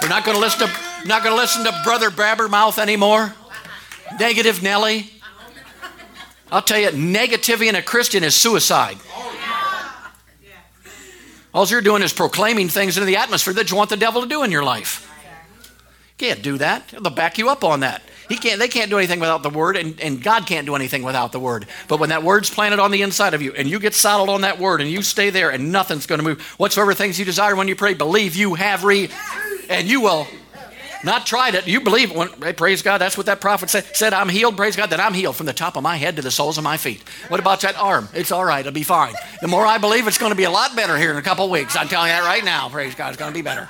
They're 0.00 0.10
not 0.10 0.24
going 0.24 0.36
to 0.36 0.40
listen 0.40 0.68
to, 0.68 1.06
not 1.06 1.22
going 1.22 1.34
to 1.34 1.40
listen 1.40 1.64
to 1.64 1.80
Brother 1.84 2.10
Blabbermouth 2.10 2.78
anymore. 2.78 3.34
Negative 4.18 4.62
Nelly. 4.62 5.10
I'll 6.50 6.62
tell 6.62 6.78
you, 6.78 6.88
negativity 6.88 7.68
in 7.68 7.74
a 7.74 7.82
Christian 7.82 8.22
is 8.22 8.34
suicide. 8.34 8.98
All 11.52 11.66
you're 11.66 11.80
doing 11.80 12.02
is 12.02 12.12
proclaiming 12.12 12.68
things 12.68 12.98
into 12.98 13.06
the 13.06 13.16
atmosphere 13.16 13.54
that 13.54 13.70
you 13.70 13.76
want 13.76 13.90
the 13.90 13.96
devil 13.96 14.22
to 14.22 14.28
do 14.28 14.42
in 14.42 14.52
your 14.52 14.62
life. 14.62 15.10
Can't 16.18 16.42
do 16.42 16.58
that. 16.58 16.88
They'll 16.88 17.10
back 17.10 17.38
you 17.38 17.48
up 17.48 17.64
on 17.64 17.80
that. 17.80 18.02
He 18.28 18.36
can't, 18.36 18.58
they 18.58 18.68
can't 18.68 18.90
do 18.90 18.98
anything 18.98 19.20
without 19.20 19.42
the 19.42 19.50
word, 19.50 19.76
and, 19.76 20.00
and 20.00 20.22
God 20.22 20.46
can't 20.46 20.66
do 20.66 20.74
anything 20.74 21.02
without 21.02 21.32
the 21.32 21.38
word. 21.38 21.66
But 21.88 22.00
when 22.00 22.08
that 22.08 22.22
word's 22.22 22.50
planted 22.50 22.78
on 22.80 22.90
the 22.90 23.02
inside 23.02 23.34
of 23.34 23.42
you, 23.42 23.52
and 23.52 23.68
you 23.68 23.78
get 23.78 23.94
settled 23.94 24.28
on 24.28 24.40
that 24.40 24.58
word, 24.58 24.80
and 24.80 24.90
you 24.90 25.02
stay 25.02 25.30
there, 25.30 25.50
and 25.50 25.70
nothing's 25.70 26.06
going 26.06 26.18
to 26.18 26.24
move. 26.24 26.42
Whatsoever 26.58 26.92
things 26.92 27.18
you 27.18 27.24
desire 27.24 27.54
when 27.54 27.68
you 27.68 27.76
pray, 27.76 27.94
believe 27.94 28.34
you 28.34 28.54
have 28.54 28.82
re, 28.84 29.10
and 29.68 29.88
you 29.88 30.00
will 30.00 30.26
not 31.06 31.24
tried 31.24 31.54
it. 31.54 31.66
You 31.66 31.80
believe 31.80 32.10
it. 32.10 32.16
When, 32.16 32.28
hey, 32.42 32.52
praise 32.52 32.82
God. 32.82 32.98
That's 32.98 33.16
what 33.16 33.26
that 33.26 33.40
prophet 33.40 33.70
said. 33.70 33.84
Said, 33.96 34.12
I'm 34.12 34.28
healed. 34.28 34.56
Praise 34.56 34.76
God 34.76 34.90
that 34.90 35.00
I'm 35.00 35.14
healed 35.14 35.36
from 35.36 35.46
the 35.46 35.52
top 35.54 35.76
of 35.76 35.82
my 35.82 35.96
head 35.96 36.16
to 36.16 36.22
the 36.22 36.30
soles 36.30 36.58
of 36.58 36.64
my 36.64 36.76
feet. 36.76 37.02
What 37.28 37.40
about 37.40 37.62
that 37.62 37.76
arm? 37.76 38.08
It's 38.12 38.30
all 38.30 38.44
right. 38.44 38.60
It'll 38.60 38.72
be 38.72 38.82
fine. 38.82 39.14
The 39.40 39.48
more 39.48 39.64
I 39.64 39.78
believe, 39.78 40.06
it's 40.06 40.18
going 40.18 40.32
to 40.32 40.36
be 40.36 40.44
a 40.44 40.50
lot 40.50 40.76
better 40.76 40.98
here 40.98 41.10
in 41.10 41.16
a 41.16 41.22
couple 41.22 41.48
weeks. 41.48 41.76
I'm 41.76 41.88
telling 41.88 42.10
you 42.10 42.16
that 42.16 42.26
right 42.26 42.44
now. 42.44 42.68
Praise 42.68 42.94
God. 42.94 43.08
It's 43.08 43.18
going 43.18 43.32
to 43.32 43.38
be 43.38 43.42
better. 43.42 43.68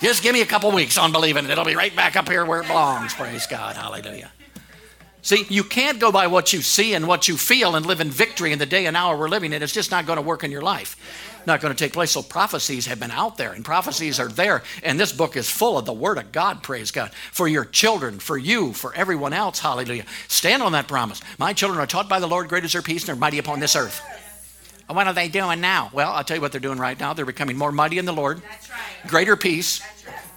Just 0.00 0.22
give 0.22 0.32
me 0.32 0.40
a 0.40 0.46
couple 0.46 0.70
weeks 0.72 0.98
on 0.98 1.12
believing 1.12 1.44
it. 1.44 1.50
It'll 1.50 1.64
be 1.64 1.76
right 1.76 1.94
back 1.94 2.16
up 2.16 2.28
here 2.28 2.44
where 2.44 2.60
it 2.62 2.66
belongs. 2.66 3.14
Praise 3.14 3.46
God. 3.46 3.76
Hallelujah. 3.76 4.30
See, 5.22 5.44
you 5.48 5.64
can't 5.64 5.98
go 5.98 6.10
by 6.10 6.28
what 6.28 6.52
you 6.52 6.62
see 6.62 6.94
and 6.94 7.06
what 7.06 7.28
you 7.28 7.36
feel 7.36 7.74
and 7.74 7.84
live 7.84 8.00
in 8.00 8.08
victory 8.08 8.52
in 8.52 8.58
the 8.58 8.66
day 8.66 8.86
and 8.86 8.96
hour 8.96 9.16
we're 9.16 9.28
living 9.28 9.52
in. 9.52 9.62
It's 9.62 9.72
just 9.72 9.90
not 9.90 10.06
going 10.06 10.16
to 10.16 10.22
work 10.22 10.44
in 10.44 10.50
your 10.50 10.62
life 10.62 10.96
not 11.48 11.60
going 11.60 11.74
to 11.74 11.78
take 11.78 11.92
place. 11.92 12.12
So 12.12 12.22
prophecies 12.22 12.86
have 12.86 13.00
been 13.00 13.10
out 13.10 13.36
there 13.36 13.52
and 13.52 13.64
prophecies 13.64 14.20
are 14.20 14.28
there. 14.28 14.62
And 14.84 15.00
this 15.00 15.12
book 15.12 15.36
is 15.36 15.50
full 15.50 15.76
of 15.76 15.84
the 15.84 15.92
Word 15.92 16.18
of 16.18 16.30
God, 16.30 16.62
praise 16.62 16.92
God, 16.92 17.12
for 17.32 17.48
your 17.48 17.64
children, 17.64 18.20
for 18.20 18.38
you, 18.38 18.72
for 18.72 18.94
everyone 18.94 19.32
else. 19.32 19.58
Hallelujah. 19.58 20.04
Stand 20.28 20.62
on 20.62 20.72
that 20.72 20.86
promise. 20.86 21.20
My 21.38 21.52
children 21.52 21.80
are 21.80 21.86
taught 21.86 22.08
by 22.08 22.20
the 22.20 22.28
Lord, 22.28 22.48
great 22.48 22.64
is 22.64 22.72
their 22.72 22.82
peace, 22.82 23.02
and 23.02 23.08
they're 23.08 23.16
mighty 23.16 23.38
upon 23.38 23.58
this 23.58 23.74
earth. 23.74 24.00
And 24.88 24.96
what 24.96 25.06
are 25.06 25.12
they 25.12 25.28
doing 25.28 25.60
now? 25.60 25.90
Well, 25.92 26.12
I'll 26.12 26.24
tell 26.24 26.36
you 26.36 26.40
what 26.40 26.52
they're 26.52 26.60
doing 26.60 26.78
right 26.78 26.98
now. 26.98 27.12
They're 27.12 27.26
becoming 27.26 27.58
more 27.58 27.72
mighty 27.72 27.98
in 27.98 28.04
the 28.04 28.12
Lord, 28.12 28.40
greater 29.06 29.36
peace. 29.36 29.82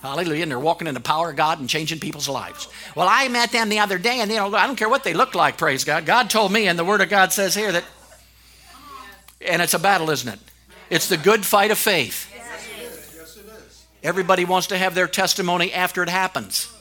Hallelujah. 0.02 0.42
And 0.42 0.52
they're 0.52 0.60
walking 0.60 0.88
in 0.88 0.94
the 0.94 1.00
power 1.00 1.30
of 1.30 1.36
God 1.36 1.60
and 1.60 1.70
changing 1.70 2.00
people's 2.00 2.28
lives. 2.28 2.68
Well, 2.96 3.08
I 3.10 3.28
met 3.28 3.52
them 3.52 3.70
the 3.70 3.80
other 3.80 3.98
day, 3.98 4.20
and 4.20 4.30
you 4.32 4.38
know, 4.38 4.54
I 4.56 4.68
don't 4.68 4.76
care 4.76 4.90
what 4.90 5.04
they 5.04 5.14
look 5.14 5.36
like, 5.36 5.58
praise 5.58 5.84
God. 5.84 6.06
God 6.06 6.30
told 6.30 6.52
me, 6.52 6.68
and 6.68 6.78
the 6.78 6.84
Word 6.84 7.02
of 7.02 7.10
God 7.10 7.32
says 7.32 7.56
here 7.56 7.72
that, 7.72 7.84
and 9.40 9.62
it's 9.62 9.74
a 9.74 9.80
battle, 9.80 10.10
isn't 10.10 10.34
it? 10.34 10.40
It's 10.92 11.08
the 11.08 11.18
good 11.18 11.46
fight 11.46 11.72
of 11.72 11.78
faith. 11.78 12.30
Yes, 12.36 12.68
it 13.38 13.46
is. 13.48 13.86
Everybody 14.04 14.46
wants 14.46 14.68
to 14.68 14.78
have 14.78 14.94
their 14.94 15.08
testimony 15.08 15.72
after 15.72 16.04
it 16.04 16.10
happens. 16.10 16.72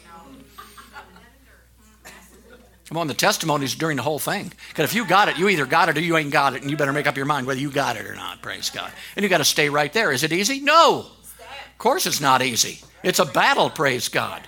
Come 2.87 2.99
on, 2.99 3.07
the 3.07 3.15
testimonies 3.15 3.77
during 3.77 3.97
the 3.97 4.03
whole 4.03 4.19
thing. 4.19 4.53
Because 4.69 4.91
if 4.91 4.97
you 4.97 5.07
got 5.07 5.29
it, 5.29 5.39
you 5.39 5.49
either 5.49 5.65
got 5.65 5.89
it 5.89 5.97
or 5.97 6.01
you 6.01 6.17
ain't 6.17 6.33
got 6.33 6.55
it, 6.55 6.63
and 6.63 6.71
you 6.73 6.77
better 6.77 6.93
make 6.93 7.07
up 7.07 7.17
your 7.17 7.25
mind 7.25 7.47
whether 7.47 7.61
you 7.61 7.71
got 7.71 7.97
it 7.97 8.05
or 8.05 8.17
not. 8.17 8.43
Praise 8.43 8.69
God. 8.69 8.91
And 9.15 9.23
you 9.23 9.29
got 9.29 9.39
to 9.39 9.45
stay 9.45 9.69
right 9.69 9.93
there. 9.93 10.11
Is 10.11 10.25
it 10.25 10.33
easy? 10.33 10.59
No. 10.59 11.07
Of 11.71 11.79
course, 11.79 12.05
it's 12.05 12.21
not 12.21 12.43
easy. 12.43 12.81
It's 13.05 13.21
a 13.21 13.25
battle. 13.25 13.71
Praise 13.71 14.09
God. 14.09 14.43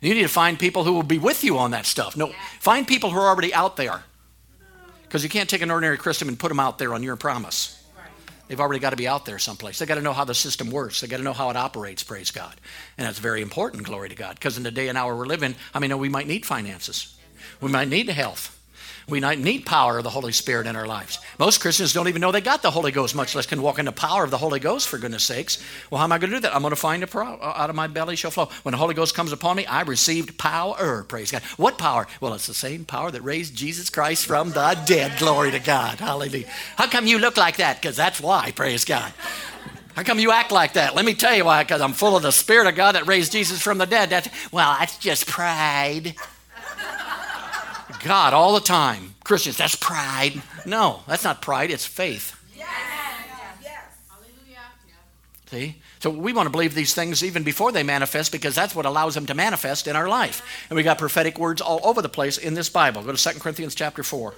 You 0.00 0.14
need 0.14 0.22
to 0.22 0.28
find 0.28 0.56
people 0.56 0.84
who 0.84 0.92
will 0.92 1.02
be 1.02 1.18
with 1.18 1.42
you 1.42 1.58
on 1.58 1.72
that 1.72 1.84
stuff. 1.84 2.16
No, 2.16 2.32
find 2.60 2.86
people 2.86 3.10
who 3.10 3.18
are 3.18 3.28
already 3.28 3.52
out 3.52 3.76
there. 3.76 4.04
Because 5.02 5.24
you 5.24 5.28
can't 5.28 5.50
take 5.50 5.62
an 5.62 5.70
ordinary 5.72 5.98
Christian 5.98 6.28
and 6.28 6.38
put 6.38 6.48
them 6.48 6.60
out 6.60 6.78
there 6.78 6.94
on 6.94 7.02
your 7.02 7.16
promise. 7.16 7.79
They've 8.50 8.58
already 8.58 8.80
got 8.80 8.90
to 8.90 8.96
be 8.96 9.06
out 9.06 9.26
there 9.26 9.38
someplace. 9.38 9.78
They 9.78 9.86
got 9.86 9.94
to 9.94 10.00
know 10.02 10.12
how 10.12 10.24
the 10.24 10.34
system 10.34 10.72
works. 10.72 11.00
They 11.00 11.06
got 11.06 11.18
to 11.18 11.22
know 11.22 11.32
how 11.32 11.50
it 11.50 11.56
operates, 11.56 12.02
praise 12.02 12.32
God. 12.32 12.52
And 12.98 13.06
that's 13.06 13.20
very 13.20 13.42
important, 13.42 13.84
glory 13.84 14.08
to 14.08 14.16
God. 14.16 14.34
Because 14.34 14.56
in 14.56 14.64
the 14.64 14.72
day 14.72 14.88
and 14.88 14.98
hour 14.98 15.14
we're 15.14 15.26
living, 15.26 15.54
I 15.72 15.78
mean, 15.78 15.96
we 16.00 16.08
might 16.08 16.26
need 16.26 16.44
finances. 16.44 17.16
We 17.60 17.70
might 17.70 17.86
need 17.86 18.08
health. 18.08 18.59
We 19.10 19.20
might 19.20 19.40
need 19.40 19.66
power 19.66 19.98
of 19.98 20.04
the 20.04 20.10
Holy 20.10 20.32
Spirit 20.32 20.66
in 20.66 20.76
our 20.76 20.86
lives. 20.86 21.18
Most 21.38 21.60
Christians 21.60 21.92
don't 21.92 22.08
even 22.08 22.20
know 22.20 22.30
they 22.30 22.40
got 22.40 22.62
the 22.62 22.70
Holy 22.70 22.92
Ghost, 22.92 23.14
much 23.14 23.34
less 23.34 23.46
can 23.46 23.60
walk 23.60 23.78
in 23.78 23.84
the 23.84 23.92
power 23.92 24.22
of 24.22 24.30
the 24.30 24.38
Holy 24.38 24.60
Ghost, 24.60 24.88
for 24.88 24.98
goodness 24.98 25.24
sakes. 25.24 25.62
Well, 25.90 25.98
how 25.98 26.04
am 26.04 26.12
I 26.12 26.18
going 26.18 26.30
to 26.30 26.36
do 26.36 26.40
that? 26.42 26.54
I'm 26.54 26.62
going 26.62 26.70
to 26.70 26.76
find 26.76 27.02
a 27.02 27.06
pro- 27.06 27.34
uh, 27.34 27.54
out 27.56 27.70
of 27.70 27.76
my 27.76 27.88
belly 27.88 28.14
shall 28.14 28.30
flow. 28.30 28.48
When 28.62 28.72
the 28.72 28.78
Holy 28.78 28.94
Ghost 28.94 29.14
comes 29.14 29.32
upon 29.32 29.56
me, 29.56 29.66
I 29.66 29.82
received 29.82 30.38
power, 30.38 31.02
praise 31.04 31.32
God. 31.32 31.42
What 31.56 31.76
power? 31.76 32.06
Well, 32.20 32.34
it's 32.34 32.46
the 32.46 32.54
same 32.54 32.84
power 32.84 33.10
that 33.10 33.22
raised 33.22 33.54
Jesus 33.54 33.90
Christ 33.90 34.26
from 34.26 34.50
the 34.50 34.80
dead, 34.86 35.18
glory 35.18 35.50
to 35.50 35.58
God. 35.58 35.98
Hallelujah. 35.98 36.48
How 36.76 36.86
come 36.86 37.06
you 37.06 37.18
look 37.18 37.36
like 37.36 37.56
that? 37.56 37.80
Because 37.80 37.96
that's 37.96 38.20
why, 38.20 38.52
praise 38.52 38.84
God. 38.84 39.12
How 39.96 40.04
come 40.04 40.18
you 40.20 40.30
act 40.30 40.52
like 40.52 40.74
that? 40.74 40.94
Let 40.94 41.04
me 41.04 41.14
tell 41.14 41.34
you 41.34 41.44
why, 41.44 41.64
because 41.64 41.80
I'm 41.80 41.92
full 41.92 42.16
of 42.16 42.22
the 42.22 42.30
Spirit 42.30 42.68
of 42.68 42.76
God 42.76 42.94
that 42.94 43.06
raised 43.06 43.32
Jesus 43.32 43.60
from 43.60 43.78
the 43.78 43.86
dead. 43.86 44.10
That's, 44.10 44.28
well, 44.52 44.76
that's 44.78 44.96
just 44.98 45.26
pride. 45.26 46.14
God 48.02 48.34
all 48.34 48.54
the 48.54 48.60
time. 48.60 49.14
Christians, 49.24 49.56
that's 49.56 49.76
pride. 49.76 50.42
No, 50.66 51.00
that's 51.06 51.24
not 51.24 51.42
pride, 51.42 51.70
it's 51.70 51.86
faith. 51.86 52.36
Yes. 52.56 52.68
Yes. 53.62 53.82
See? 55.50 55.76
So 56.00 56.08
we 56.08 56.32
want 56.32 56.46
to 56.46 56.50
believe 56.50 56.74
these 56.74 56.94
things 56.94 57.22
even 57.22 57.42
before 57.42 57.72
they 57.72 57.82
manifest 57.82 58.32
because 58.32 58.54
that's 58.54 58.74
what 58.74 58.86
allows 58.86 59.14
them 59.14 59.26
to 59.26 59.34
manifest 59.34 59.86
in 59.86 59.96
our 59.96 60.08
life. 60.08 60.64
And 60.70 60.76
we 60.76 60.82
got 60.82 60.98
prophetic 60.98 61.38
words 61.38 61.60
all 61.60 61.80
over 61.84 62.00
the 62.00 62.08
place 62.08 62.38
in 62.38 62.54
this 62.54 62.70
Bible. 62.70 63.02
Go 63.02 63.12
to 63.12 63.32
2 63.32 63.38
Corinthians 63.38 63.74
chapter 63.74 64.02
4. 64.02 64.34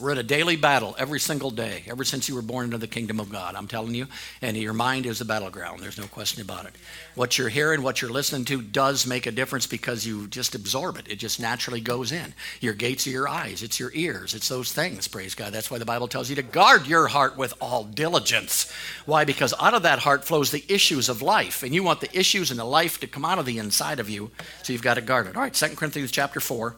We're 0.00 0.12
in 0.12 0.18
a 0.18 0.22
daily 0.22 0.54
battle 0.54 0.94
every 0.96 1.18
single 1.18 1.50
day, 1.50 1.82
ever 1.88 2.04
since 2.04 2.28
you 2.28 2.36
were 2.36 2.42
born 2.42 2.66
into 2.66 2.78
the 2.78 2.86
kingdom 2.86 3.18
of 3.18 3.30
God. 3.30 3.56
I'm 3.56 3.66
telling 3.66 3.96
you, 3.96 4.06
and 4.40 4.56
your 4.56 4.72
mind 4.72 5.06
is 5.06 5.18
the 5.18 5.24
battleground. 5.24 5.80
There's 5.80 5.98
no 5.98 6.06
question 6.06 6.40
about 6.40 6.66
it. 6.66 6.74
What 7.16 7.36
you're 7.36 7.48
hearing, 7.48 7.82
what 7.82 8.00
you're 8.00 8.10
listening 8.10 8.44
to 8.46 8.62
does 8.62 9.06
make 9.06 9.26
a 9.26 9.32
difference 9.32 9.66
because 9.66 10.06
you 10.06 10.28
just 10.28 10.54
absorb 10.54 10.98
it. 10.98 11.08
It 11.08 11.16
just 11.16 11.40
naturally 11.40 11.80
goes 11.80 12.12
in. 12.12 12.32
Your 12.60 12.74
gates 12.74 13.08
are 13.08 13.10
your 13.10 13.28
eyes, 13.28 13.62
it's 13.64 13.80
your 13.80 13.90
ears, 13.92 14.34
it's 14.34 14.48
those 14.48 14.72
things, 14.72 15.08
praise 15.08 15.34
God. 15.34 15.52
That's 15.52 15.70
why 15.70 15.78
the 15.78 15.84
Bible 15.84 16.06
tells 16.06 16.30
you 16.30 16.36
to 16.36 16.42
guard 16.42 16.86
your 16.86 17.08
heart 17.08 17.36
with 17.36 17.54
all 17.60 17.82
diligence. 17.82 18.72
Why? 19.04 19.24
Because 19.24 19.52
out 19.58 19.74
of 19.74 19.82
that 19.82 19.98
heart 19.98 20.24
flows 20.24 20.52
the 20.52 20.64
issues 20.68 21.08
of 21.08 21.22
life, 21.22 21.64
and 21.64 21.74
you 21.74 21.82
want 21.82 22.00
the 22.00 22.16
issues 22.16 22.52
and 22.52 22.60
the 22.60 22.64
life 22.64 23.00
to 23.00 23.08
come 23.08 23.24
out 23.24 23.40
of 23.40 23.46
the 23.46 23.58
inside 23.58 23.98
of 23.98 24.08
you, 24.08 24.30
so 24.62 24.72
you've 24.72 24.82
got 24.82 24.94
to 24.94 25.00
guard 25.00 25.26
it. 25.26 25.34
All 25.34 25.42
right, 25.42 25.54
2 25.54 25.74
Corinthians 25.74 26.12
chapter 26.12 26.38
4. 26.38 26.76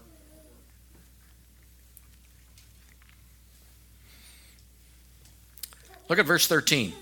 Look 6.10 6.18
at 6.18 6.26
verse 6.26 6.48
13. 6.48 6.92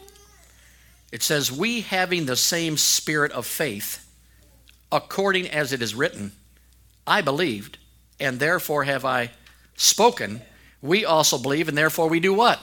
It 1.11 1.23
says, 1.23 1.51
We 1.51 1.81
having 1.81 2.27
the 2.27 2.37
same 2.37 2.77
spirit 2.77 3.33
of 3.33 3.47
faith, 3.47 4.07
according 4.92 5.49
as 5.49 5.73
it 5.73 5.81
is 5.81 5.94
written, 5.94 6.33
I 7.07 7.23
believed, 7.23 7.79
and 8.21 8.38
therefore 8.38 8.85
have 8.85 9.07
I 9.07 9.31
spoken. 9.77 10.42
We 10.83 11.07
also 11.07 11.38
believe, 11.38 11.68
and 11.68 11.79
therefore 11.79 12.11
we 12.11 12.21
do 12.21 12.35
what? 12.35 12.61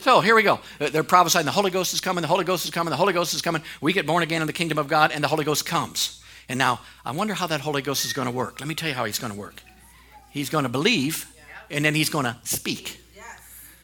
So 0.00 0.20
here 0.20 0.34
we 0.34 0.42
go. 0.42 0.60
They're 0.78 1.02
prophesying 1.02 1.46
the 1.46 1.50
Holy 1.50 1.70
Ghost 1.70 1.94
is 1.94 2.02
coming, 2.02 2.20
the 2.20 2.28
Holy 2.28 2.44
Ghost 2.44 2.66
is 2.66 2.70
coming, 2.70 2.90
the 2.90 2.96
Holy 2.96 3.14
Ghost 3.14 3.32
is 3.32 3.40
coming. 3.40 3.62
We 3.80 3.94
get 3.94 4.06
born 4.06 4.22
again 4.22 4.42
in 4.42 4.46
the 4.46 4.52
kingdom 4.52 4.76
of 4.76 4.86
God, 4.86 5.12
and 5.12 5.24
the 5.24 5.28
Holy 5.28 5.44
Ghost 5.46 5.64
comes. 5.64 6.22
And 6.50 6.58
now, 6.58 6.80
I 7.06 7.12
wonder 7.12 7.32
how 7.32 7.46
that 7.46 7.62
Holy 7.62 7.80
Ghost 7.80 8.04
is 8.04 8.12
going 8.12 8.26
to 8.26 8.32
work. 8.32 8.60
Let 8.60 8.68
me 8.68 8.74
tell 8.74 8.90
you 8.90 8.94
how 8.94 9.06
he's 9.06 9.18
going 9.18 9.32
to 9.32 9.38
work. 9.38 9.62
He's 10.30 10.50
going 10.50 10.64
to 10.64 10.68
believe, 10.68 11.26
and 11.70 11.82
then 11.82 11.94
he's 11.94 12.10
going 12.10 12.26
to 12.26 12.36
speak. 12.44 13.00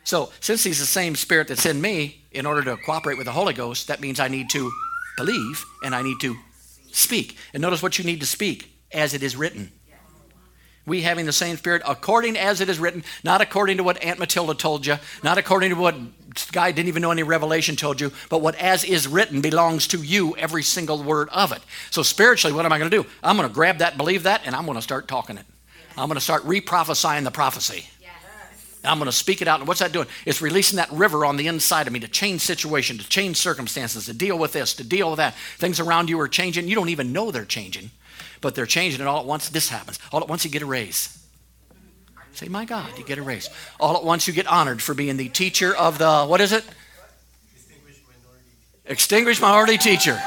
So, 0.06 0.30
since 0.38 0.62
He's 0.62 0.78
the 0.78 0.86
same 0.86 1.16
Spirit 1.16 1.48
that's 1.48 1.66
in 1.66 1.80
me, 1.80 2.22
in 2.30 2.46
order 2.46 2.62
to 2.62 2.76
cooperate 2.76 3.18
with 3.18 3.26
the 3.26 3.32
Holy 3.32 3.52
Ghost, 3.52 3.88
that 3.88 4.00
means 4.00 4.20
I 4.20 4.28
need 4.28 4.48
to 4.50 4.70
believe 5.16 5.64
and 5.82 5.96
I 5.96 6.02
need 6.02 6.20
to 6.20 6.36
speak. 6.92 7.36
And 7.52 7.60
notice 7.60 7.82
what 7.82 7.98
you 7.98 8.04
need 8.04 8.20
to 8.20 8.26
speak 8.26 8.70
as 8.92 9.14
it 9.14 9.24
is 9.24 9.34
written. 9.34 9.72
We 10.86 11.02
having 11.02 11.26
the 11.26 11.32
same 11.32 11.56
Spirit 11.56 11.82
according 11.84 12.36
as 12.36 12.60
it 12.60 12.68
is 12.68 12.78
written, 12.78 13.02
not 13.24 13.40
according 13.40 13.78
to 13.78 13.82
what 13.82 14.00
Aunt 14.00 14.20
Matilda 14.20 14.54
told 14.54 14.86
you, 14.86 14.96
not 15.24 15.38
according 15.38 15.70
to 15.70 15.76
what 15.76 15.96
guy 16.52 16.70
didn't 16.70 16.86
even 16.86 17.02
know 17.02 17.10
any 17.10 17.24
revelation 17.24 17.74
told 17.74 18.00
you, 18.00 18.12
but 18.30 18.40
what 18.40 18.54
as 18.54 18.84
is 18.84 19.08
written 19.08 19.40
belongs 19.40 19.88
to 19.88 20.00
you, 20.00 20.36
every 20.36 20.62
single 20.62 21.02
word 21.02 21.28
of 21.30 21.50
it. 21.50 21.62
So 21.90 22.04
spiritually, 22.04 22.54
what 22.54 22.64
am 22.64 22.72
I 22.72 22.78
going 22.78 22.92
to 22.92 23.02
do? 23.02 23.08
I'm 23.24 23.36
going 23.36 23.48
to 23.48 23.54
grab 23.54 23.78
that, 23.78 23.96
believe 23.96 24.22
that, 24.22 24.42
and 24.44 24.54
I'm 24.54 24.66
going 24.66 24.76
to 24.76 24.82
start 24.82 25.08
talking 25.08 25.36
it. 25.36 25.46
I'm 25.98 26.06
going 26.08 26.14
to 26.14 26.20
start 26.20 26.44
re-prophesying 26.44 27.24
the 27.24 27.32
prophecy. 27.32 27.88
I'm 28.86 28.98
going 28.98 29.06
to 29.06 29.12
speak 29.12 29.42
it 29.42 29.48
out. 29.48 29.60
And 29.60 29.68
what's 29.68 29.80
that 29.80 29.92
doing? 29.92 30.06
It's 30.24 30.40
releasing 30.42 30.76
that 30.76 30.90
river 30.92 31.24
on 31.24 31.36
the 31.36 31.46
inside 31.46 31.86
of 31.86 31.92
me 31.92 32.00
to 32.00 32.08
change 32.08 32.40
situation, 32.42 32.98
to 32.98 33.08
change 33.08 33.36
circumstances, 33.36 34.06
to 34.06 34.12
deal 34.12 34.38
with 34.38 34.52
this, 34.52 34.74
to 34.74 34.84
deal 34.84 35.10
with 35.10 35.18
that. 35.18 35.34
Things 35.58 35.80
around 35.80 36.08
you 36.08 36.20
are 36.20 36.28
changing. 36.28 36.68
You 36.68 36.74
don't 36.74 36.88
even 36.88 37.12
know 37.12 37.30
they're 37.30 37.44
changing, 37.44 37.90
but 38.40 38.54
they're 38.54 38.66
changing. 38.66 39.00
And 39.00 39.08
all 39.08 39.20
at 39.20 39.26
once, 39.26 39.48
this 39.48 39.68
happens. 39.68 39.98
All 40.12 40.20
at 40.20 40.28
once, 40.28 40.44
you 40.44 40.50
get 40.50 40.62
a 40.62 40.66
raise. 40.66 41.16
Say, 42.32 42.48
my 42.48 42.66
God, 42.66 42.98
you 42.98 43.04
get 43.04 43.16
a 43.16 43.22
raise. 43.22 43.48
All 43.80 43.96
at 43.96 44.04
once, 44.04 44.28
you 44.28 44.34
get 44.34 44.46
honored 44.46 44.82
for 44.82 44.92
being 44.92 45.16
the 45.16 45.30
teacher 45.30 45.74
of 45.74 45.96
the, 45.96 46.26
what 46.26 46.42
is 46.42 46.52
it? 46.52 46.64
Extinguished 47.54 48.02
minority, 48.06 48.50
Extinguished 48.84 49.40
minority 49.40 49.78
teacher. 49.78 50.22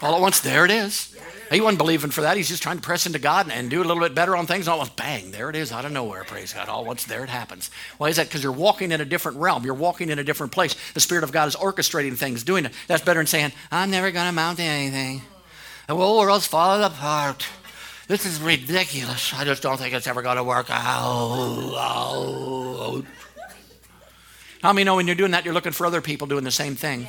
All 0.00 0.14
at 0.14 0.20
once, 0.20 0.38
there 0.38 0.64
it 0.64 0.70
is. 0.70 1.11
He 1.52 1.60
wasn't 1.60 1.78
believing 1.78 2.10
for 2.10 2.22
that. 2.22 2.36
He's 2.36 2.48
just 2.48 2.62
trying 2.62 2.76
to 2.76 2.82
press 2.82 3.04
into 3.04 3.18
God 3.18 3.50
and, 3.50 3.68
do 3.68 3.82
a 3.82 3.84
little 3.84 4.02
bit 4.02 4.14
better 4.14 4.34
on 4.34 4.46
things. 4.46 4.66
And 4.66 4.72
all 4.72 4.78
once, 4.78 4.90
bang, 4.90 5.32
there 5.32 5.50
it 5.50 5.56
is 5.56 5.70
out 5.70 5.84
of 5.84 5.92
nowhere, 5.92 6.24
praise 6.24 6.52
God. 6.52 6.68
All 6.68 6.84
once 6.84 7.04
there 7.04 7.22
it 7.24 7.28
happens. 7.28 7.70
Why 7.98 8.08
is 8.08 8.16
that? 8.16 8.28
Because 8.28 8.42
you're 8.42 8.52
walking 8.52 8.90
in 8.90 9.00
a 9.00 9.04
different 9.04 9.36
realm. 9.38 9.64
You're 9.64 9.74
walking 9.74 10.08
in 10.08 10.18
a 10.18 10.24
different 10.24 10.52
place. 10.52 10.74
The 10.94 11.00
Spirit 11.00 11.24
of 11.24 11.32
God 11.32 11.48
is 11.48 11.56
orchestrating 11.56 12.16
things, 12.16 12.42
doing 12.42 12.64
it. 12.64 12.72
That's 12.86 13.04
better 13.04 13.20
than 13.20 13.26
saying, 13.26 13.52
I'm 13.70 13.90
never 13.90 14.10
going 14.10 14.24
to 14.24 14.30
amount 14.30 14.58
to 14.58 14.62
anything. 14.64 15.22
The 15.88 15.94
whole 15.94 16.20
world's 16.20 16.46
falling 16.46 16.84
apart. 16.84 17.46
This 18.08 18.24
is 18.24 18.40
ridiculous. 18.40 19.34
I 19.34 19.44
just 19.44 19.62
don't 19.62 19.78
think 19.78 19.94
it's 19.94 20.06
ever 20.06 20.22
going 20.22 20.36
to 20.36 20.44
work 20.44 20.66
out. 20.70 21.82
How 24.62 24.72
many 24.72 24.84
know 24.84 24.96
when 24.96 25.06
you're 25.06 25.16
doing 25.16 25.32
that, 25.32 25.44
you're 25.44 25.54
looking 25.54 25.72
for 25.72 25.86
other 25.86 26.00
people 26.00 26.26
doing 26.26 26.44
the 26.44 26.50
same 26.50 26.76
thing? 26.76 27.08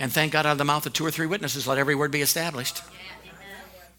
And 0.00 0.10
thank 0.10 0.32
God 0.32 0.46
out 0.46 0.52
of 0.52 0.58
the 0.58 0.64
mouth 0.64 0.86
of 0.86 0.94
two 0.94 1.04
or 1.04 1.10
three 1.10 1.26
witnesses, 1.26 1.68
let 1.68 1.76
every 1.76 1.94
word 1.94 2.10
be 2.10 2.22
established. 2.22 2.82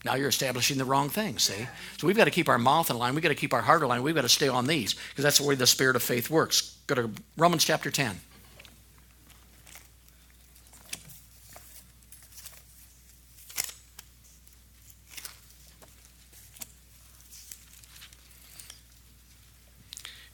Now 0.04 0.16
you're 0.16 0.30
establishing 0.30 0.80
the 0.80 0.84
wrong 0.84 1.10
thing, 1.10 1.38
see? 1.38 1.68
So 2.00 2.08
we've 2.08 2.18
got 2.18 2.26
to 2.26 2.32
keep 2.32 2.50
our 2.50 2.58
mouth 2.58 2.90
in 2.90 2.98
line. 2.98 3.14
We've 3.14 3.22
got 3.22 3.30
to 3.30 3.36
keep 3.36 3.54
our 3.54 3.62
heart 3.62 3.84
in 3.84 3.88
line. 3.88 4.02
We've 4.02 4.16
got 4.16 4.24
to 4.24 4.30
stay 4.30 4.48
on 4.48 4.66
these 4.66 4.96
because 4.96 5.24
that's 5.24 5.38
the 5.38 5.46
way 5.46 5.54
the 5.54 5.68
spirit 5.68 5.96
of 5.96 6.02
faith 6.02 6.28
works. 6.32 6.76
Go 6.88 6.96
to 6.96 7.12
Romans 7.38 7.64
chapter 7.64 7.92
10. 7.92 8.20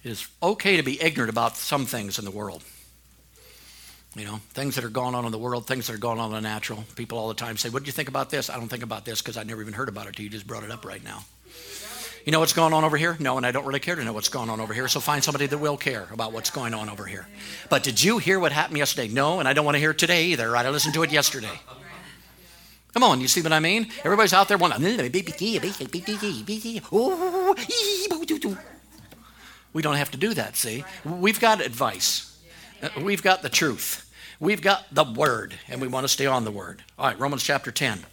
It 0.05 0.11
is 0.11 0.29
okay 0.41 0.77
to 0.77 0.83
be 0.83 1.01
ignorant 1.01 1.29
about 1.29 1.57
some 1.57 1.85
things 1.85 2.17
in 2.17 2.23
the 2.23 2.31
world. 2.31 2.63
You 4.15 4.25
know, 4.25 4.39
things 4.51 4.75
that 4.75 4.83
are 4.83 4.89
going 4.89 5.13
on 5.13 5.25
in 5.25 5.31
the 5.31 5.37
world, 5.37 5.67
things 5.67 5.87
that 5.87 5.93
are 5.93 5.99
going 5.99 6.19
on 6.19 6.29
in 6.29 6.35
the 6.35 6.41
natural. 6.41 6.83
People 6.95 7.19
all 7.19 7.27
the 7.27 7.35
time 7.35 7.57
say, 7.57 7.69
What 7.69 7.83
do 7.83 7.87
you 7.87 7.91
think 7.91 8.09
about 8.09 8.29
this? 8.29 8.49
I 8.49 8.55
don't 8.55 8.67
think 8.67 8.83
about 8.83 9.05
this 9.05 9.21
because 9.21 9.37
I 9.37 9.43
never 9.43 9.61
even 9.61 9.73
heard 9.73 9.89
about 9.89 10.07
it. 10.07 10.15
Till 10.15 10.23
you 10.23 10.29
just 10.29 10.47
brought 10.47 10.63
it 10.63 10.71
up 10.71 10.85
right 10.85 11.03
now. 11.03 11.25
You 12.25 12.31
know 12.31 12.41
what's 12.41 12.53
going 12.53 12.73
on 12.73 12.83
over 12.83 12.97
here? 12.97 13.15
No, 13.19 13.37
and 13.37 13.45
I 13.45 13.51
don't 13.51 13.65
really 13.65 13.79
care 13.79 13.95
to 13.95 14.03
know 14.03 14.11
what's 14.11 14.27
going 14.27 14.49
on 14.49 14.59
over 14.59 14.73
here. 14.73 14.89
So 14.89 14.99
find 14.99 15.23
somebody 15.23 15.45
that 15.47 15.57
will 15.57 15.77
care 15.77 16.07
about 16.11 16.33
what's 16.33 16.49
going 16.49 16.73
on 16.73 16.89
over 16.89 17.05
here. 17.05 17.25
But 17.69 17.83
did 17.83 18.03
you 18.03 18.17
hear 18.17 18.37
what 18.37 18.51
happened 18.51 18.77
yesterday? 18.77 19.07
No, 19.07 19.39
and 19.39 19.47
I 19.47 19.53
don't 19.53 19.63
want 19.63 19.75
to 19.75 19.79
hear 19.79 19.91
it 19.91 19.97
today 19.97 20.25
either. 20.25 20.51
Right? 20.51 20.65
I 20.65 20.69
listened 20.69 20.93
to 20.95 21.03
it 21.03 21.11
yesterday. 21.11 21.59
Come 22.93 23.03
on, 23.03 23.21
you 23.21 23.27
see 23.27 23.41
what 23.41 23.53
I 23.53 23.59
mean? 23.59 23.87
Everybody's 24.03 24.33
out 24.33 24.47
there 24.47 24.57
wanting. 24.57 24.81
We 29.71 29.81
don't 29.81 29.95
have 29.95 30.11
to 30.11 30.17
do 30.17 30.33
that, 30.33 30.55
see? 30.55 30.83
We've 31.05 31.39
got 31.39 31.61
advice, 31.61 32.36
Uh, 32.81 32.89
we've 33.01 33.23
got 33.23 33.41
the 33.41 33.49
truth. 33.49 34.03
We've 34.39 34.61
got 34.61 34.85
the 34.93 35.03
Word, 35.03 35.55
and 35.67 35.81
we 35.81 35.87
want 35.87 36.03
to 36.03 36.07
stay 36.07 36.27
on 36.27 36.45
the 36.45 36.51
Word. 36.51 36.83
All 36.99 37.07
right, 37.07 37.19
Romans 37.19 37.43
chapter 37.43 37.71
10. 37.71 38.05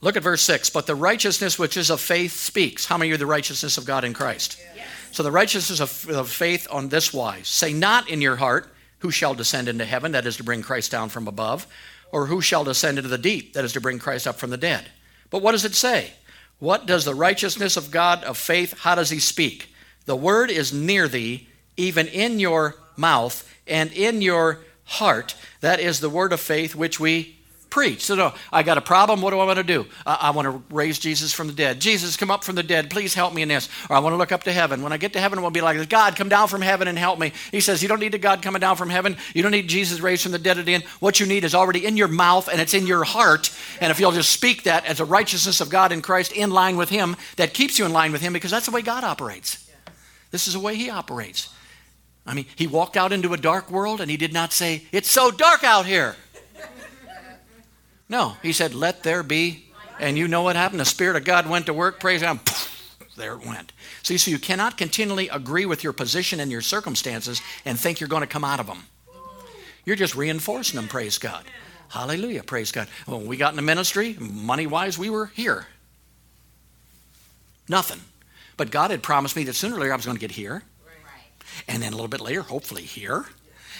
Look 0.00 0.16
at 0.16 0.22
verse 0.22 0.42
6. 0.42 0.70
But 0.70 0.86
the 0.86 0.94
righteousness 0.94 1.58
which 1.58 1.76
is 1.76 1.90
of 1.90 2.00
faith 2.00 2.32
speaks. 2.32 2.86
How 2.86 2.96
many 2.96 3.10
are 3.12 3.18
the 3.18 3.26
righteousness 3.26 3.76
of 3.76 3.84
God 3.84 4.04
in 4.04 4.14
Christ? 4.14 4.58
Yes. 4.74 4.86
So 5.12 5.22
the 5.22 5.30
righteousness 5.30 5.80
of, 5.80 6.08
of 6.08 6.30
faith 6.30 6.66
on 6.70 6.88
this 6.88 7.12
wise 7.12 7.48
say 7.48 7.72
not 7.72 8.08
in 8.08 8.22
your 8.22 8.36
heart, 8.36 8.72
who 9.00 9.10
shall 9.10 9.34
descend 9.34 9.68
into 9.68 9.84
heaven, 9.84 10.12
that 10.12 10.26
is 10.26 10.36
to 10.36 10.44
bring 10.44 10.62
Christ 10.62 10.90
down 10.90 11.08
from 11.08 11.26
above, 11.26 11.66
or 12.12 12.26
who 12.26 12.40
shall 12.40 12.64
descend 12.64 12.98
into 12.98 13.08
the 13.08 13.18
deep, 13.18 13.54
that 13.54 13.64
is 13.64 13.72
to 13.74 13.80
bring 13.80 13.98
Christ 13.98 14.26
up 14.26 14.36
from 14.36 14.50
the 14.50 14.56
dead. 14.56 14.90
But 15.30 15.42
what 15.42 15.52
does 15.52 15.64
it 15.64 15.74
say? 15.74 16.12
What 16.58 16.86
does 16.86 17.04
the 17.04 17.14
righteousness 17.14 17.76
of 17.76 17.90
God 17.90 18.22
of 18.24 18.36
faith, 18.36 18.78
how 18.80 18.94
does 18.94 19.10
he 19.10 19.18
speak? 19.18 19.74
The 20.04 20.16
word 20.16 20.50
is 20.50 20.72
near 20.72 21.08
thee, 21.08 21.48
even 21.76 22.06
in 22.08 22.38
your 22.38 22.76
mouth 23.00 23.48
and 23.66 23.92
in 23.92 24.22
your 24.22 24.60
heart. 24.84 25.34
That 25.60 25.80
is 25.80 26.00
the 26.00 26.10
word 26.10 26.32
of 26.32 26.40
faith 26.40 26.74
which 26.74 27.00
we 27.00 27.36
preach. 27.70 28.02
So, 28.02 28.16
no, 28.16 28.34
I 28.52 28.64
got 28.64 28.78
a 28.78 28.80
problem. 28.80 29.22
What 29.22 29.30
do 29.30 29.38
I 29.38 29.44
want 29.44 29.58
to 29.58 29.64
do? 29.64 29.86
I, 30.04 30.18
I 30.22 30.30
want 30.30 30.46
to 30.46 30.74
raise 30.74 30.98
Jesus 30.98 31.32
from 31.32 31.46
the 31.46 31.52
dead. 31.52 31.80
Jesus, 31.80 32.16
come 32.16 32.30
up 32.30 32.42
from 32.42 32.56
the 32.56 32.64
dead. 32.64 32.90
Please 32.90 33.14
help 33.14 33.32
me 33.32 33.42
in 33.42 33.48
this. 33.48 33.68
Or 33.88 33.94
I 33.94 34.00
want 34.00 34.12
to 34.12 34.16
look 34.16 34.32
up 34.32 34.42
to 34.44 34.52
heaven. 34.52 34.82
When 34.82 34.92
I 34.92 34.96
get 34.96 35.12
to 35.12 35.20
heaven, 35.20 35.38
I 35.38 35.42
want 35.42 35.54
to 35.54 35.58
be 35.60 35.62
like, 35.62 35.88
God, 35.88 36.16
come 36.16 36.28
down 36.28 36.48
from 36.48 36.62
heaven 36.62 36.88
and 36.88 36.98
help 36.98 37.20
me. 37.20 37.32
He 37.52 37.60
says, 37.60 37.80
You 37.80 37.88
don't 37.88 38.00
need 38.00 38.14
a 38.14 38.18
God 38.18 38.42
coming 38.42 38.58
down 38.58 38.74
from 38.74 38.90
heaven. 38.90 39.16
You 39.34 39.42
don't 39.42 39.52
need 39.52 39.68
Jesus 39.68 40.00
raised 40.00 40.24
from 40.24 40.32
the 40.32 40.38
dead 40.38 40.58
again. 40.58 40.82
What 40.98 41.20
you 41.20 41.26
need 41.26 41.44
is 41.44 41.54
already 41.54 41.86
in 41.86 41.96
your 41.96 42.08
mouth 42.08 42.48
and 42.48 42.60
it's 42.60 42.74
in 42.74 42.88
your 42.88 43.04
heart. 43.04 43.56
And 43.80 43.92
if 43.92 44.00
you'll 44.00 44.10
just 44.10 44.30
speak 44.30 44.64
that 44.64 44.84
as 44.86 44.98
a 44.98 45.04
righteousness 45.04 45.60
of 45.60 45.70
God 45.70 45.92
in 45.92 46.02
Christ 46.02 46.32
in 46.32 46.50
line 46.50 46.76
with 46.76 46.88
Him, 46.88 47.16
that 47.36 47.54
keeps 47.54 47.78
you 47.78 47.86
in 47.86 47.92
line 47.92 48.10
with 48.10 48.20
Him 48.20 48.32
because 48.32 48.50
that's 48.50 48.66
the 48.66 48.72
way 48.72 48.82
God 48.82 49.04
operates. 49.04 49.70
This 50.30 50.46
is 50.46 50.54
the 50.54 50.60
way 50.60 50.76
he 50.76 50.90
operates. 50.90 51.52
I 52.26 52.34
mean, 52.34 52.46
he 52.54 52.66
walked 52.66 52.96
out 52.96 53.12
into 53.12 53.32
a 53.32 53.36
dark 53.36 53.70
world 53.70 54.00
and 54.00 54.10
he 54.10 54.16
did 54.16 54.32
not 54.32 54.52
say, 54.52 54.84
It's 54.92 55.10
so 55.10 55.30
dark 55.30 55.64
out 55.64 55.86
here. 55.86 56.16
No, 58.08 58.36
he 58.42 58.52
said, 58.52 58.74
Let 58.74 59.02
there 59.02 59.22
be. 59.22 59.66
And 59.98 60.16
you 60.16 60.28
know 60.28 60.42
what 60.42 60.56
happened? 60.56 60.80
The 60.80 60.84
Spirit 60.84 61.16
of 61.16 61.24
God 61.24 61.48
went 61.48 61.66
to 61.66 61.74
work, 61.74 62.00
praise 62.00 62.22
God, 62.22 62.40
there 63.16 63.34
it 63.34 63.46
went. 63.46 63.72
See, 64.02 64.16
so 64.16 64.30
you 64.30 64.38
cannot 64.38 64.78
continually 64.78 65.28
agree 65.28 65.66
with 65.66 65.84
your 65.84 65.92
position 65.92 66.40
and 66.40 66.50
your 66.50 66.62
circumstances 66.62 67.42
and 67.64 67.78
think 67.78 68.00
you're 68.00 68.08
going 68.08 68.22
to 68.22 68.26
come 68.26 68.44
out 68.44 68.60
of 68.60 68.66
them. 68.66 68.84
You're 69.84 69.96
just 69.96 70.16
reinforcing 70.16 70.76
them, 70.76 70.88
praise 70.88 71.18
God. 71.18 71.44
Hallelujah, 71.88 72.42
praise 72.42 72.72
God. 72.72 72.88
When 73.06 73.26
we 73.26 73.36
got 73.36 73.52
in 73.52 73.56
the 73.56 73.62
ministry, 73.62 74.16
money 74.18 74.66
wise, 74.66 74.98
we 74.98 75.10
were 75.10 75.26
here. 75.26 75.66
Nothing. 77.68 78.00
But 78.56 78.70
God 78.70 78.90
had 78.90 79.02
promised 79.02 79.36
me 79.36 79.44
that 79.44 79.54
sooner 79.54 79.76
or 79.76 79.80
later 79.80 79.92
I 79.92 79.96
was 79.96 80.06
going 80.06 80.16
to 80.16 80.20
get 80.20 80.32
here. 80.32 80.62
And 81.68 81.82
then 81.82 81.92
a 81.92 81.96
little 81.96 82.08
bit 82.08 82.20
later, 82.20 82.42
hopefully 82.42 82.82
here. 82.82 83.26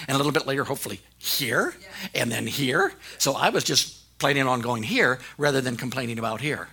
And 0.08 0.14
a 0.14 0.16
little 0.16 0.32
bit 0.32 0.46
later, 0.46 0.64
hopefully 0.64 1.00
here. 1.18 1.74
And 2.14 2.30
then 2.30 2.46
here. 2.46 2.92
So 3.18 3.34
I 3.34 3.50
was 3.50 3.64
just 3.64 4.18
planning 4.18 4.46
on 4.46 4.60
going 4.60 4.82
here 4.82 5.18
rather 5.38 5.60
than 5.60 5.76
complaining 5.76 6.18
about 6.18 6.40
here. 6.40 6.68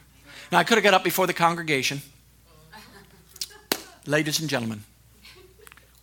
Now, 0.51 0.59
I 0.59 0.63
could 0.63 0.77
have 0.77 0.83
got 0.83 0.93
up 0.93 1.03
before 1.03 1.27
the 1.27 1.33
congregation. 1.33 2.01
Ladies 4.05 4.39
and 4.39 4.49
gentlemen, 4.49 4.83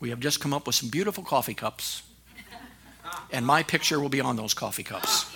we 0.00 0.10
have 0.10 0.20
just 0.20 0.40
come 0.40 0.52
up 0.52 0.66
with 0.66 0.74
some 0.74 0.90
beautiful 0.90 1.24
coffee 1.24 1.54
cups, 1.54 2.02
and 3.30 3.46
my 3.46 3.62
picture 3.62 4.00
will 4.00 4.10
be 4.10 4.20
on 4.20 4.36
those 4.36 4.52
coffee 4.52 4.82
cups. 4.82 5.26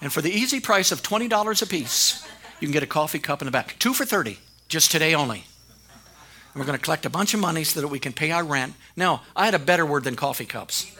And 0.00 0.12
for 0.12 0.20
the 0.20 0.30
easy 0.30 0.60
price 0.60 0.92
of 0.92 1.02
$20 1.02 1.62
a 1.62 1.66
piece, 1.66 2.26
you 2.60 2.66
can 2.68 2.72
get 2.72 2.82
a 2.82 2.88
coffee 2.88 3.18
cup 3.18 3.40
in 3.40 3.46
the 3.46 3.52
back. 3.52 3.76
Two 3.78 3.92
for 3.92 4.04
30, 4.04 4.38
just 4.68 4.90
today 4.90 5.14
only. 5.14 5.44
And 6.52 6.60
we're 6.60 6.66
going 6.66 6.78
to 6.78 6.84
collect 6.84 7.06
a 7.06 7.10
bunch 7.10 7.34
of 7.34 7.40
money 7.40 7.64
so 7.64 7.80
that 7.80 7.88
we 7.88 7.98
can 7.98 8.12
pay 8.12 8.30
our 8.30 8.44
rent. 8.44 8.74
Now, 8.96 9.22
I 9.34 9.46
had 9.46 9.54
a 9.54 9.58
better 9.58 9.86
word 9.86 10.04
than 10.04 10.16
coffee 10.16 10.44
cups. 10.44 10.92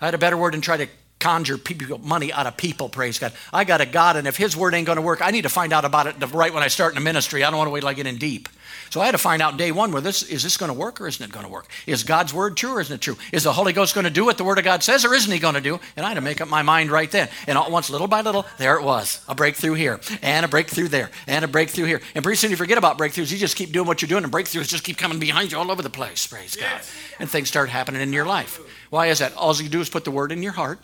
I 0.00 0.04
had 0.06 0.14
a 0.14 0.18
better 0.18 0.36
word 0.36 0.54
than 0.54 0.60
try 0.60 0.76
to 0.76 0.86
conjure 1.18 1.58
people 1.58 1.98
money 1.98 2.32
out 2.32 2.46
of 2.46 2.56
people, 2.56 2.88
praise 2.88 3.18
God. 3.18 3.32
I 3.52 3.64
got 3.64 3.80
a 3.80 3.86
God, 3.86 4.16
and 4.16 4.28
if 4.28 4.36
His 4.36 4.56
word 4.56 4.74
ain't 4.74 4.86
going 4.86 4.96
to 4.96 5.02
work, 5.02 5.20
I 5.22 5.30
need 5.30 5.42
to 5.42 5.48
find 5.48 5.72
out 5.72 5.84
about 5.84 6.06
it 6.06 6.32
right 6.32 6.52
when 6.52 6.62
I 6.62 6.68
start 6.68 6.92
in 6.92 6.96
the 6.96 7.00
ministry. 7.00 7.42
I 7.42 7.50
don't 7.50 7.58
want 7.58 7.68
to 7.68 7.72
wait 7.72 7.80
till 7.80 7.88
I 7.88 7.94
get 7.94 8.06
in 8.06 8.16
deep. 8.16 8.48
So 8.90 9.00
I 9.00 9.06
had 9.06 9.12
to 9.12 9.18
find 9.18 9.42
out 9.42 9.56
day 9.56 9.72
one, 9.72 9.92
where 9.92 10.02
this 10.02 10.22
is 10.22 10.42
this 10.42 10.56
going 10.56 10.72
to 10.72 10.78
work 10.78 11.00
or 11.00 11.06
isn't 11.06 11.24
it 11.24 11.32
going 11.32 11.44
to 11.44 11.50
work? 11.50 11.66
Is 11.86 12.04
God's 12.04 12.32
word 12.32 12.56
true 12.56 12.76
or 12.76 12.80
isn't 12.80 12.94
it 12.94 13.00
true? 13.00 13.16
Is 13.32 13.44
the 13.44 13.52
Holy 13.52 13.72
Ghost 13.72 13.94
going 13.94 14.04
to 14.04 14.10
do 14.10 14.24
what 14.24 14.38
the 14.38 14.44
Word 14.44 14.58
of 14.58 14.64
God 14.64 14.82
says 14.82 15.04
or 15.04 15.14
isn't 15.14 15.30
He 15.30 15.38
going 15.38 15.54
to 15.54 15.60
do? 15.60 15.80
And 15.96 16.04
I 16.04 16.10
had 16.10 16.14
to 16.14 16.20
make 16.20 16.40
up 16.40 16.48
my 16.48 16.62
mind 16.62 16.90
right 16.90 17.10
then. 17.10 17.28
And 17.46 17.58
all 17.58 17.64
at 17.64 17.70
once, 17.70 17.90
little 17.90 18.08
by 18.08 18.20
little, 18.20 18.46
there 18.58 18.76
it 18.76 18.82
was. 18.82 19.24
A 19.28 19.34
breakthrough 19.34 19.74
here, 19.74 20.00
and 20.22 20.44
a 20.44 20.48
breakthrough 20.48 20.88
there, 20.88 21.10
and 21.26 21.44
a 21.44 21.48
breakthrough 21.48 21.86
here. 21.86 22.00
And 22.14 22.22
pretty 22.22 22.36
soon 22.36 22.50
you 22.50 22.56
forget 22.56 22.78
about 22.78 22.98
breakthroughs. 22.98 23.30
You 23.30 23.38
just 23.38 23.56
keep 23.56 23.72
doing 23.72 23.86
what 23.86 24.02
you're 24.02 24.08
doing, 24.08 24.24
and 24.24 24.32
breakthroughs 24.32 24.68
just 24.68 24.84
keep 24.84 24.96
coming 24.96 25.18
behind 25.18 25.52
you 25.52 25.58
all 25.58 25.70
over 25.70 25.82
the 25.82 25.90
place. 25.90 26.26
Praise 26.26 26.56
God. 26.56 26.80
And 27.18 27.30
things 27.30 27.48
start 27.48 27.68
happening 27.68 28.00
in 28.00 28.12
your 28.12 28.26
life. 28.26 28.60
Why 28.90 29.06
is 29.06 29.18
that? 29.18 29.34
All 29.34 29.54
you 29.56 29.68
do 29.68 29.80
is 29.80 29.88
put 29.90 30.04
the 30.04 30.10
word 30.10 30.32
in 30.32 30.42
your 30.42 30.52
heart 30.52 30.78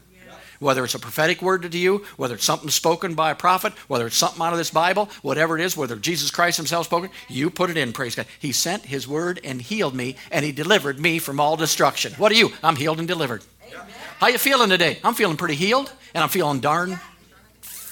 whether 0.62 0.84
it's 0.84 0.94
a 0.94 0.98
prophetic 0.98 1.42
word 1.42 1.62
to 1.70 1.78
you, 1.78 2.04
whether 2.16 2.34
it's 2.34 2.44
something 2.44 2.70
spoken 2.70 3.14
by 3.14 3.30
a 3.30 3.34
prophet, 3.34 3.72
whether 3.88 4.06
it's 4.06 4.16
something 4.16 4.40
out 4.40 4.52
of 4.52 4.58
this 4.58 4.70
Bible, 4.70 5.10
whatever 5.22 5.58
it 5.58 5.64
is, 5.64 5.76
whether 5.76 5.96
Jesus 5.96 6.30
Christ 6.30 6.56
himself 6.56 6.86
spoken, 6.86 7.10
you 7.28 7.50
put 7.50 7.70
it 7.70 7.76
in, 7.76 7.92
praise 7.92 8.14
God. 8.14 8.26
He 8.38 8.52
sent 8.52 8.84
his 8.84 9.08
word 9.08 9.40
and 9.44 9.60
healed 9.60 9.94
me, 9.94 10.16
and 10.30 10.44
he 10.44 10.52
delivered 10.52 11.00
me 11.00 11.18
from 11.18 11.40
all 11.40 11.56
destruction. 11.56 12.12
What 12.14 12.32
are 12.32 12.36
you? 12.36 12.52
I'm 12.62 12.76
healed 12.76 12.98
and 12.98 13.08
delivered. 13.08 13.42
Amen. 13.68 13.86
How 14.18 14.28
you 14.28 14.38
feeling 14.38 14.70
today? 14.70 14.98
I'm 15.02 15.14
feeling 15.14 15.36
pretty 15.36 15.56
healed, 15.56 15.92
and 16.14 16.22
I'm 16.22 16.30
feeling 16.30 16.60
darn 16.60 17.00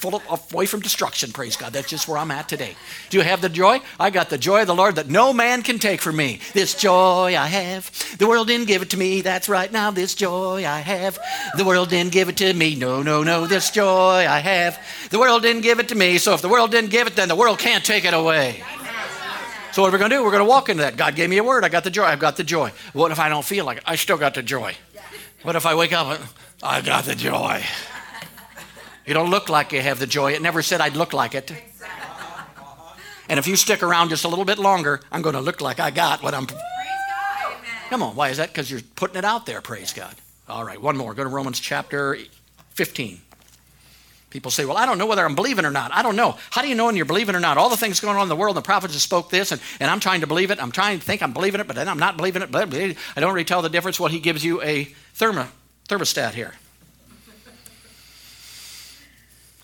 full 0.01 0.15
of, 0.15 0.51
away 0.53 0.65
from 0.65 0.79
destruction, 0.79 1.31
praise 1.31 1.55
God. 1.55 1.73
That's 1.73 1.87
just 1.87 2.07
where 2.07 2.17
I'm 2.17 2.31
at 2.31 2.49
today. 2.49 2.75
Do 3.11 3.17
you 3.17 3.23
have 3.23 3.39
the 3.39 3.49
joy? 3.49 3.81
I 3.99 4.09
got 4.09 4.29
the 4.29 4.37
joy 4.37 4.61
of 4.61 4.67
the 4.67 4.75
Lord 4.75 4.95
that 4.95 5.07
no 5.07 5.31
man 5.31 5.61
can 5.61 5.77
take 5.77 6.01
from 6.01 6.15
me. 6.15 6.39
This 6.53 6.73
joy 6.73 7.35
I 7.37 7.45
have. 7.45 8.17
The 8.17 8.27
world 8.27 8.47
didn't 8.47 8.67
give 8.67 8.81
it 8.81 8.89
to 8.89 8.97
me. 8.97 9.21
That's 9.21 9.47
right 9.47 9.71
now, 9.71 9.91
this 9.91 10.15
joy 10.15 10.65
I 10.65 10.79
have. 10.79 11.19
The 11.55 11.63
world 11.63 11.89
didn't 11.89 12.11
give 12.11 12.29
it 12.29 12.37
to 12.37 12.51
me. 12.51 12.75
No, 12.75 13.03
no, 13.03 13.21
no, 13.21 13.45
this 13.45 13.69
joy 13.69 14.25
I 14.27 14.39
have. 14.39 14.79
The 15.11 15.19
world 15.19 15.43
didn't 15.43 15.61
give 15.61 15.79
it 15.79 15.89
to 15.89 15.95
me. 15.95 16.17
So 16.17 16.33
if 16.33 16.41
the 16.41 16.49
world 16.49 16.71
didn't 16.71 16.89
give 16.89 17.05
it, 17.05 17.15
then 17.15 17.27
the 17.27 17.35
world 17.35 17.59
can't 17.59 17.85
take 17.85 18.03
it 18.03 18.15
away. 18.15 18.63
So 19.71 19.83
what 19.83 19.89
are 19.89 19.91
we 19.91 19.99
going 19.99 20.09
to 20.09 20.17
do? 20.17 20.23
We're 20.23 20.31
going 20.31 20.43
to 20.43 20.49
walk 20.49 20.67
into 20.67 20.81
that. 20.81 20.97
God 20.97 21.15
gave 21.15 21.29
me 21.29 21.37
a 21.37 21.43
word. 21.43 21.63
I 21.63 21.69
got 21.69 21.83
the 21.83 21.91
joy. 21.91 22.03
I've 22.03 22.19
got 22.19 22.35
the 22.35 22.43
joy. 22.43 22.71
What 22.91 23.11
if 23.11 23.19
I 23.19 23.29
don't 23.29 23.45
feel 23.45 23.65
like 23.65 23.77
it? 23.77 23.83
I 23.85 23.95
still 23.95 24.17
got 24.17 24.33
the 24.33 24.43
joy. 24.43 24.75
What 25.43 25.55
if 25.55 25.65
I 25.65 25.75
wake 25.75 25.93
up? 25.93 26.19
I 26.61 26.81
got 26.81 27.05
the 27.05 27.15
joy. 27.15 27.63
You 29.05 29.13
don't 29.13 29.29
look 29.29 29.49
like 29.49 29.71
you 29.71 29.81
have 29.81 29.99
the 29.99 30.07
joy. 30.07 30.33
It 30.33 30.41
never 30.41 30.61
said 30.61 30.81
I'd 30.81 30.95
look 30.95 31.13
like 31.13 31.35
it. 31.35 31.51
And 33.29 33.39
if 33.39 33.47
you 33.47 33.55
stick 33.55 33.81
around 33.81 34.09
just 34.09 34.25
a 34.25 34.27
little 34.27 34.45
bit 34.45 34.59
longer, 34.59 34.99
I'm 35.11 35.21
going 35.21 35.35
to 35.35 35.41
look 35.41 35.61
like 35.61 35.79
I 35.79 35.89
got 35.89 36.21
what 36.21 36.33
I'm. 36.33 36.47
Come 37.89 38.03
on, 38.03 38.15
why 38.15 38.29
is 38.29 38.37
that? 38.37 38.49
Because 38.49 38.69
you're 38.69 38.81
putting 38.95 39.17
it 39.17 39.25
out 39.25 39.45
there, 39.45 39.61
praise 39.61 39.93
God. 39.93 40.13
All 40.47 40.63
right, 40.63 40.81
one 40.81 40.97
more. 40.97 41.13
Go 41.13 41.23
to 41.23 41.29
Romans 41.29 41.59
chapter 41.59 42.17
15. 42.71 43.21
People 44.31 44.49
say, 44.49 44.65
Well, 44.65 44.77
I 44.77 44.85
don't 44.85 44.97
know 44.97 45.05
whether 45.05 45.25
I'm 45.25 45.35
believing 45.35 45.65
or 45.65 45.71
not. 45.71 45.91
I 45.93 46.01
don't 46.01 46.15
know. 46.15 46.37
How 46.49 46.61
do 46.61 46.69
you 46.69 46.75
know 46.75 46.85
when 46.85 46.95
you're 46.95 47.05
believing 47.05 47.35
or 47.35 47.39
not? 47.39 47.57
All 47.57 47.69
the 47.69 47.77
things 47.77 47.99
going 47.99 48.15
on 48.15 48.23
in 48.23 48.29
the 48.29 48.35
world, 48.35 48.55
the 48.55 48.61
prophets 48.61 48.93
have 48.93 49.01
spoke 49.01 49.29
this, 49.29 49.51
and, 49.51 49.61
and 49.79 49.91
I'm 49.91 49.99
trying 49.99 50.21
to 50.21 50.27
believe 50.27 50.51
it. 50.51 50.61
I'm 50.61 50.71
trying 50.71 50.99
to 50.99 51.05
think 51.05 51.21
I'm 51.21 51.33
believing 51.33 51.59
it, 51.59 51.67
but 51.67 51.75
then 51.75 51.89
I'm 51.89 51.99
not 51.99 52.17
believing 52.17 52.41
it. 52.41 52.55
I 52.55 53.19
don't 53.19 53.33
really 53.33 53.45
tell 53.45 53.61
the 53.61 53.69
difference. 53.69 53.99
Well, 53.99 54.09
he 54.09 54.19
gives 54.19 54.43
you 54.43 54.61
a 54.61 54.85
thermo, 55.13 55.47
thermostat 55.89 56.31
here. 56.33 56.53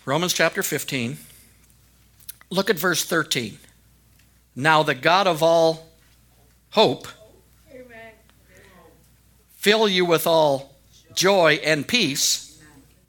Romans 0.08 0.32
chapter 0.32 0.62
15. 0.62 1.18
Look 2.48 2.70
at 2.70 2.78
verse 2.78 3.04
13. 3.04 3.58
Now 4.56 4.82
the 4.82 4.94
God 4.94 5.26
of 5.26 5.42
all 5.42 5.86
hope 6.70 7.06
fill 9.58 9.86
you 9.86 10.06
with 10.06 10.26
all 10.26 10.74
joy 11.14 11.60
and 11.62 11.86
peace 11.86 12.58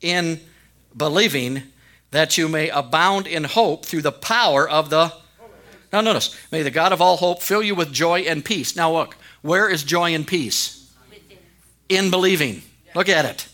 in 0.02 0.41
believing 0.93 1.64
that 2.12 2.38
you 2.38 2.50
may 2.50 2.68
abound 2.68 3.28
in 3.28 3.45
hope 3.45 3.86
through 3.86 4.02
the 4.02 4.12
power 4.12 4.70
of 4.70 4.89
the 4.89 5.14
now 5.93 6.02
notice 6.02 6.36
may 6.52 6.64
the 6.64 6.70
god 6.70 6.91
of 6.91 7.00
all 7.02 7.16
hope 7.16 7.41
fill 7.41 7.64
you 7.64 7.76
with 7.76 7.93
joy 7.93 8.20
and 8.22 8.43
peace. 8.43 8.76
Now 8.76 8.91
look 8.91 9.16
where 9.41 9.70
is 9.70 9.84
joy 9.84 10.14
and 10.14 10.28
peace? 10.28 10.93
In 11.88 12.12
believing. 12.12 12.62
Look 12.93 13.08
at 13.08 13.24
it 13.24 13.49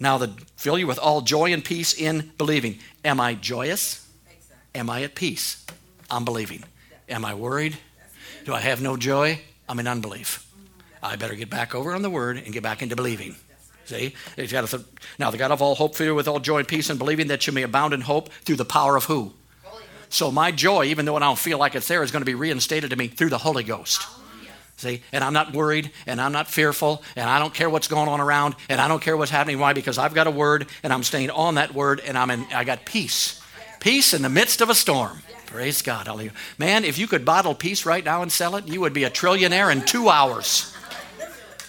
now 0.00 0.18
the 0.18 0.28
fill 0.56 0.78
you 0.78 0.86
with 0.86 0.98
all 0.98 1.20
joy 1.20 1.52
and 1.52 1.64
peace 1.64 1.94
in 1.94 2.32
believing. 2.38 2.78
Am 3.04 3.20
I 3.20 3.34
joyous? 3.34 4.06
Am 4.74 4.90
I 4.90 5.02
at 5.02 5.14
peace? 5.14 5.64
I'm 6.10 6.24
believing. 6.24 6.64
Am 7.08 7.24
I 7.24 7.34
worried? 7.34 7.78
Do 8.44 8.54
I 8.54 8.60
have 8.60 8.80
no 8.80 8.96
joy? 8.96 9.40
I'm 9.68 9.78
in 9.78 9.86
unbelief. 9.86 10.46
I 11.02 11.16
better 11.16 11.34
get 11.34 11.50
back 11.50 11.74
over 11.74 11.94
on 11.94 12.02
the 12.02 12.10
word 12.10 12.36
and 12.38 12.52
get 12.52 12.62
back 12.62 12.82
into 12.82 12.96
believing. 12.96 13.36
See? 13.84 14.14
Now, 15.18 15.30
the 15.30 15.38
God 15.38 15.50
of 15.50 15.62
all 15.62 15.74
hope, 15.74 15.96
fill 15.96 16.06
you 16.06 16.14
with 16.14 16.28
all 16.28 16.40
joy 16.40 16.58
and 16.58 16.68
peace 16.68 16.90
and 16.90 16.98
believing 16.98 17.28
that 17.28 17.46
you 17.46 17.52
may 17.52 17.62
abound 17.62 17.94
in 17.94 18.02
hope 18.02 18.30
through 18.44 18.56
the 18.56 18.64
power 18.64 18.96
of 18.96 19.04
who? 19.04 19.32
So 20.10 20.30
my 20.30 20.50
joy, 20.50 20.84
even 20.86 21.04
though 21.04 21.16
I 21.16 21.20
don't 21.20 21.38
feel 21.38 21.58
like 21.58 21.74
it's 21.74 21.88
there, 21.88 22.02
is 22.02 22.10
going 22.10 22.22
to 22.22 22.26
be 22.26 22.34
reinstated 22.34 22.90
to 22.90 22.96
me 22.96 23.08
through 23.08 23.30
the 23.30 23.38
Holy 23.38 23.64
Ghost. 23.64 24.06
See, 24.78 25.02
and 25.10 25.24
I'm 25.24 25.32
not 25.32 25.52
worried 25.52 25.90
and 26.06 26.20
I'm 26.20 26.30
not 26.30 26.46
fearful 26.46 27.02
and 27.16 27.28
I 27.28 27.40
don't 27.40 27.52
care 27.52 27.68
what's 27.68 27.88
going 27.88 28.08
on 28.08 28.20
around 28.20 28.54
and 28.68 28.80
I 28.80 28.86
don't 28.86 29.02
care 29.02 29.16
what's 29.16 29.30
happening. 29.30 29.58
Why? 29.58 29.72
Because 29.72 29.98
I've 29.98 30.14
got 30.14 30.28
a 30.28 30.30
word 30.30 30.68
and 30.84 30.92
I'm 30.92 31.02
staying 31.02 31.30
on 31.30 31.56
that 31.56 31.74
word 31.74 32.00
and 32.06 32.16
I'm 32.16 32.30
in, 32.30 32.46
I 32.54 32.62
got 32.62 32.84
peace. 32.84 33.42
Peace 33.80 34.14
in 34.14 34.22
the 34.22 34.28
midst 34.28 34.60
of 34.60 34.70
a 34.70 34.76
storm. 34.76 35.18
Praise 35.46 35.82
God. 35.82 36.06
Hallelujah. 36.06 36.30
Man, 36.58 36.84
if 36.84 36.96
you 36.96 37.08
could 37.08 37.24
bottle 37.24 37.56
peace 37.56 37.84
right 37.84 38.04
now 38.04 38.22
and 38.22 38.30
sell 38.30 38.54
it, 38.54 38.68
you 38.68 38.80
would 38.80 38.92
be 38.92 39.02
a 39.02 39.10
trillionaire 39.10 39.72
in 39.72 39.84
two 39.84 40.08
hours. 40.08 40.72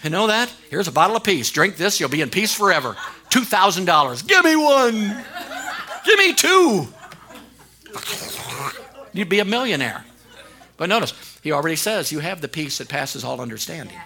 You 0.04 0.12
know 0.12 0.28
that? 0.28 0.54
Here's 0.70 0.88
a 0.88 0.92
bottle 0.92 1.16
of 1.16 1.24
peace. 1.24 1.50
Drink 1.50 1.78
this, 1.78 2.00
you'll 2.00 2.10
be 2.10 2.22
in 2.22 2.30
peace 2.30 2.54
forever. 2.54 2.96
$2,000. 3.32 4.28
Give 4.28 4.46
me 4.46 4.56
one. 4.56 5.26
Give 6.06 6.20
me 6.20 6.34
two. 6.36 6.88
You'd 9.14 9.30
be 9.30 9.40
a 9.40 9.46
millionaire. 9.46 10.06
But 10.78 10.90
notice, 10.90 11.14
he 11.42 11.52
already 11.52 11.76
says 11.76 12.12
you 12.12 12.20
have 12.20 12.42
the 12.42 12.48
peace 12.48 12.78
that 12.80 12.90
passes 12.90 13.24
all 13.24 13.42
understanding. 13.42 13.98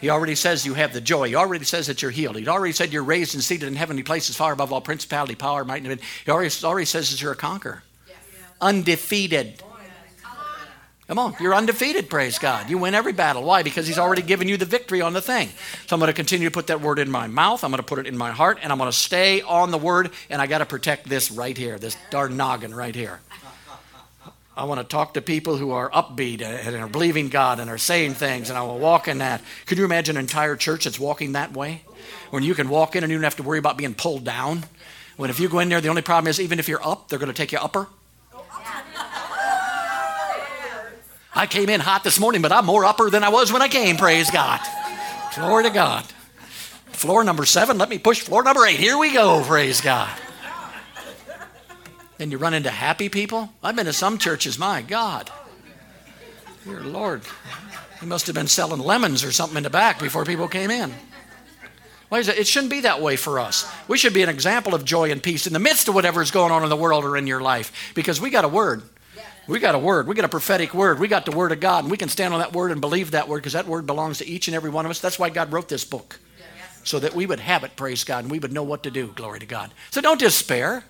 He 0.00 0.10
already 0.10 0.34
says 0.34 0.66
you 0.66 0.74
have 0.74 0.92
the 0.92 1.00
joy. 1.00 1.28
He 1.28 1.36
already 1.36 1.64
says 1.64 1.86
that 1.86 2.02
you're 2.02 2.10
healed. 2.10 2.36
He 2.36 2.48
already 2.48 2.72
said 2.72 2.92
you're 2.92 3.04
raised 3.04 3.34
and 3.34 3.42
seated 3.42 3.68
in 3.68 3.76
heavenly 3.76 4.02
places 4.02 4.34
far 4.34 4.52
above 4.52 4.72
all 4.72 4.80
principality, 4.80 5.36
power, 5.36 5.64
might, 5.64 5.86
and 5.86 6.00
He 6.24 6.30
already, 6.30 6.52
already 6.64 6.86
says 6.86 7.10
that 7.12 7.22
you're 7.22 7.32
a 7.32 7.36
conqueror. 7.36 7.84
Undefeated. 8.60 9.62
Come 11.08 11.18
on, 11.18 11.36
you're 11.40 11.54
undefeated, 11.54 12.08
praise 12.08 12.38
God. 12.38 12.70
You 12.70 12.78
win 12.78 12.94
every 12.94 13.12
battle. 13.12 13.42
Why? 13.42 13.62
Because 13.62 13.86
He's 13.86 13.98
already 13.98 14.22
given 14.22 14.48
you 14.48 14.56
the 14.56 14.64
victory 14.64 15.00
on 15.00 15.12
the 15.12 15.20
thing. 15.20 15.50
So 15.86 15.94
I'm 15.94 16.00
going 16.00 16.08
to 16.08 16.14
continue 16.14 16.48
to 16.48 16.52
put 16.52 16.68
that 16.68 16.80
word 16.80 16.98
in 16.98 17.10
my 17.10 17.26
mouth. 17.26 17.62
I'm 17.64 17.70
going 17.70 17.82
to 17.82 17.86
put 17.86 17.98
it 17.98 18.06
in 18.06 18.16
my 18.16 18.30
heart, 18.30 18.58
and 18.62 18.72
I'm 18.72 18.78
going 18.78 18.90
to 18.90 18.96
stay 18.96 19.42
on 19.42 19.70
the 19.70 19.78
word, 19.78 20.10
and 20.30 20.40
I 20.40 20.46
got 20.46 20.58
to 20.58 20.66
protect 20.66 21.08
this 21.08 21.30
right 21.30 21.56
here, 21.56 21.78
this 21.78 21.96
darn 22.10 22.36
noggin 22.36 22.74
right 22.74 22.94
here. 22.94 23.20
I 24.54 24.64
want 24.64 24.80
to 24.80 24.84
talk 24.84 25.14
to 25.14 25.22
people 25.22 25.56
who 25.56 25.70
are 25.70 25.90
upbeat 25.90 26.42
and 26.42 26.76
are 26.76 26.88
believing 26.88 27.30
God 27.30 27.58
and 27.58 27.70
are 27.70 27.78
saying 27.78 28.14
things, 28.14 28.50
and 28.50 28.58
I 28.58 28.62
will 28.62 28.78
walk 28.78 29.08
in 29.08 29.18
that. 29.18 29.40
Could 29.64 29.78
you 29.78 29.84
imagine 29.84 30.16
an 30.16 30.20
entire 30.20 30.56
church 30.56 30.84
that's 30.84 31.00
walking 31.00 31.32
that 31.32 31.54
way? 31.54 31.84
When 32.30 32.42
you 32.42 32.54
can 32.54 32.68
walk 32.68 32.94
in 32.94 33.02
and 33.02 33.10
you 33.10 33.16
don't 33.16 33.24
have 33.24 33.36
to 33.36 33.42
worry 33.42 33.58
about 33.58 33.78
being 33.78 33.94
pulled 33.94 34.24
down? 34.24 34.64
When 35.16 35.30
if 35.30 35.40
you 35.40 35.48
go 35.48 35.60
in 35.60 35.70
there, 35.70 35.80
the 35.80 35.88
only 35.88 36.02
problem 36.02 36.28
is 36.28 36.38
even 36.38 36.58
if 36.58 36.68
you're 36.68 36.86
up, 36.86 37.08
they're 37.08 37.18
going 37.18 37.32
to 37.32 37.34
take 37.34 37.52
you 37.52 37.58
upper. 37.58 37.86
I 41.34 41.46
came 41.46 41.70
in 41.70 41.80
hot 41.80 42.04
this 42.04 42.20
morning, 42.20 42.42
but 42.42 42.52
I'm 42.52 42.66
more 42.66 42.84
upper 42.84 43.08
than 43.08 43.24
I 43.24 43.30
was 43.30 43.50
when 43.50 43.62
I 43.62 43.68
came, 43.68 43.96
praise 43.96 44.30
God. 44.30 44.60
Glory 45.34 45.64
to 45.64 45.70
God. 45.70 46.04
Floor 46.88 47.24
number 47.24 47.46
seven, 47.46 47.78
let 47.78 47.88
me 47.88 47.98
push 47.98 48.20
floor 48.20 48.42
number 48.42 48.66
eight. 48.66 48.78
Here 48.78 48.98
we 48.98 49.14
go, 49.14 49.42
praise 49.42 49.80
God. 49.80 50.10
Then 52.18 52.30
you 52.30 52.38
run 52.38 52.54
into 52.54 52.70
happy 52.70 53.08
people. 53.08 53.50
I've 53.62 53.76
been 53.76 53.86
to 53.86 53.92
some 53.92 54.18
churches, 54.18 54.58
my 54.58 54.82
God. 54.82 55.30
Dear 56.64 56.80
Lord. 56.80 57.22
He 58.00 58.06
must 58.06 58.26
have 58.26 58.34
been 58.34 58.48
selling 58.48 58.80
lemons 58.80 59.22
or 59.22 59.32
something 59.32 59.56
in 59.56 59.62
the 59.62 59.70
back 59.70 60.00
before 60.00 60.24
people 60.24 60.48
came 60.48 60.70
in. 60.70 60.92
Why 62.08 62.18
is 62.18 62.28
it? 62.28 62.36
It 62.36 62.46
shouldn't 62.46 62.70
be 62.70 62.80
that 62.80 63.00
way 63.00 63.16
for 63.16 63.38
us. 63.38 63.70
We 63.88 63.96
should 63.96 64.12
be 64.12 64.22
an 64.22 64.28
example 64.28 64.74
of 64.74 64.84
joy 64.84 65.10
and 65.10 65.22
peace 65.22 65.46
in 65.46 65.52
the 65.52 65.58
midst 65.58 65.88
of 65.88 65.94
whatever 65.94 66.20
is 66.20 66.30
going 66.30 66.52
on 66.52 66.62
in 66.62 66.68
the 66.68 66.76
world 66.76 67.04
or 67.04 67.16
in 67.16 67.26
your 67.26 67.40
life 67.40 67.92
because 67.94 68.20
we 68.20 68.28
got 68.28 68.44
a 68.44 68.48
word. 68.48 68.82
We 69.48 69.58
got 69.58 69.74
a 69.74 69.78
word. 69.78 70.06
We 70.06 70.14
got 70.14 70.24
a 70.24 70.28
prophetic 70.28 70.74
word. 70.74 71.00
We 71.00 71.08
got 71.08 71.24
the 71.24 71.32
word 71.32 71.52
of 71.52 71.60
God, 71.60 71.84
and 71.84 71.90
we 71.90 71.96
can 71.96 72.08
stand 72.08 72.32
on 72.32 72.40
that 72.40 72.52
word 72.52 72.70
and 72.70 72.80
believe 72.80 73.12
that 73.12 73.28
word 73.28 73.38
because 73.38 73.54
that 73.54 73.66
word 73.66 73.86
belongs 73.86 74.18
to 74.18 74.26
each 74.26 74.46
and 74.46 74.54
every 74.54 74.70
one 74.70 74.84
of 74.84 74.90
us. 74.90 75.00
That's 75.00 75.18
why 75.18 75.30
God 75.30 75.52
wrote 75.52 75.68
this 75.68 75.84
book, 75.84 76.20
so 76.84 77.00
that 77.00 77.14
we 77.14 77.26
would 77.26 77.40
have 77.40 77.64
it, 77.64 77.74
praise 77.74 78.04
God, 78.04 78.24
and 78.24 78.30
we 78.30 78.38
would 78.38 78.52
know 78.52 78.62
what 78.62 78.84
to 78.84 78.90
do, 78.90 79.08
glory 79.08 79.40
to 79.40 79.46
God. 79.46 79.72
So 79.90 80.00
don't 80.00 80.20
despair 80.20 80.84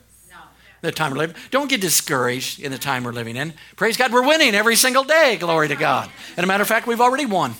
the 0.82 0.92
time 0.92 1.12
we're 1.12 1.18
living. 1.18 1.36
Don't 1.50 1.70
get 1.70 1.80
discouraged 1.80 2.60
in 2.60 2.70
the 2.70 2.78
time 2.78 3.04
we're 3.04 3.12
living 3.12 3.36
in. 3.36 3.54
Praise 3.76 3.96
God, 3.96 4.12
we're 4.12 4.26
winning 4.26 4.54
every 4.54 4.76
single 4.76 5.04
day, 5.04 5.36
glory 5.38 5.68
to 5.68 5.76
God. 5.76 6.10
And 6.36 6.44
a 6.44 6.46
matter 6.46 6.62
of 6.62 6.68
fact, 6.68 6.86
we've 6.86 7.00
already 7.00 7.26
won. 7.26 7.54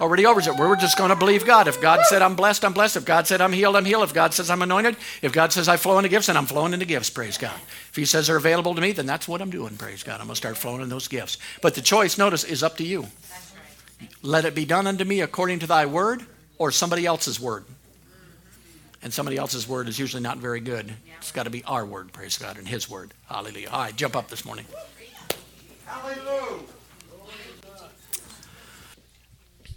Already 0.00 0.26
over 0.26 0.40
it. 0.40 0.56
We're 0.56 0.76
just 0.76 0.98
going 0.98 1.10
to 1.10 1.16
believe 1.16 1.44
God. 1.44 1.68
If 1.68 1.80
God 1.80 2.04
said 2.06 2.22
I'm 2.22 2.34
blessed, 2.34 2.64
I'm 2.64 2.72
blessed. 2.72 2.96
If 2.96 3.04
God 3.04 3.26
said 3.26 3.40
I'm 3.40 3.52
healed, 3.52 3.76
I'm 3.76 3.84
healed. 3.84 4.02
If 4.04 4.14
God 4.14 4.34
says 4.34 4.50
I'm 4.50 4.62
anointed, 4.62 4.96
if 5.20 5.32
God 5.32 5.52
says 5.52 5.68
I 5.68 5.76
flow 5.76 5.98
into 5.98 6.08
gifts, 6.08 6.26
then 6.26 6.36
I'm 6.36 6.46
flowing 6.46 6.72
into 6.72 6.86
gifts. 6.86 7.10
Praise 7.10 7.38
God. 7.38 7.54
If 7.90 7.96
He 7.96 8.04
says 8.04 8.26
they're 8.26 8.36
available 8.36 8.74
to 8.74 8.80
me, 8.80 8.92
then 8.92 9.06
that's 9.06 9.28
what 9.28 9.40
I'm 9.40 9.50
doing. 9.50 9.76
Praise 9.76 10.02
God. 10.02 10.14
I'm 10.14 10.26
going 10.26 10.30
to 10.30 10.36
start 10.36 10.56
flowing 10.56 10.82
in 10.82 10.88
those 10.88 11.08
gifts. 11.08 11.38
But 11.60 11.74
the 11.74 11.82
choice, 11.82 12.18
notice, 12.18 12.42
is 12.42 12.62
up 12.62 12.76
to 12.78 12.84
you. 12.84 13.06
Let 14.22 14.44
it 14.44 14.54
be 14.54 14.64
done 14.64 14.86
unto 14.86 15.04
me 15.04 15.20
according 15.20 15.60
to 15.60 15.66
Thy 15.66 15.86
word, 15.86 16.26
or 16.58 16.70
somebody 16.70 17.06
else's 17.06 17.38
word. 17.38 17.64
And 19.02 19.12
somebody 19.12 19.36
else's 19.36 19.66
word 19.66 19.88
is 19.88 19.98
usually 19.98 20.22
not 20.22 20.38
very 20.38 20.60
good. 20.60 20.92
It's 21.18 21.32
got 21.32 21.44
to 21.44 21.50
be 21.50 21.64
our 21.64 21.84
word. 21.84 22.12
Praise 22.12 22.38
God 22.38 22.56
and 22.56 22.68
His 22.68 22.88
word. 22.88 23.12
Hallelujah. 23.28 23.68
All 23.70 23.80
right, 23.80 23.96
jump 23.96 24.14
up 24.14 24.28
this 24.28 24.44
morning. 24.44 24.64
Hallelujah. 25.86 26.60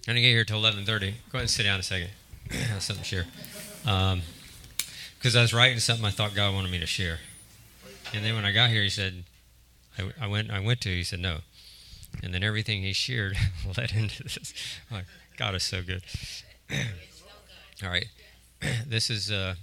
I'm 0.08 0.14
gonna 0.14 0.22
get 0.22 0.30
here 0.30 0.46
till 0.46 0.62
11:30. 0.62 0.86
Go 0.86 0.98
ahead 1.00 1.42
and 1.42 1.50
sit 1.50 1.64
down 1.64 1.80
a 1.80 1.84
second. 1.84 2.12
I 2.52 2.56
have 2.56 2.84
something 2.84 3.02
to 3.02 3.10
share. 3.10 3.26
Because 3.82 5.36
um, 5.36 5.40
I 5.40 5.42
was 5.42 5.52
writing 5.52 5.80
something 5.80 6.06
I 6.06 6.12
thought 6.12 6.36
God 6.36 6.54
wanted 6.54 6.70
me 6.70 6.78
to 6.80 6.86
share, 6.86 7.18
and 8.14 8.24
then 8.24 8.36
when 8.36 8.46
I 8.46 8.52
got 8.52 8.70
here, 8.70 8.84
He 8.84 8.90
said, 8.90 9.24
I, 9.98 10.12
I 10.22 10.28
went. 10.28 10.52
I 10.52 10.60
went 10.60 10.80
to. 10.82 10.90
He 10.90 11.04
said 11.04 11.22
no, 11.22 11.40
and 12.22 12.36
then 12.36 12.44
everything 12.44 12.84
He 12.84 12.94
shared 12.94 13.36
led 13.78 13.94
into 13.94 14.22
this. 14.22 14.54
God 15.38 15.56
is 15.56 15.64
so 15.64 15.82
good. 15.82 16.04
All 17.84 17.90
right, 17.90 18.06
this 18.88 19.10
is 19.10 19.32
a 19.32 19.58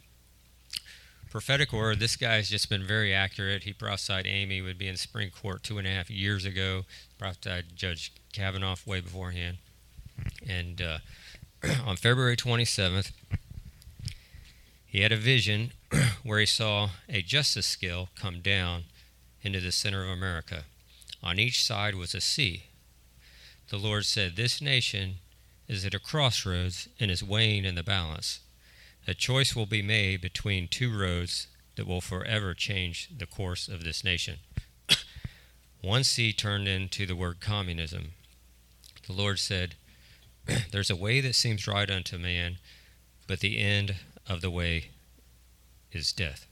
prophetic 1.31 1.73
word. 1.73 1.99
This 1.99 2.17
guy's 2.17 2.49
just 2.49 2.69
been 2.69 2.85
very 2.85 3.15
accurate. 3.15 3.65
He 3.65 3.73
prophesied 3.73 4.27
Amy 4.27 4.61
would 4.61 4.79
be 4.79 4.89
in 4.89 4.97
Supreme 4.97 5.31
Court 5.31 5.63
two 5.63 5.79
and 5.79 5.87
a 5.87 5.91
half 5.91 6.11
years 6.11 6.45
ago. 6.45 6.83
Prophesied 7.19 7.65
Judge 7.75 8.13
Kavanaugh 8.33 8.77
way 8.87 9.01
beforehand. 9.01 9.59
And 10.47 10.81
uh, 10.81 10.99
on 11.87 11.97
February 11.97 12.37
27th, 12.37 13.13
he 14.87 15.01
had 15.01 15.13
a 15.13 15.17
vision 15.17 15.73
where 16.23 16.39
he 16.39 16.47
saw 16.47 16.91
a 17.09 17.23
justice 17.23 17.67
scale 17.67 18.09
come 18.21 18.41
down 18.41 18.85
into 19.43 19.61
the 19.61 19.73
center 19.73 20.05
of 20.05 20.11
America. 20.11 20.65
On 21.23 21.39
each 21.39 21.65
side 21.65 21.95
was 21.95 22.15
a 22.15 22.21
C. 22.21 22.65
The 23.71 23.79
Lord 23.79 24.05
said, 24.05 24.37
This 24.37 24.61
nation 24.61 25.15
is 25.67 25.87
at 25.87 25.95
a 25.95 25.99
crossroads 25.99 26.89
and 27.01 27.11
is 27.11 27.25
weighing 27.25 27.65
in 27.65 27.75
the 27.75 27.83
balance. 27.83 28.41
A 29.07 29.15
choice 29.15 29.57
will 29.57 29.67
be 29.67 29.83
made 29.83 30.21
between 30.21 30.69
two 30.69 30.97
roads 30.97 31.49
that 31.77 31.87
will 31.87 32.01
forever 32.01 32.55
change 32.55 33.09
the 33.17 33.27
course 33.27 33.69
of 33.69 33.83
this 33.83 34.05
nation. 34.05 34.39
One 35.81 36.05
C 36.05 36.33
turned 36.33 36.69
into 36.69 37.07
the 37.07 37.17
word 37.17 37.41
communism. 37.41 38.13
The 39.07 39.13
Lord 39.13 39.39
said, 39.39 39.75
There's 40.71 40.91
a 40.91 40.97
way 40.97 41.21
that 41.21 41.35
seems 41.35 41.67
right 41.67 41.91
unto 41.91 42.19
man, 42.19 42.59
but 43.27 43.41
the 43.41 43.59
end 43.59 43.97
of 44.29 44.41
the 44.41 44.51
way 44.51 44.91
is 45.91 46.13
death. 46.13 46.47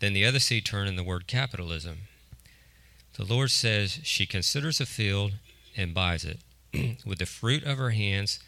Then 0.00 0.12
the 0.12 0.24
other 0.24 0.40
C 0.40 0.60
turned 0.60 0.88
in 0.88 0.96
the 0.96 1.04
word 1.04 1.26
capitalism. 1.26 2.02
The 3.14 3.24
Lord 3.24 3.50
says, 3.50 4.00
She 4.02 4.26
considers 4.26 4.80
a 4.80 4.86
field 4.86 5.34
and 5.76 5.94
buys 5.94 6.24
it. 6.24 6.40
With 7.06 7.18
the 7.18 7.26
fruit 7.26 7.64
of 7.64 7.78
her 7.78 7.90
hands, 7.90 8.40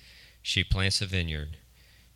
she 0.42 0.64
plants 0.64 1.00
a 1.00 1.06
vineyard. 1.06 1.56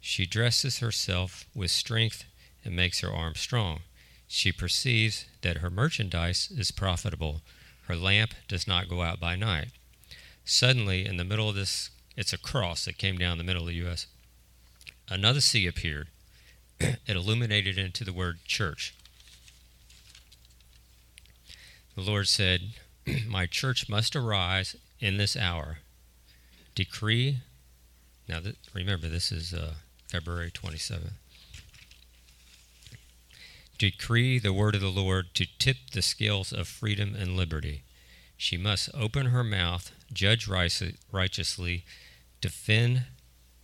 She 0.04 0.26
dresses 0.26 0.80
herself 0.80 1.46
with 1.54 1.70
strength 1.70 2.24
and 2.64 2.74
makes 2.74 3.00
her 3.00 3.12
arms 3.12 3.38
strong. 3.38 3.82
She 4.26 4.50
perceives 4.50 5.26
that 5.42 5.58
her 5.58 5.70
merchandise 5.70 6.50
is 6.50 6.72
profitable. 6.72 7.40
Her 7.82 7.94
lamp 7.94 8.34
does 8.48 8.66
not 8.66 8.88
go 8.88 9.02
out 9.02 9.20
by 9.20 9.36
night. 9.36 9.68
Suddenly, 10.44 11.06
in 11.06 11.18
the 11.18 11.24
middle 11.24 11.48
of 11.48 11.54
this 11.54 11.90
it's 12.16 12.32
a 12.32 12.38
cross 12.38 12.84
that 12.84 12.98
came 12.98 13.16
down 13.16 13.38
the 13.38 13.44
middle 13.44 13.62
of 13.62 13.68
the 13.68 13.74
U.S. 13.76 14.06
Another 15.08 15.40
C 15.40 15.68
appeared. 15.68 16.08
it 16.80 16.98
illuminated 17.06 17.78
into 17.78 18.02
the 18.02 18.12
word 18.12 18.40
church. 18.44 18.94
The 21.94 22.02
Lord 22.02 22.26
said, 22.26 22.72
My 23.26 23.46
church 23.46 23.88
must 23.88 24.16
arise 24.16 24.74
in 24.98 25.16
this 25.16 25.36
hour. 25.36 25.78
Decree. 26.74 27.38
Now, 28.28 28.40
th- 28.40 28.56
remember, 28.74 29.08
this 29.08 29.30
is 29.30 29.54
uh, 29.54 29.74
February 30.12 30.50
27th. 30.50 31.12
Decree 33.78 34.38
the 34.38 34.52
word 34.52 34.74
of 34.74 34.82
the 34.82 34.90
Lord 34.90 35.32
to 35.32 35.46
tip 35.58 35.78
the 35.92 36.02
scales 36.02 36.52
of 36.52 36.68
freedom 36.68 37.16
and 37.18 37.34
liberty. 37.34 37.82
She 38.36 38.58
must 38.58 38.90
open 38.92 39.26
her 39.26 39.42
mouth, 39.42 39.90
judge 40.12 40.46
righteously, 40.46 41.84
defend 42.42 43.04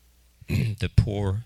the 0.49 0.91
poor, 0.97 1.45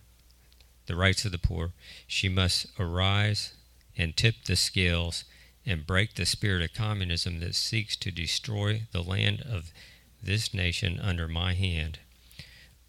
the 0.86 0.94
rights 0.94 1.24
of 1.24 1.32
the 1.32 1.38
poor. 1.38 1.72
She 2.06 2.28
must 2.28 2.66
arise 2.78 3.54
and 3.98 4.16
tip 4.16 4.44
the 4.44 4.54
scales 4.54 5.24
and 5.66 5.84
break 5.84 6.14
the 6.14 6.26
spirit 6.26 6.62
of 6.62 6.74
communism 6.74 7.40
that 7.40 7.56
seeks 7.56 7.96
to 7.96 8.12
destroy 8.12 8.82
the 8.92 9.02
land 9.02 9.40
of 9.40 9.72
this 10.22 10.54
nation 10.54 11.00
under 11.00 11.26
my 11.26 11.54
hand. 11.54 11.98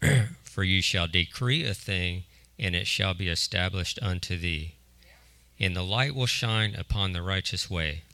For 0.54 0.62
you 0.62 0.82
shall 0.82 1.08
decree 1.08 1.64
a 1.64 1.74
thing, 1.74 2.26
and 2.60 2.76
it 2.76 2.86
shall 2.86 3.12
be 3.12 3.28
established 3.28 3.98
unto 4.00 4.38
thee. 4.38 4.76
And 5.58 5.74
the 5.74 5.82
light 5.82 6.14
will 6.14 6.26
shine 6.28 6.76
upon 6.76 7.10
the 7.10 7.22
righteous 7.22 7.68
way. 7.68 8.04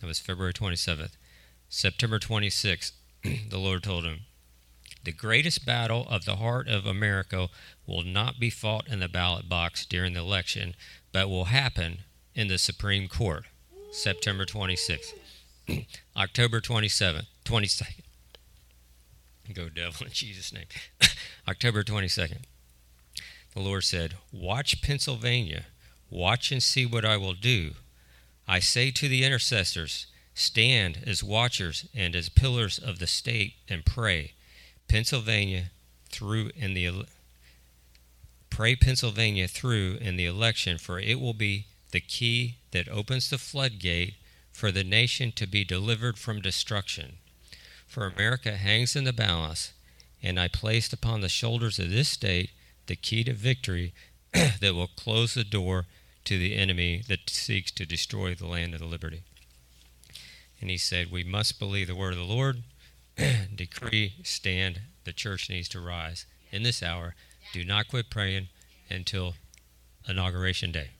That 0.00 0.06
was 0.06 0.20
February 0.20 0.52
27th. 0.52 1.16
September 1.68 2.20
26th, 2.20 2.92
the 3.50 3.58
Lord 3.58 3.82
told 3.82 4.04
him, 4.04 4.20
The 5.02 5.10
greatest 5.10 5.66
battle 5.66 6.06
of 6.08 6.24
the 6.24 6.36
heart 6.36 6.68
of 6.68 6.86
America 6.86 7.48
will 7.84 8.04
not 8.04 8.38
be 8.38 8.48
fought 8.48 8.86
in 8.86 9.00
the 9.00 9.08
ballot 9.08 9.48
box 9.48 9.84
during 9.84 10.12
the 10.12 10.20
election, 10.20 10.76
but 11.10 11.28
will 11.28 11.46
happen 11.46 12.04
in 12.32 12.46
the 12.46 12.58
Supreme 12.58 13.08
Court. 13.08 13.46
September 13.90 14.44
26th. 14.46 15.14
October 16.16 16.60
27th, 16.60 17.26
22nd. 17.44 18.02
Go, 19.52 19.68
devil, 19.68 20.06
in 20.06 20.12
Jesus' 20.12 20.52
name. 20.52 20.66
October 21.48 21.82
22nd. 21.82 22.42
The 23.54 23.60
Lord 23.60 23.84
said, 23.84 24.14
Watch 24.32 24.82
Pennsylvania. 24.82 25.66
Watch 26.10 26.52
and 26.52 26.62
see 26.62 26.86
what 26.86 27.04
I 27.04 27.16
will 27.16 27.34
do. 27.34 27.72
I 28.46 28.60
say 28.60 28.90
to 28.92 29.08
the 29.08 29.24
intercessors, 29.24 30.06
Stand 30.34 31.00
as 31.06 31.24
watchers 31.24 31.86
and 31.94 32.14
as 32.14 32.28
pillars 32.28 32.78
of 32.78 32.98
the 32.98 33.06
state 33.06 33.54
and 33.68 33.84
pray. 33.84 34.34
Pennsylvania 34.86 35.70
through 36.10 36.50
in 36.54 36.74
the 36.74 37.04
pray 38.48 38.76
Pennsylvania 38.76 39.48
through 39.48 39.98
in 40.00 40.16
the 40.16 40.24
election 40.24 40.78
for 40.78 40.98
it 40.98 41.20
will 41.20 41.34
be 41.34 41.66
the 41.90 42.00
key 42.00 42.56
that 42.70 42.88
opens 42.88 43.30
the 43.30 43.38
floodgate 43.38 44.14
for 44.52 44.70
the 44.72 44.84
nation 44.84 45.32
to 45.32 45.46
be 45.46 45.64
delivered 45.64 46.18
from 46.18 46.40
destruction. 46.40 47.18
For 47.88 48.06
America 48.06 48.56
hangs 48.56 48.94
in 48.94 49.04
the 49.04 49.14
balance, 49.14 49.72
and 50.22 50.38
I 50.38 50.46
placed 50.46 50.92
upon 50.92 51.22
the 51.22 51.28
shoulders 51.28 51.78
of 51.78 51.90
this 51.90 52.10
state 52.10 52.50
the 52.86 52.96
key 52.96 53.24
to 53.24 53.32
victory 53.32 53.94
that 54.32 54.74
will 54.74 54.88
close 54.88 55.34
the 55.34 55.42
door 55.42 55.86
to 56.24 56.38
the 56.38 56.54
enemy 56.54 57.02
that 57.08 57.30
seeks 57.30 57.70
to 57.72 57.86
destroy 57.86 58.34
the 58.34 58.46
land 58.46 58.74
of 58.74 58.80
the 58.80 58.86
liberty. 58.86 59.22
And 60.60 60.68
he 60.68 60.76
said, 60.76 61.10
We 61.10 61.24
must 61.24 61.58
believe 61.58 61.86
the 61.86 61.94
word 61.94 62.12
of 62.12 62.18
the 62.18 62.24
Lord, 62.24 62.62
decree, 63.54 64.14
stand. 64.22 64.80
The 65.04 65.12
church 65.14 65.48
needs 65.48 65.68
to 65.70 65.80
rise 65.80 66.26
in 66.52 66.64
this 66.64 66.82
hour. 66.82 67.14
Do 67.54 67.64
not 67.64 67.88
quit 67.88 68.10
praying 68.10 68.48
until 68.90 69.34
inauguration 70.06 70.72
day. 70.72 70.90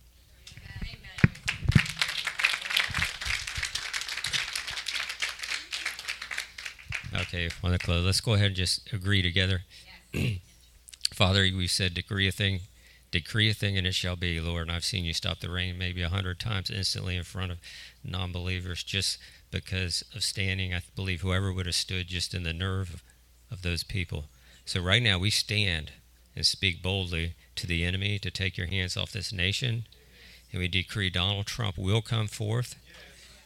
Okay, 7.29 7.51
on 7.63 7.73
the 7.73 7.79
close. 7.79 8.07
Let's 8.07 8.23
go 8.23 8.33
ahead 8.33 8.47
and 8.47 8.57
just 8.57 8.91
agree 8.91 9.21
together. 9.21 9.61
Father, 11.13 11.43
we 11.43 11.67
said 11.67 11.93
decree 11.93 12.27
a 12.27 12.33
thing, 12.33 12.61
decree 13.11 13.51
a 13.51 13.55
thing, 13.55 13.77
and 13.77 13.87
it 13.87 13.95
shall 13.95 14.17
be, 14.17 14.41
Lord. 14.41 14.63
And 14.63 14.73
I've 14.73 14.85
seen 14.85 15.05
you 15.05 15.13
stop 15.13 15.41
the 15.41 15.51
rain 15.51 15.77
maybe 15.77 16.01
a 16.01 16.09
hundred 16.09 16.41
times 16.41 16.71
instantly 16.71 17.17
in 17.17 17.25
front 17.25 17.53
of 17.53 17.59
non-believers 18.03 18.83
just 18.83 19.19
because 19.51 20.03
of 20.15 20.23
standing. 20.23 20.73
I 20.73 20.81
believe 20.97 21.21
whoever 21.21 21.53
would 21.53 21.67
have 21.67 21.75
stood 21.75 22.07
just 22.07 22.33
in 22.33 22.45
the 22.45 22.55
nerve 22.55 23.03
of 23.51 23.61
those 23.61 23.83
people. 23.83 24.25
So 24.65 24.81
right 24.81 25.03
now 25.03 25.19
we 25.19 25.29
stand 25.29 25.93
and 26.35 26.47
speak 26.47 26.83
boldly 26.83 27.35
to 27.57 27.67
the 27.67 27.85
enemy 27.85 28.19
to 28.21 28.31
take 28.31 28.57
your 28.57 28.69
hands 28.69 28.97
off 28.97 29.13
this 29.13 29.35
nation, 29.35 29.85
and 30.51 30.61
we 30.61 30.69
decree 30.69 31.11
Donald 31.11 31.45
Trump 31.45 31.77
will 31.77 32.01
come 32.01 32.27
forth, 32.27 32.75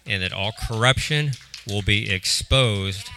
and 0.06 0.22
that 0.22 0.32
all 0.32 0.52
corruption 0.52 1.32
will 1.66 1.82
be 1.82 2.08
exposed 2.12 3.10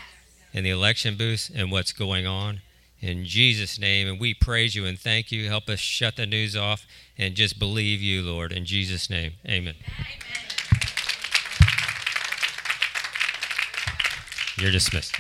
in 0.56 0.64
the 0.64 0.70
election 0.70 1.18
booth 1.18 1.51
and 1.53 1.70
what's 1.70 1.91
going 1.91 2.26
on. 2.26 2.62
In 3.01 3.26
Jesus' 3.26 3.78
name, 3.78 4.08
and 4.08 4.20
we 4.20 4.34
praise 4.34 4.74
you 4.74 4.86
and 4.86 4.97
thank 4.97 5.30
you. 5.30 5.49
Help 5.49 5.68
us 5.68 5.80
shut 5.80 6.16
the 6.16 6.26
news 6.26 6.56
off 6.56 6.88
and 7.18 7.36
just 7.36 7.60
believe 7.60 8.01
you, 8.01 8.22
Lord. 8.22 8.53
In 8.53 8.66
Jesus' 8.66 9.10
name, 9.10 9.34
amen. 9.45 9.76
amen. 9.84 10.06
You're 14.58 14.72
dismissed. 14.72 15.14